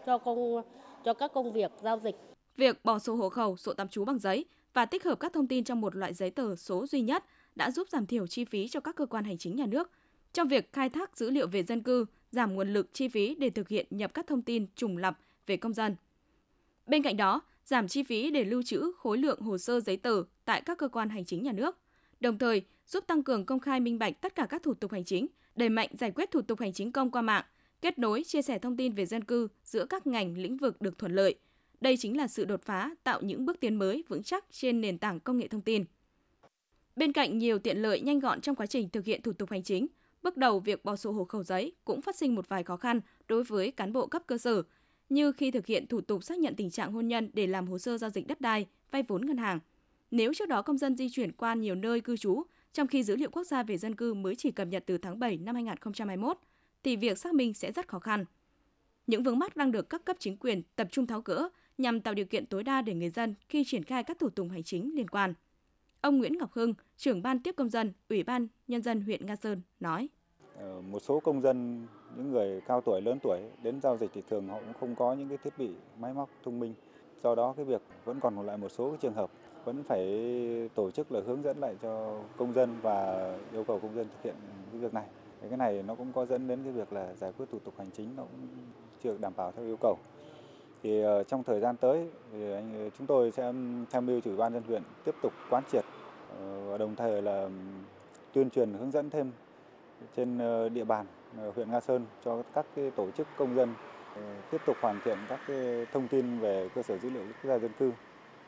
cho 0.06 0.18
công 0.18 0.62
cho 1.04 1.14
các 1.14 1.32
công 1.32 1.52
việc 1.52 1.70
giao 1.82 1.98
dịch. 1.98 2.16
Việc 2.56 2.84
bỏ 2.84 2.98
sổ 2.98 3.14
hộ 3.14 3.28
khẩu, 3.28 3.56
sổ 3.56 3.74
tạm 3.74 3.88
trú 3.88 4.04
bằng 4.04 4.18
giấy 4.18 4.44
và 4.74 4.86
tích 4.86 5.04
hợp 5.04 5.20
các 5.20 5.32
thông 5.32 5.46
tin 5.46 5.64
trong 5.64 5.80
một 5.80 5.96
loại 5.96 6.14
giấy 6.14 6.30
tờ 6.30 6.56
số 6.56 6.86
duy 6.86 7.00
nhất 7.00 7.24
đã 7.54 7.70
giúp 7.70 7.88
giảm 7.88 8.06
thiểu 8.06 8.26
chi 8.26 8.44
phí 8.44 8.68
cho 8.68 8.80
các 8.80 8.96
cơ 8.96 9.06
quan 9.06 9.24
hành 9.24 9.38
chính 9.38 9.56
nhà 9.56 9.66
nước 9.66 9.90
trong 10.32 10.48
việc 10.48 10.72
khai 10.72 10.88
thác 10.88 11.16
dữ 11.16 11.30
liệu 11.30 11.46
về 11.46 11.62
dân 11.62 11.82
cư, 11.82 12.06
giảm 12.32 12.54
nguồn 12.54 12.72
lực 12.72 12.88
chi 12.92 13.08
phí 13.08 13.34
để 13.34 13.50
thực 13.50 13.68
hiện 13.68 13.86
nhập 13.90 14.14
các 14.14 14.26
thông 14.26 14.42
tin 14.42 14.66
trùng 14.76 14.96
lặp 14.96 15.18
về 15.46 15.56
công 15.56 15.74
dân. 15.74 15.96
Bên 16.86 17.02
cạnh 17.02 17.16
đó, 17.16 17.40
giảm 17.64 17.88
chi 17.88 18.02
phí 18.02 18.30
để 18.30 18.44
lưu 18.44 18.62
trữ 18.62 18.92
khối 18.98 19.18
lượng 19.18 19.40
hồ 19.40 19.58
sơ 19.58 19.80
giấy 19.80 19.96
tờ 19.96 20.22
tại 20.50 20.60
các 20.60 20.78
cơ 20.78 20.88
quan 20.88 21.08
hành 21.08 21.24
chính 21.24 21.42
nhà 21.42 21.52
nước, 21.52 21.78
đồng 22.20 22.38
thời 22.38 22.62
giúp 22.86 23.04
tăng 23.06 23.22
cường 23.22 23.46
công 23.46 23.60
khai 23.60 23.80
minh 23.80 23.98
bạch 23.98 24.20
tất 24.20 24.34
cả 24.34 24.46
các 24.46 24.62
thủ 24.62 24.74
tục 24.74 24.92
hành 24.92 25.04
chính, 25.04 25.26
đẩy 25.56 25.68
mạnh 25.68 25.88
giải 25.98 26.10
quyết 26.10 26.30
thủ 26.30 26.42
tục 26.42 26.60
hành 26.60 26.72
chính 26.72 26.92
công 26.92 27.10
qua 27.10 27.22
mạng, 27.22 27.44
kết 27.80 27.98
nối 27.98 28.24
chia 28.24 28.42
sẻ 28.42 28.58
thông 28.58 28.76
tin 28.76 28.92
về 28.92 29.06
dân 29.06 29.24
cư 29.24 29.48
giữa 29.64 29.84
các 29.84 30.06
ngành 30.06 30.38
lĩnh 30.38 30.56
vực 30.56 30.80
được 30.80 30.98
thuận 30.98 31.12
lợi. 31.12 31.34
Đây 31.80 31.96
chính 31.96 32.16
là 32.16 32.28
sự 32.28 32.44
đột 32.44 32.62
phá 32.62 32.90
tạo 33.04 33.20
những 33.22 33.44
bước 33.46 33.60
tiến 33.60 33.74
mới 33.74 34.04
vững 34.08 34.22
chắc 34.22 34.44
trên 34.50 34.80
nền 34.80 34.98
tảng 34.98 35.20
công 35.20 35.38
nghệ 35.38 35.48
thông 35.48 35.60
tin. 35.60 35.84
Bên 36.96 37.12
cạnh 37.12 37.38
nhiều 37.38 37.58
tiện 37.58 37.82
lợi 37.82 38.00
nhanh 38.00 38.18
gọn 38.18 38.40
trong 38.40 38.56
quá 38.56 38.66
trình 38.66 38.88
thực 38.88 39.04
hiện 39.04 39.22
thủ 39.22 39.32
tục 39.32 39.50
hành 39.50 39.62
chính, 39.62 39.86
Bước 40.22 40.36
đầu, 40.36 40.60
việc 40.60 40.84
bỏ 40.84 40.96
sổ 40.96 41.12
hộ 41.12 41.24
khẩu 41.24 41.42
giấy 41.42 41.72
cũng 41.84 42.02
phát 42.02 42.16
sinh 42.16 42.34
một 42.34 42.48
vài 42.48 42.64
khó 42.64 42.76
khăn 42.76 43.00
đối 43.28 43.44
với 43.44 43.70
cán 43.70 43.92
bộ 43.92 44.06
cấp 44.06 44.22
cơ 44.26 44.38
sở, 44.38 44.62
như 45.08 45.32
khi 45.32 45.50
thực 45.50 45.66
hiện 45.66 45.86
thủ 45.86 46.00
tục 46.00 46.24
xác 46.24 46.38
nhận 46.38 46.54
tình 46.56 46.70
trạng 46.70 46.92
hôn 46.92 47.08
nhân 47.08 47.30
để 47.32 47.46
làm 47.46 47.66
hồ 47.66 47.78
sơ 47.78 47.98
giao 47.98 48.10
dịch 48.10 48.26
đất 48.26 48.40
đai, 48.40 48.66
vay 48.90 49.02
vốn 49.02 49.26
ngân 49.26 49.36
hàng. 49.36 49.60
Nếu 50.10 50.34
trước 50.34 50.48
đó 50.48 50.62
công 50.62 50.78
dân 50.78 50.96
di 50.96 51.08
chuyển 51.08 51.32
qua 51.32 51.54
nhiều 51.54 51.74
nơi 51.74 52.00
cư 52.00 52.16
trú, 52.16 52.42
trong 52.72 52.86
khi 52.86 53.02
dữ 53.02 53.16
liệu 53.16 53.30
quốc 53.30 53.44
gia 53.44 53.62
về 53.62 53.78
dân 53.78 53.94
cư 53.94 54.14
mới 54.14 54.34
chỉ 54.36 54.50
cập 54.50 54.68
nhật 54.68 54.84
từ 54.86 54.98
tháng 54.98 55.18
7 55.18 55.36
năm 55.36 55.54
2021, 55.54 56.38
thì 56.82 56.96
việc 56.96 57.18
xác 57.18 57.34
minh 57.34 57.54
sẽ 57.54 57.72
rất 57.72 57.88
khó 57.88 57.98
khăn. 57.98 58.24
Những 59.06 59.22
vướng 59.22 59.38
mắc 59.38 59.56
đang 59.56 59.72
được 59.72 59.90
các 59.90 60.04
cấp 60.04 60.16
chính 60.18 60.36
quyền 60.36 60.62
tập 60.76 60.88
trung 60.90 61.06
tháo 61.06 61.20
gỡ 61.20 61.48
nhằm 61.78 62.00
tạo 62.00 62.14
điều 62.14 62.26
kiện 62.26 62.46
tối 62.46 62.62
đa 62.62 62.82
để 62.82 62.94
người 62.94 63.10
dân 63.10 63.34
khi 63.48 63.64
triển 63.66 63.84
khai 63.84 64.04
các 64.04 64.18
thủ 64.18 64.30
tục 64.30 64.46
hành 64.50 64.62
chính 64.62 64.90
liên 64.94 65.08
quan. 65.08 65.34
Ông 66.00 66.18
Nguyễn 66.18 66.38
Ngọc 66.38 66.52
Hưng, 66.52 66.74
trưởng 66.96 67.22
ban 67.22 67.42
tiếp 67.42 67.54
công 67.56 67.68
dân, 67.68 67.92
Ủy 68.08 68.22
ban 68.22 68.48
Nhân 68.68 68.82
dân 68.82 69.00
huyện 69.00 69.26
Nga 69.26 69.36
Sơn 69.36 69.62
nói. 69.80 70.08
Ờ, 70.56 70.80
một 70.80 71.00
số 71.02 71.20
công 71.20 71.42
dân, 71.42 71.86
những 72.16 72.30
người 72.30 72.60
cao 72.66 72.80
tuổi, 72.80 73.00
lớn 73.00 73.18
tuổi 73.22 73.40
đến 73.62 73.80
giao 73.80 73.96
dịch 73.96 74.10
thì 74.14 74.22
thường 74.30 74.48
họ 74.48 74.58
cũng 74.58 74.74
không 74.80 74.94
có 74.94 75.14
những 75.14 75.28
cái 75.28 75.38
thiết 75.38 75.58
bị 75.58 75.70
máy 75.98 76.14
móc 76.14 76.30
thông 76.44 76.60
minh. 76.60 76.74
Do 77.22 77.34
đó 77.34 77.54
cái 77.56 77.64
việc 77.64 77.82
vẫn 78.04 78.20
còn 78.20 78.46
lại 78.46 78.56
một 78.56 78.68
số 78.68 78.88
cái 78.90 78.98
trường 79.00 79.14
hợp 79.14 79.30
vẫn 79.64 79.82
phải 79.82 80.08
tổ 80.74 80.90
chức 80.90 81.12
là 81.12 81.20
hướng 81.26 81.42
dẫn 81.42 81.58
lại 81.60 81.74
cho 81.82 82.18
công 82.36 82.52
dân 82.52 82.76
và 82.82 83.30
yêu 83.52 83.64
cầu 83.64 83.78
công 83.78 83.94
dân 83.94 84.06
thực 84.08 84.22
hiện 84.24 84.34
cái 84.72 84.80
việc 84.80 84.94
này. 84.94 85.04
Cái 85.48 85.56
này 85.56 85.82
nó 85.82 85.94
cũng 85.94 86.12
có 86.12 86.26
dẫn 86.26 86.48
đến 86.48 86.60
cái 86.64 86.72
việc 86.72 86.92
là 86.92 87.14
giải 87.14 87.32
quyết 87.32 87.46
thủ 87.52 87.58
tục 87.64 87.74
hành 87.78 87.90
chính 87.90 88.08
nó 88.16 88.22
cũng 88.22 88.48
chưa 89.02 89.16
đảm 89.20 89.32
bảo 89.36 89.52
theo 89.52 89.64
yêu 89.64 89.76
cầu. 89.80 89.96
Thì 90.82 91.02
ờ, 91.02 91.22
trong 91.22 91.42
thời 91.42 91.60
gian 91.60 91.76
tới 91.76 92.08
thì 92.32 92.52
anh, 92.52 92.72
ờ, 92.84 92.90
chúng 92.98 93.06
tôi 93.06 93.30
sẽ 93.30 93.52
tham 93.90 94.06
mưu 94.06 94.20
chủ 94.20 94.36
ban 94.36 94.52
dân 94.52 94.62
huyện 94.62 94.82
tiếp 95.04 95.14
tục 95.22 95.32
quán 95.50 95.62
triệt 95.72 95.84
và 96.66 96.78
đồng 96.78 96.96
thời 96.96 97.22
là 97.22 97.48
tuyên 98.32 98.50
truyền 98.50 98.74
hướng 98.74 98.90
dẫn 98.90 99.10
thêm 99.10 99.30
trên 100.16 100.38
địa 100.74 100.84
bàn 100.84 101.06
huyện 101.54 101.70
Nga 101.70 101.80
Sơn 101.80 102.06
cho 102.24 102.42
các 102.54 102.66
cái 102.76 102.90
tổ 102.90 103.10
chức 103.10 103.26
công 103.36 103.56
dân 103.56 103.74
tiếp 104.50 104.60
tục 104.66 104.76
hoàn 104.80 105.00
thiện 105.04 105.18
các 105.28 105.40
cái 105.48 105.86
thông 105.92 106.08
tin 106.08 106.38
về 106.38 106.68
cơ 106.74 106.82
sở 106.82 106.98
dữ 106.98 107.10
liệu 107.10 107.22
quốc 107.22 107.50
gia 107.50 107.58
dân 107.58 107.70
cư 107.78 107.92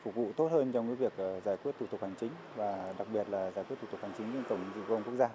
phục 0.03 0.15
vụ 0.15 0.31
tốt 0.37 0.47
hơn 0.51 0.71
trong 0.71 0.87
cái 0.87 0.95
việc 0.95 1.41
giải 1.45 1.57
quyết 1.63 1.71
thủ 1.79 1.85
tục 1.85 2.01
hành 2.01 2.13
chính 2.19 2.29
và 2.55 2.93
đặc 2.97 3.07
biệt 3.13 3.29
là 3.29 3.51
giải 3.51 3.65
quyết 3.69 3.75
thủ 3.81 3.87
tục 3.91 3.99
hành 4.01 4.11
chính 4.17 4.27
trên 4.33 4.43
cổng 4.49 4.59
dịch 4.75 4.81
vụ 4.87 4.95
công 4.95 5.03
quốc 5.03 5.15
gia 5.15 5.29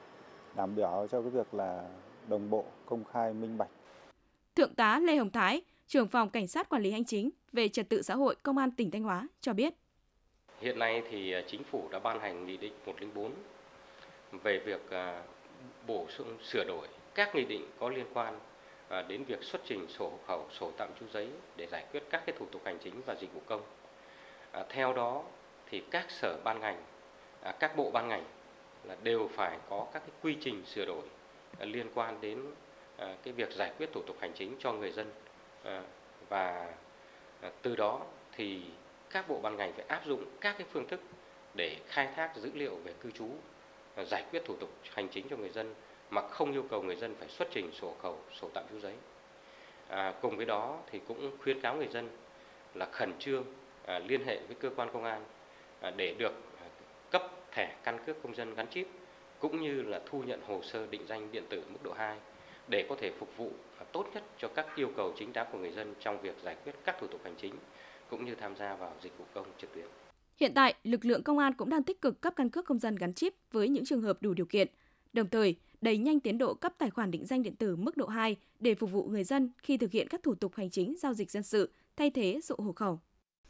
đảm 0.56 0.76
bảo 0.76 1.06
cho 1.10 1.22
cái 1.22 1.30
việc 1.30 1.54
là 1.54 1.88
đồng 2.28 2.50
bộ 2.50 2.64
công 2.86 3.04
khai 3.04 3.34
minh 3.34 3.58
bạch 3.58 3.68
Thượng 4.58 4.74
tá 4.74 4.98
Lê 4.98 5.16
Hồng 5.16 5.30
Thái, 5.30 5.62
trưởng 5.86 6.08
phòng 6.08 6.30
Cảnh 6.30 6.46
sát 6.46 6.68
Quản 6.68 6.82
lý 6.82 6.90
Hành 6.90 7.04
chính 7.04 7.30
về 7.52 7.68
Trật 7.68 7.88
tự 7.88 8.02
xã 8.02 8.14
hội 8.14 8.34
Công 8.42 8.58
an 8.58 8.70
tỉnh 8.70 8.90
Thanh 8.90 9.02
Hóa 9.02 9.28
cho 9.40 9.52
biết. 9.52 9.74
Hiện 10.60 10.78
nay 10.78 11.02
thì 11.10 11.32
à, 11.32 11.40
chính 11.46 11.64
phủ 11.64 11.88
đã 11.92 11.98
ban 11.98 12.20
hành 12.20 12.46
Nghị 12.46 12.56
định 12.56 12.72
104 12.86 13.32
về 14.42 14.58
việc 14.58 14.90
à, 14.90 15.22
bổ 15.86 16.06
sung 16.08 16.38
sửa 16.42 16.64
đổi 16.64 16.88
các 17.14 17.34
nghị 17.34 17.44
định 17.44 17.66
có 17.78 17.88
liên 17.88 18.06
quan 18.14 18.38
đến 19.08 19.24
việc 19.24 19.42
xuất 19.42 19.62
trình 19.64 19.86
sổ 19.88 20.10
hộ 20.10 20.18
khẩu, 20.26 20.46
sổ 20.60 20.72
tạm 20.76 20.88
trú 21.00 21.06
giấy 21.12 21.28
để 21.56 21.66
giải 21.66 21.84
quyết 21.92 22.02
các 22.10 22.22
cái 22.26 22.36
thủ 22.38 22.46
tục 22.52 22.62
hành 22.64 22.78
chính 22.84 23.02
và 23.06 23.14
dịch 23.20 23.34
vụ 23.34 23.40
công. 23.46 23.62
À, 24.52 24.64
theo 24.68 24.92
đó 24.92 25.22
thì 25.70 25.82
các 25.90 26.10
sở 26.10 26.36
ban 26.44 26.60
ngành, 26.60 26.82
à, 27.42 27.52
các 27.52 27.76
bộ 27.76 27.90
ban 27.90 28.08
ngành 28.08 28.24
là 28.84 28.96
đều 29.02 29.30
phải 29.34 29.58
có 29.68 29.86
các 29.92 30.00
cái 30.00 30.10
quy 30.22 30.36
trình 30.40 30.64
sửa 30.64 30.84
đổi 30.84 31.02
à, 31.58 31.64
liên 31.64 31.90
quan 31.94 32.20
đến 32.20 32.44
cái 32.98 33.32
việc 33.32 33.52
giải 33.52 33.72
quyết 33.78 33.92
thủ 33.92 34.02
tục 34.06 34.16
hành 34.20 34.32
chính 34.34 34.56
cho 34.58 34.72
người 34.72 34.92
dân. 34.92 35.12
Và 36.28 36.72
từ 37.62 37.76
đó 37.76 38.00
thì 38.32 38.62
các 39.10 39.28
bộ 39.28 39.40
ban 39.42 39.56
ngành 39.56 39.72
phải 39.72 39.84
áp 39.88 40.06
dụng 40.06 40.24
các 40.40 40.54
cái 40.58 40.66
phương 40.72 40.88
thức 40.88 41.00
để 41.54 41.76
khai 41.86 42.08
thác 42.16 42.36
dữ 42.36 42.50
liệu 42.54 42.76
về 42.84 42.92
cư 43.00 43.10
trú 43.10 43.28
giải 44.06 44.24
quyết 44.30 44.44
thủ 44.44 44.56
tục 44.60 44.70
hành 44.94 45.08
chính 45.08 45.28
cho 45.28 45.36
người 45.36 45.50
dân 45.50 45.74
mà 46.10 46.28
không 46.28 46.52
yêu 46.52 46.64
cầu 46.70 46.82
người 46.82 46.96
dân 46.96 47.14
phải 47.18 47.28
xuất 47.28 47.48
trình 47.50 47.72
sổ 47.72 47.94
khẩu 48.02 48.18
sổ 48.40 48.48
tạm 48.54 48.64
trú 48.70 48.80
giấy. 48.80 48.94
À, 49.88 50.14
cùng 50.22 50.36
với 50.36 50.46
đó 50.46 50.78
thì 50.90 51.00
cũng 51.08 51.36
khuyến 51.42 51.60
cáo 51.60 51.76
người 51.76 51.88
dân 51.88 52.08
là 52.74 52.86
khẩn 52.92 53.12
trương 53.18 53.44
À, 53.88 53.98
liên 53.98 54.24
hệ 54.24 54.40
với 54.46 54.56
cơ 54.60 54.70
quan 54.76 54.88
công 54.92 55.04
an 55.04 55.22
à, 55.80 55.90
để 55.90 56.14
được 56.18 56.32
à, 56.60 56.66
cấp 57.10 57.22
thẻ 57.52 57.76
căn 57.84 57.98
cước 58.06 58.22
công 58.22 58.34
dân 58.34 58.54
gắn 58.54 58.66
chip 58.70 58.86
cũng 59.38 59.60
như 59.60 59.82
là 59.82 60.00
thu 60.06 60.22
nhận 60.22 60.40
hồ 60.46 60.60
sơ 60.62 60.86
định 60.86 61.02
danh 61.08 61.32
điện 61.32 61.44
tử 61.48 61.62
mức 61.68 61.78
độ 61.82 61.92
2 61.92 62.18
để 62.68 62.86
có 62.88 62.96
thể 63.00 63.12
phục 63.18 63.36
vụ 63.36 63.50
tốt 63.92 64.06
nhất 64.14 64.22
cho 64.38 64.48
các 64.48 64.66
yêu 64.76 64.90
cầu 64.96 65.12
chính 65.18 65.32
đáng 65.32 65.46
của 65.52 65.58
người 65.58 65.70
dân 65.70 65.94
trong 66.00 66.20
việc 66.20 66.36
giải 66.42 66.56
quyết 66.64 66.72
các 66.84 66.96
thủ 67.00 67.06
tục 67.06 67.20
hành 67.24 67.34
chính 67.40 67.54
cũng 68.10 68.24
như 68.24 68.34
tham 68.34 68.56
gia 68.56 68.74
vào 68.74 68.94
dịch 69.02 69.18
vụ 69.18 69.24
công 69.34 69.46
trực 69.58 69.74
tuyến. 69.74 69.86
Hiện 70.36 70.52
tại, 70.54 70.74
lực 70.84 71.04
lượng 71.04 71.22
công 71.22 71.38
an 71.38 71.52
cũng 71.54 71.68
đang 71.68 71.82
tích 71.82 72.00
cực 72.00 72.20
cấp 72.20 72.32
căn 72.36 72.50
cước 72.50 72.64
công 72.64 72.78
dân 72.78 72.96
gắn 72.96 73.14
chip 73.14 73.34
với 73.52 73.68
những 73.68 73.84
trường 73.84 74.02
hợp 74.02 74.22
đủ 74.22 74.34
điều 74.34 74.46
kiện. 74.46 74.68
đồng 75.12 75.28
thời 75.28 75.56
đẩy 75.80 75.98
nhanh 75.98 76.20
tiến 76.20 76.38
độ 76.38 76.54
cấp 76.54 76.72
tài 76.78 76.90
khoản 76.90 77.10
định 77.10 77.26
danh 77.26 77.42
điện 77.42 77.56
tử 77.56 77.76
mức 77.76 77.96
độ 77.96 78.06
2 78.06 78.36
để 78.60 78.74
phục 78.74 78.90
vụ 78.90 79.04
người 79.04 79.24
dân 79.24 79.50
khi 79.58 79.76
thực 79.76 79.92
hiện 79.92 80.08
các 80.08 80.22
thủ 80.22 80.34
tục 80.34 80.54
hành 80.54 80.70
chính 80.70 80.96
giao 80.98 81.14
dịch 81.14 81.30
dân 81.30 81.42
sự, 81.42 81.70
thay 81.96 82.10
thế 82.10 82.40
sổ 82.42 82.54
hộ 82.58 82.72
khẩu. 82.72 83.00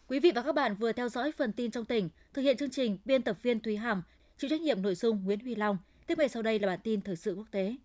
Quý 0.09 0.21
vị 0.21 0.33
và 0.35 0.43
các 0.43 0.53
bạn 0.55 0.75
vừa 0.75 0.93
theo 0.93 1.09
dõi 1.09 1.33
phần 1.33 1.53
tin 1.53 1.71
trong 1.71 1.85
tỉnh, 1.85 2.09
thực 2.33 2.43
hiện 2.43 2.57
chương 2.57 2.71
trình 2.71 2.99
biên 3.05 3.23
tập 3.23 3.37
viên 3.43 3.61
Thúy 3.61 3.77
Hằng, 3.77 4.03
chịu 4.39 4.51
trách 4.51 4.61
nhiệm 4.61 4.83
nội 4.83 4.95
dung 4.95 5.25
Nguyễn 5.25 5.41
Huy 5.41 5.55
Long. 5.55 5.79
Tiếp 6.07 6.19
ngay 6.19 6.29
sau 6.29 6.43
đây 6.43 6.59
là 6.59 6.67
bản 6.67 6.79
tin 6.83 7.01
thời 7.01 7.17
sự 7.17 7.35
quốc 7.35 7.47
tế. 7.51 7.77